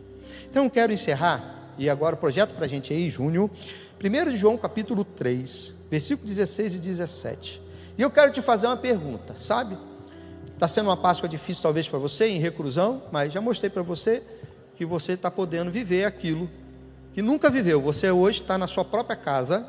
Então 0.48 0.70
quero 0.70 0.92
encerrar, 0.92 1.72
e 1.76 1.90
agora 1.90 2.14
o 2.14 2.18
projeto 2.18 2.55
para 2.55 2.66
a 2.66 2.68
gente 2.68 2.92
aí, 2.92 3.11
Júnior, 3.11 3.51
1 4.01 4.36
João 4.36 4.57
capítulo 4.57 5.05
3, 5.05 5.74
versículo 5.90 6.28
16 6.28 6.76
e 6.76 6.78
17. 6.78 7.61
E 7.98 8.03
eu 8.03 8.11
quero 8.12 8.30
te 8.30 8.40
fazer 8.40 8.68
uma 8.68 8.76
pergunta, 8.76 9.34
sabe? 9.36 9.76
Está 10.55 10.68
sendo 10.68 10.90
uma 10.90 10.96
Páscoa 10.96 11.28
difícil 11.28 11.64
talvez 11.64 11.88
para 11.88 11.98
você, 11.98 12.28
em 12.28 12.38
reclusão, 12.38 13.03
mas 13.11 13.32
já 13.32 13.40
mostrei 13.40 13.68
para 13.68 13.82
você 13.82 14.22
que 14.81 14.85
você 14.87 15.12
está 15.12 15.31
podendo 15.31 15.70
viver 15.70 16.07
aquilo 16.07 16.49
que 17.12 17.20
nunca 17.20 17.51
viveu. 17.51 17.83
Você 17.83 18.11
hoje 18.11 18.41
está 18.41 18.57
na 18.57 18.66
sua 18.66 18.83
própria 18.83 19.14
casa, 19.14 19.66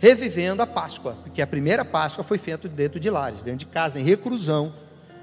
revivendo 0.00 0.60
a 0.60 0.66
Páscoa, 0.66 1.16
porque 1.22 1.40
a 1.40 1.46
primeira 1.46 1.84
Páscoa 1.84 2.24
foi 2.24 2.38
feita 2.38 2.66
dentro 2.66 2.98
de 2.98 3.08
lares, 3.08 3.44
dentro 3.44 3.60
de 3.60 3.66
casa, 3.66 4.00
em 4.00 4.02
reclusão, 4.02 4.72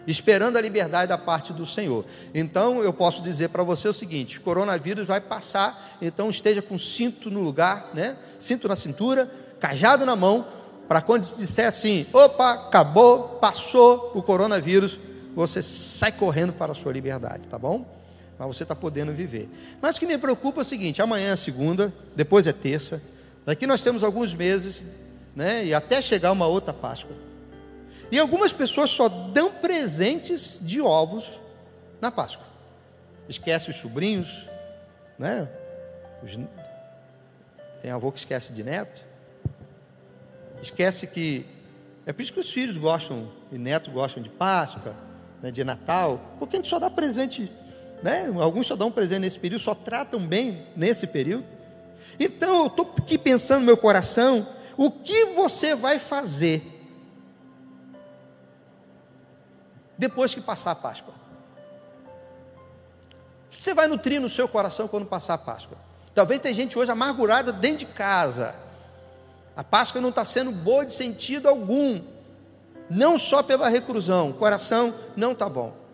esperando 0.08 0.56
a 0.56 0.62
liberdade 0.62 1.10
da 1.10 1.18
parte 1.18 1.52
do 1.52 1.66
Senhor. 1.66 2.06
Então 2.34 2.82
eu 2.82 2.94
posso 2.94 3.22
dizer 3.22 3.50
para 3.50 3.62
você 3.62 3.90
o 3.90 3.94
seguinte: 3.94 4.40
coronavírus 4.40 5.06
vai 5.06 5.20
passar, 5.20 5.98
então 6.02 6.30
esteja 6.30 6.62
com 6.62 6.80
cinto 6.80 7.30
no 7.30 7.42
lugar, 7.42 7.90
né? 7.94 8.16
Cinto 8.40 8.70
na 8.70 8.76
cintura, 8.78 9.30
cajado 9.60 10.06
na 10.06 10.16
mão, 10.16 10.48
para 10.88 11.02
quando 11.02 11.26
disser 11.36 11.68
assim: 11.68 12.06
opa, 12.14 12.54
acabou, 12.54 13.38
passou 13.42 14.14
o 14.16 14.24
coronavírus, 14.24 14.98
você 15.36 15.62
sai 15.62 16.14
correndo 16.14 16.54
para 16.54 16.72
a 16.72 16.76
sua 16.76 16.94
liberdade, 16.94 17.50
tá 17.50 17.60
bom? 17.60 17.95
Mas 18.38 18.48
você 18.48 18.64
está 18.64 18.76
podendo 18.76 19.14
viver. 19.14 19.50
Mas 19.82 19.96
o 19.96 20.00
que 20.00 20.06
me 20.06 20.18
preocupa 20.18 20.62
é 20.62 20.64
o 20.64 20.66
seguinte: 20.66 21.02
amanhã 21.02 21.34
é 21.34 21.36
segunda, 21.36 21.94
depois 22.16 22.48
é 22.48 22.54
terça, 22.54 23.02
daqui 23.46 23.66
nós 23.66 23.82
temos 23.82 24.04
alguns 24.04 24.34
meses, 24.34 24.84
né, 25.36 25.66
e 25.66 25.74
até 25.74 26.02
chegar 26.02 26.32
uma 26.32 26.48
outra 26.48 26.74
Páscoa. 26.74 27.16
E 28.12 28.20
algumas 28.20 28.54
pessoas 28.54 28.90
só 28.90 29.10
dão 29.10 29.54
presentes 29.54 30.60
de 30.62 30.80
ovos 30.80 31.40
na 32.00 32.12
Páscoa. 32.12 32.46
Esquece 33.28 33.72
os 33.72 33.78
sobrinhos, 33.78 34.48
né? 35.18 35.50
Os... 36.22 36.38
Tem 37.82 37.90
avô 37.90 38.12
que 38.12 38.20
esquece 38.20 38.54
de 38.54 38.64
neto. 38.64 39.02
Esquece 40.62 41.08
que. 41.08 41.46
É 42.06 42.14
por 42.14 42.22
isso 42.22 42.32
que 42.32 42.40
os 42.40 42.52
filhos 42.52 42.78
gostam, 42.78 43.32
e 43.52 43.58
netos 43.58 43.92
gostam 43.92 44.22
de 44.22 44.30
Páscoa, 44.30 44.96
né, 45.42 45.50
de 45.50 45.64
Natal, 45.64 46.36
porque 46.38 46.56
a 46.56 46.60
gente 46.60 46.70
só 46.70 46.78
dá 46.78 46.90
presente 46.90 47.52
né? 48.06 48.32
Alguns 48.40 48.68
só 48.68 48.76
dão 48.76 48.90
um 48.90 48.92
presente 48.92 49.22
nesse 49.22 49.40
período, 49.40 49.64
só 49.64 49.74
tratam 49.74 50.20
bem 50.20 50.64
nesse 50.76 51.08
período. 51.08 51.44
Então 52.20 52.56
eu 52.58 52.68
estou 52.68 52.94
aqui 53.00 53.18
pensando 53.18 53.62
no 53.62 53.66
meu 53.66 53.76
coração, 53.76 54.48
o 54.78 54.92
que 54.92 55.34
você 55.34 55.74
vai 55.74 55.98
fazer 55.98 56.62
depois 59.98 60.36
que 60.36 60.40
passar 60.40 60.70
a 60.70 60.76
Páscoa? 60.76 61.16
O 63.48 63.50
que 63.50 63.60
você 63.60 63.74
vai 63.74 63.88
nutrir 63.88 64.22
no 64.22 64.30
seu 64.30 64.48
coração 64.48 64.88
quando 64.88 65.08
passar 65.08 65.34
a 65.34 65.40
Páscoa? 65.40 65.78
Talvez 66.14 66.40
tem 66.40 66.54
gente 66.54 66.78
hoje 66.78 66.92
amargurada 66.92 67.52
dentro 67.52 67.80
de 67.80 67.86
casa. 67.88 68.54
A 69.58 69.64
Páscoa 69.64 70.00
não 70.00 70.10
está 70.10 70.24
sendo 70.24 70.52
boa 70.52 70.86
de 70.86 70.94
sentido 70.94 71.50
algum. 71.50 72.00
Não 72.88 73.18
só 73.18 73.42
pela 73.42 73.68
reclusão, 73.68 74.30
o 74.30 74.34
coração 74.36 74.94
não 75.18 75.32
está 75.32 75.50
bom. 75.50 75.85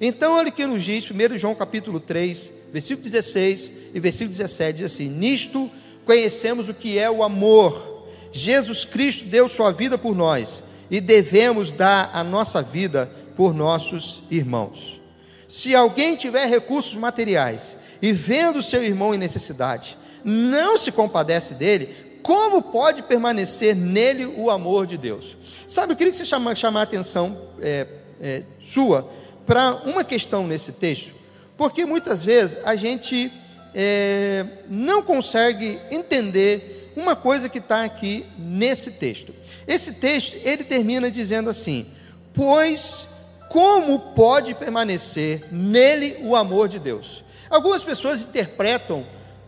Então, 0.00 0.40
o 0.40 0.50
que 0.52 0.66
nos 0.66 0.82
diz, 0.82 1.04
1 1.10 1.36
João 1.36 1.54
capítulo 1.54 2.00
3, 2.00 2.50
versículo 2.72 3.04
16 3.04 3.72
e 3.92 4.00
versículo 4.00 4.30
17, 4.30 4.78
diz 4.78 4.86
assim: 4.86 5.08
Nisto 5.08 5.70
conhecemos 6.06 6.70
o 6.70 6.74
que 6.74 6.98
é 6.98 7.10
o 7.10 7.22
amor. 7.22 8.08
Jesus 8.32 8.84
Cristo 8.86 9.26
deu 9.26 9.46
sua 9.48 9.72
vida 9.72 9.98
por 9.98 10.16
nós 10.16 10.62
e 10.90 11.00
devemos 11.00 11.70
dar 11.70 12.10
a 12.14 12.24
nossa 12.24 12.62
vida 12.62 13.12
por 13.36 13.52
nossos 13.52 14.22
irmãos. 14.30 15.00
Se 15.46 15.74
alguém 15.74 16.16
tiver 16.16 16.46
recursos 16.46 16.94
materiais 16.94 17.76
e 18.00 18.12
vendo 18.12 18.62
seu 18.62 18.82
irmão 18.82 19.14
em 19.14 19.18
necessidade, 19.18 19.98
não 20.24 20.78
se 20.78 20.90
compadece 20.90 21.54
dele, 21.54 21.94
como 22.22 22.62
pode 22.62 23.02
permanecer 23.02 23.74
nele 23.74 24.24
o 24.24 24.48
amor 24.48 24.86
de 24.86 24.96
Deus? 24.96 25.36
Sabe, 25.68 25.92
eu 25.92 25.96
queria 25.96 26.10
que 26.10 26.16
você 26.16 26.24
chamasse 26.24 26.60
chamar 26.60 26.80
a 26.80 26.84
atenção 26.84 27.36
é, 27.60 27.86
é, 28.20 28.42
sua 28.64 29.19
para 29.46 29.74
uma 29.86 30.04
questão 30.04 30.46
nesse 30.46 30.72
texto, 30.72 31.12
porque 31.56 31.84
muitas 31.84 32.22
vezes 32.24 32.58
a 32.64 32.74
gente 32.74 33.32
é, 33.74 34.46
não 34.68 35.02
consegue 35.02 35.78
entender 35.90 36.92
uma 36.96 37.14
coisa 37.14 37.48
que 37.48 37.58
está 37.58 37.84
aqui 37.84 38.26
nesse 38.38 38.92
texto. 38.92 39.34
Esse 39.66 39.94
texto 39.94 40.36
ele 40.44 40.64
termina 40.64 41.10
dizendo 41.10 41.50
assim: 41.50 41.86
pois 42.34 43.06
como 43.48 43.98
pode 44.14 44.54
permanecer 44.54 45.44
nele 45.50 46.18
o 46.22 46.36
amor 46.36 46.68
de 46.68 46.78
Deus? 46.78 47.24
Algumas 47.48 47.82
pessoas 47.82 48.20
interpretam, 48.22 49.04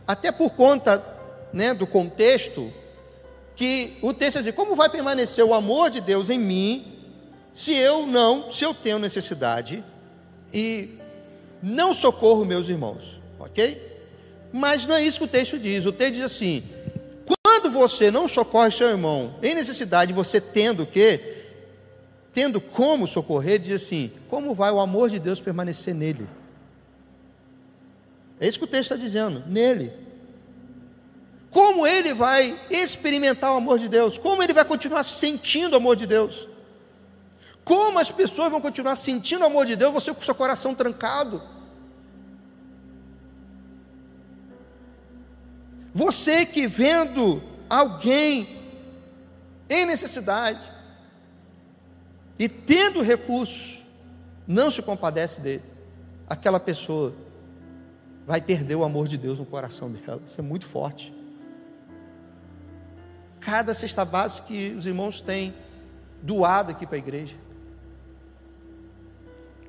até 0.06 0.32
por 0.32 0.50
conta 0.50 1.04
né, 1.52 1.72
do 1.72 1.86
contexto, 1.86 2.72
que 3.54 3.98
o 4.02 4.12
texto 4.12 4.42
diz: 4.42 4.54
como 4.54 4.74
vai 4.74 4.88
permanecer 4.88 5.44
o 5.44 5.54
amor 5.54 5.90
de 5.90 6.00
Deus 6.00 6.30
em 6.30 6.38
mim 6.38 6.91
se 7.54 7.74
eu 7.74 8.06
não, 8.06 8.50
se 8.50 8.64
eu 8.64 8.72
tenho 8.72 8.98
necessidade 8.98 9.84
e 10.52 10.98
não 11.62 11.92
socorro 11.92 12.44
meus 12.44 12.68
irmãos, 12.68 13.20
ok? 13.38 13.90
Mas 14.52 14.86
não 14.86 14.96
é 14.96 15.02
isso 15.02 15.18
que 15.18 15.24
o 15.24 15.28
texto 15.28 15.58
diz. 15.58 15.86
O 15.86 15.92
texto 15.92 16.14
diz 16.14 16.24
assim: 16.24 16.62
quando 17.44 17.70
você 17.70 18.10
não 18.10 18.26
socorre 18.26 18.70
seu 18.70 18.88
irmão 18.88 19.34
em 19.42 19.54
necessidade, 19.54 20.12
você 20.12 20.40
tendo 20.40 20.86
que, 20.86 21.20
tendo 22.34 22.60
como 22.60 23.06
socorrer, 23.06 23.58
diz 23.58 23.82
assim: 23.82 24.10
como 24.28 24.54
vai 24.54 24.70
o 24.70 24.80
amor 24.80 25.10
de 25.10 25.18
Deus 25.18 25.40
permanecer 25.40 25.94
nele? 25.94 26.26
É 28.40 28.48
isso 28.48 28.58
que 28.58 28.64
o 28.64 28.68
texto 28.68 28.92
está 28.92 28.96
dizendo, 28.96 29.44
nele. 29.46 29.92
Como 31.50 31.86
ele 31.86 32.14
vai 32.14 32.58
experimentar 32.70 33.52
o 33.52 33.56
amor 33.56 33.78
de 33.78 33.88
Deus? 33.88 34.16
Como 34.16 34.42
ele 34.42 34.54
vai 34.54 34.64
continuar 34.64 35.02
sentindo 35.02 35.74
o 35.74 35.76
amor 35.76 35.96
de 35.96 36.06
Deus? 36.06 36.48
Como 37.64 37.98
as 37.98 38.10
pessoas 38.10 38.50
vão 38.50 38.60
continuar 38.60 38.96
sentindo 38.96 39.42
o 39.42 39.46
amor 39.46 39.66
de 39.66 39.76
Deus, 39.76 39.92
você 39.92 40.12
com 40.12 40.22
seu 40.22 40.34
coração 40.34 40.74
trancado? 40.74 41.42
Você 45.94 46.46
que 46.46 46.66
vendo 46.66 47.42
alguém 47.68 48.60
em 49.68 49.86
necessidade, 49.86 50.72
e 52.38 52.48
tendo 52.48 53.02
recursos, 53.02 53.82
não 54.46 54.70
se 54.70 54.82
compadece 54.82 55.40
dele, 55.40 55.62
aquela 56.28 56.58
pessoa 56.58 57.14
vai 58.26 58.40
perder 58.40 58.74
o 58.74 58.84
amor 58.84 59.06
de 59.06 59.16
Deus 59.16 59.38
no 59.38 59.46
coração 59.46 59.90
dela. 59.90 60.20
Isso 60.26 60.40
é 60.40 60.42
muito 60.42 60.66
forte. 60.66 61.14
Cada 63.40 63.74
cesta 63.74 64.04
básica 64.04 64.48
que 64.48 64.70
os 64.70 64.86
irmãos 64.86 65.20
têm 65.20 65.54
doado 66.22 66.72
aqui 66.72 66.86
para 66.86 66.96
a 66.96 66.98
igreja, 66.98 67.36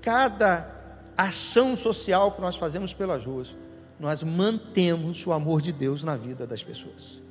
cada 0.04 0.70
ação 1.18 1.76
social 1.76 2.34
que 2.34 2.41
nós 2.41 2.58
fazemos 2.58 2.93
pelas 2.93 3.26
ruas, 3.26 3.56
nós 3.99 4.22
mantemos 4.22 5.26
o 5.26 5.32
amor 5.32 5.62
de 5.62 5.72
Deus 5.72 6.04
na 6.04 6.18
vida 6.18 6.45
das 6.45 6.62
pessoas. 6.62 7.22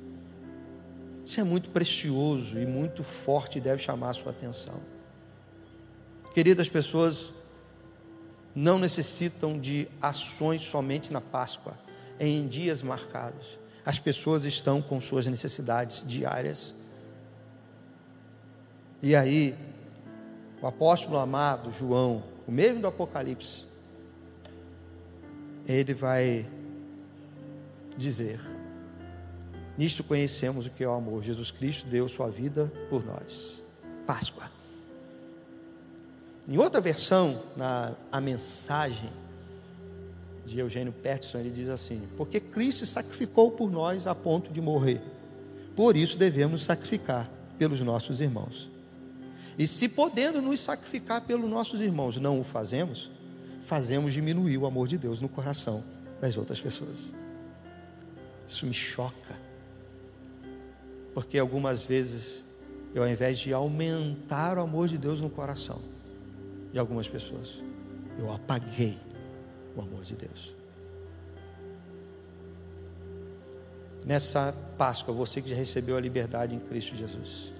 Isso 1.23 1.39
é 1.39 1.43
muito 1.43 1.69
precioso 1.69 2.59
e 2.59 2.65
muito 2.65 3.03
forte 3.03 3.59
e 3.59 3.61
deve 3.61 3.81
chamar 3.81 4.09
a 4.09 4.13
sua 4.13 4.31
atenção. 4.31 4.81
Queridas 6.33 6.67
pessoas, 6.67 7.31
não 8.55 8.79
necessitam 8.79 9.57
de 9.57 9.87
ações 10.01 10.63
somente 10.63 11.13
na 11.13 11.21
Páscoa, 11.21 11.77
em 12.19 12.47
dias 12.47 12.81
marcados. 12.81 13.59
As 13.85 13.99
pessoas 13.99 14.43
estão 14.45 14.81
com 14.81 14.99
suas 14.99 15.27
necessidades 15.27 16.03
diárias. 16.05 16.73
E 19.01 19.15
aí, 19.15 19.55
o 20.61 20.65
apóstolo 20.67 21.17
amado 21.17 21.71
João, 21.71 22.32
o 22.47 22.51
mesmo 22.51 22.81
do 22.81 22.87
Apocalipse, 22.87 23.65
ele 25.65 25.93
vai 25.93 26.45
dizer: 27.97 28.39
Nisto 29.77 30.03
conhecemos 30.03 30.65
o 30.65 30.69
que 30.69 30.83
é 30.83 30.87
o 30.87 30.93
amor. 30.93 31.23
Jesus 31.23 31.51
Cristo 31.51 31.87
deu 31.87 32.07
sua 32.07 32.29
vida 32.29 32.71
por 32.89 33.05
nós. 33.05 33.61
Páscoa. 34.05 34.49
Em 36.47 36.57
outra 36.57 36.81
versão, 36.81 37.41
na 37.55 37.93
a 38.11 38.19
mensagem 38.19 39.09
de 40.45 40.59
Eugênio 40.59 40.91
Peterson, 40.91 41.39
ele 41.39 41.49
diz 41.49 41.69
assim: 41.69 42.07
Porque 42.17 42.39
Cristo 42.39 42.85
sacrificou 42.85 43.51
por 43.51 43.71
nós 43.71 44.05
a 44.05 44.13
ponto 44.13 44.51
de 44.51 44.59
morrer. 44.59 45.01
Por 45.75 45.95
isso 45.95 46.17
devemos 46.17 46.63
sacrificar 46.63 47.29
pelos 47.57 47.81
nossos 47.81 48.19
irmãos. 48.21 48.69
E 49.57 49.67
se 49.67 49.87
podendo 49.87 50.41
nos 50.41 50.59
sacrificar 50.59 51.21
pelos 51.21 51.49
nossos 51.49 51.79
irmãos, 51.79 52.17
não 52.17 52.39
o 52.39 52.43
fazemos, 52.43 53.11
fazemos 53.63 54.13
diminuir 54.13 54.57
o 54.57 54.65
amor 54.65 54.87
de 54.87 54.97
Deus 54.97 55.21
no 55.21 55.29
coração 55.29 55.83
das 56.19 56.37
outras 56.37 56.59
pessoas. 56.59 57.11
Isso 58.47 58.65
me 58.65 58.73
choca. 58.73 59.37
Porque 61.13 61.37
algumas 61.37 61.83
vezes 61.83 62.43
eu, 62.93 63.03
ao 63.03 63.09
invés 63.09 63.39
de 63.39 63.53
aumentar 63.53 64.57
o 64.57 64.61
amor 64.61 64.87
de 64.87 64.97
Deus 64.97 65.19
no 65.19 65.29
coração 65.29 65.81
de 66.71 66.79
algumas 66.79 67.07
pessoas, 67.07 67.63
eu 68.17 68.31
apaguei 68.31 68.97
o 69.75 69.81
amor 69.81 70.03
de 70.03 70.15
Deus. 70.15 70.55
Nessa 74.05 74.53
Páscoa, 74.77 75.13
você 75.13 75.41
que 75.41 75.49
já 75.49 75.55
recebeu 75.55 75.95
a 75.95 76.01
liberdade 76.01 76.55
em 76.55 76.59
Cristo 76.59 76.95
Jesus, 76.95 77.53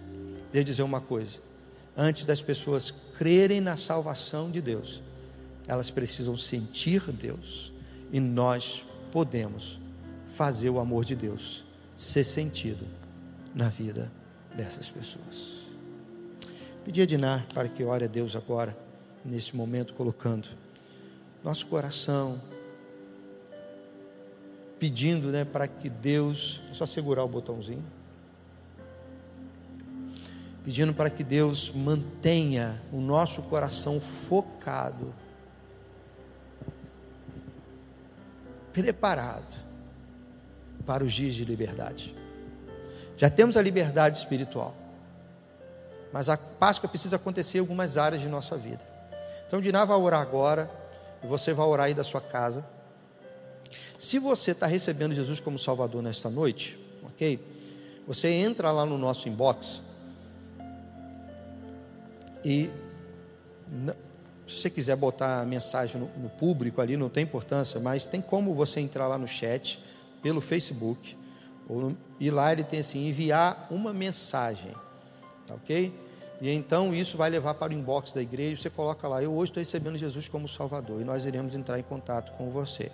eu 0.53 0.63
dizer 0.63 0.83
uma 0.83 0.99
coisa: 0.99 1.39
antes 1.95 2.25
das 2.25 2.41
pessoas 2.41 2.91
crerem 3.17 3.61
na 3.61 3.75
salvação 3.75 4.49
de 4.49 4.61
Deus, 4.61 5.01
elas 5.67 5.89
precisam 5.89 6.35
sentir 6.35 7.01
Deus, 7.11 7.71
e 8.11 8.19
nós 8.19 8.83
podemos 9.11 9.79
fazer 10.29 10.69
o 10.69 10.79
amor 10.79 11.05
de 11.05 11.15
Deus 11.15 11.63
ser 11.95 12.23
sentido 12.23 12.85
na 13.53 13.69
vida 13.69 14.11
dessas 14.55 14.89
pessoas. 14.89 15.63
Pedi 16.83 17.01
a 17.01 17.05
Dinar 17.05 17.47
para 17.53 17.69
que 17.69 17.83
ore 17.83 18.05
a 18.05 18.07
Deus 18.07 18.35
agora, 18.35 18.77
nesse 19.23 19.55
momento, 19.55 19.93
colocando 19.93 20.49
nosso 21.43 21.65
coração, 21.67 22.41
pedindo 24.79 25.27
né, 25.29 25.45
para 25.45 25.67
que 25.67 25.89
Deus, 25.89 26.61
é 26.71 26.73
só 26.73 26.85
segurar 26.85 27.23
o 27.23 27.27
botãozinho, 27.27 27.83
pedindo 30.63 30.93
para 30.93 31.09
que 31.09 31.23
Deus 31.23 31.71
mantenha 31.71 32.81
o 32.91 33.01
nosso 33.01 33.41
coração 33.43 33.99
focado, 33.99 35.13
preparado 38.71 39.53
para 40.85 41.03
os 41.03 41.13
dias 41.13 41.33
de 41.33 41.43
liberdade. 41.43 42.15
Já 43.17 43.29
temos 43.29 43.57
a 43.57 43.61
liberdade 43.61 44.17
espiritual, 44.17 44.73
mas 46.13 46.29
a 46.29 46.37
Páscoa 46.37 46.89
precisa 46.89 47.17
acontecer 47.17 47.57
em 47.57 47.61
algumas 47.61 47.97
áreas 47.97 48.21
de 48.21 48.29
nossa 48.29 48.57
vida. 48.57 48.83
Então, 49.45 49.59
Diná 49.59 49.83
vai 49.83 49.97
orar 49.97 50.21
agora, 50.21 50.71
e 51.21 51.27
você 51.27 51.53
vai 51.53 51.65
orar 51.67 51.85
aí 51.87 51.93
da 51.93 52.03
sua 52.03 52.21
casa. 52.21 52.65
Se 53.99 54.17
você 54.17 54.51
está 54.51 54.65
recebendo 54.65 55.13
Jesus 55.13 55.39
como 55.39 55.59
Salvador 55.59 56.01
nesta 56.01 56.29
noite, 56.29 56.79
ok? 57.03 57.39
Você 58.07 58.27
entra 58.29 58.71
lá 58.71 58.85
no 58.85 58.97
nosso 58.97 59.29
inbox 59.29 59.81
e 62.43 62.69
se 64.47 64.59
você 64.59 64.69
quiser 64.69 64.95
botar 64.95 65.41
a 65.41 65.45
mensagem 65.45 65.99
no, 65.99 66.09
no, 66.17 66.29
público 66.29 66.81
ali, 66.81 66.97
não 66.97 67.09
tem 67.09 67.23
importância, 67.23 67.79
mas 67.79 68.05
tem 68.05 68.21
como 68.21 68.53
você 68.53 68.79
entrar 68.79 69.07
lá 69.07 69.17
no 69.17 69.27
chat, 69.27 69.81
pelo 70.21 70.41
Facebook, 70.41 71.17
ou, 71.67 71.95
e 72.19 72.29
lá 72.29 72.51
ele 72.51 72.63
tem 72.63 72.79
assim, 72.79 73.07
enviar 73.07 73.67
uma 73.71 73.93
mensagem, 73.93 74.71
tá 75.47 75.55
ok? 75.55 75.93
E 76.41 76.49
então 76.51 76.93
isso 76.93 77.15
vai 77.17 77.29
levar 77.29 77.53
para 77.53 77.71
o 77.71 77.75
inbox 77.75 78.11
da 78.13 78.21
igreja, 78.21 78.61
você 78.61 78.69
coloca 78.69 79.07
lá, 79.07 79.23
eu 79.23 79.33
hoje 79.33 79.51
estou 79.51 79.61
recebendo 79.61 79.97
Jesus 79.97 80.27
como 80.27 80.47
Salvador, 80.47 81.01
e 81.01 81.03
nós 81.05 81.25
iremos 81.25 81.55
entrar 81.55 81.79
em 81.79 81.83
contato 81.83 82.33
com 82.33 82.49
você. 82.49 82.91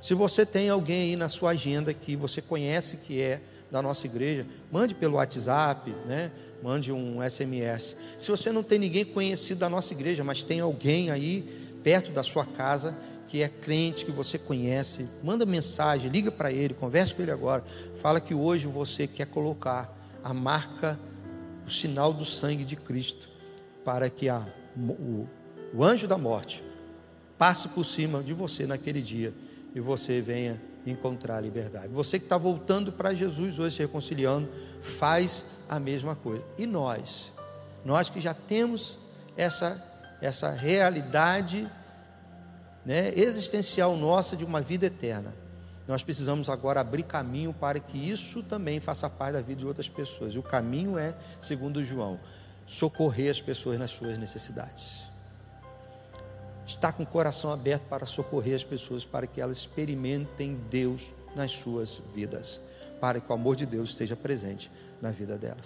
Se 0.00 0.14
você 0.14 0.46
tem 0.46 0.68
alguém 0.68 1.10
aí 1.10 1.16
na 1.16 1.28
sua 1.28 1.50
agenda 1.50 1.92
que 1.92 2.14
você 2.14 2.40
conhece 2.40 2.98
que 2.98 3.20
é 3.20 3.40
da 3.70 3.82
nossa 3.82 4.06
igreja, 4.06 4.46
mande 4.70 4.94
pelo 4.94 5.16
WhatsApp, 5.16 5.90
né? 6.06 6.30
Mande 6.62 6.92
um 6.92 7.18
SMS. 7.28 7.96
Se 8.18 8.30
você 8.30 8.50
não 8.50 8.62
tem 8.62 8.78
ninguém 8.78 9.04
conhecido 9.04 9.60
da 9.60 9.68
nossa 9.68 9.92
igreja, 9.92 10.24
mas 10.24 10.42
tem 10.42 10.60
alguém 10.60 11.10
aí 11.10 11.42
perto 11.82 12.10
da 12.10 12.22
sua 12.22 12.44
casa 12.44 12.96
que 13.28 13.42
é 13.42 13.48
crente, 13.48 14.04
que 14.04 14.12
você 14.12 14.38
conhece, 14.38 15.08
manda 15.22 15.44
mensagem, 15.44 16.10
liga 16.10 16.30
para 16.30 16.52
ele, 16.52 16.74
converse 16.74 17.14
com 17.14 17.22
ele 17.22 17.30
agora. 17.30 17.64
Fala 18.00 18.20
que 18.20 18.34
hoje 18.34 18.66
você 18.66 19.06
quer 19.06 19.26
colocar 19.26 19.92
a 20.22 20.32
marca, 20.32 20.98
o 21.66 21.70
sinal 21.70 22.12
do 22.12 22.24
sangue 22.24 22.64
de 22.64 22.76
Cristo, 22.76 23.28
para 23.84 24.08
que 24.08 24.28
a, 24.28 24.46
o, 24.76 25.26
o 25.74 25.84
anjo 25.84 26.06
da 26.06 26.16
morte 26.16 26.62
passe 27.36 27.68
por 27.68 27.84
cima 27.84 28.22
de 28.22 28.32
você 28.32 28.66
naquele 28.66 29.02
dia 29.02 29.32
e 29.74 29.80
você 29.80 30.20
venha 30.20 30.60
encontrar 30.86 31.36
a 31.36 31.40
liberdade. 31.40 31.88
Você 31.88 32.18
que 32.18 32.24
está 32.24 32.38
voltando 32.38 32.92
para 32.92 33.12
Jesus 33.12 33.58
hoje, 33.58 33.76
se 33.76 33.82
reconciliando, 33.82 34.48
faz 34.86 35.44
a 35.68 35.78
mesma 35.78 36.14
coisa. 36.14 36.44
E 36.56 36.66
nós, 36.66 37.32
nós 37.84 38.08
que 38.08 38.20
já 38.20 38.32
temos 38.32 38.98
essa, 39.36 39.82
essa 40.20 40.50
realidade 40.50 41.68
né, 42.84 43.12
existencial 43.14 43.96
nossa 43.96 44.36
de 44.36 44.44
uma 44.44 44.60
vida 44.60 44.86
eterna, 44.86 45.34
nós 45.86 46.02
precisamos 46.02 46.48
agora 46.48 46.80
abrir 46.80 47.04
caminho 47.04 47.52
para 47.52 47.78
que 47.78 47.96
isso 47.96 48.42
também 48.42 48.80
faça 48.80 49.08
parte 49.08 49.34
da 49.34 49.40
vida 49.40 49.60
de 49.60 49.66
outras 49.66 49.88
pessoas. 49.88 50.34
E 50.34 50.38
o 50.38 50.42
caminho 50.42 50.98
é, 50.98 51.14
segundo 51.40 51.84
João, 51.84 52.18
socorrer 52.66 53.30
as 53.30 53.40
pessoas 53.40 53.78
nas 53.78 53.92
suas 53.92 54.18
necessidades. 54.18 55.06
Estar 56.66 56.92
com 56.92 57.04
o 57.04 57.06
coração 57.06 57.52
aberto 57.52 57.84
para 57.84 58.04
socorrer 58.04 58.56
as 58.56 58.64
pessoas, 58.64 59.04
para 59.04 59.28
que 59.28 59.40
elas 59.40 59.58
experimentem 59.58 60.60
Deus 60.68 61.12
nas 61.36 61.52
suas 61.52 62.02
vidas, 62.12 62.60
para 63.00 63.20
que 63.20 63.30
o 63.30 63.34
amor 63.34 63.56
de 63.56 63.66
Deus 63.66 63.90
esteja 63.90 64.16
presente 64.16 64.70
na 65.00 65.10
vida 65.10 65.36
delas. 65.36 65.64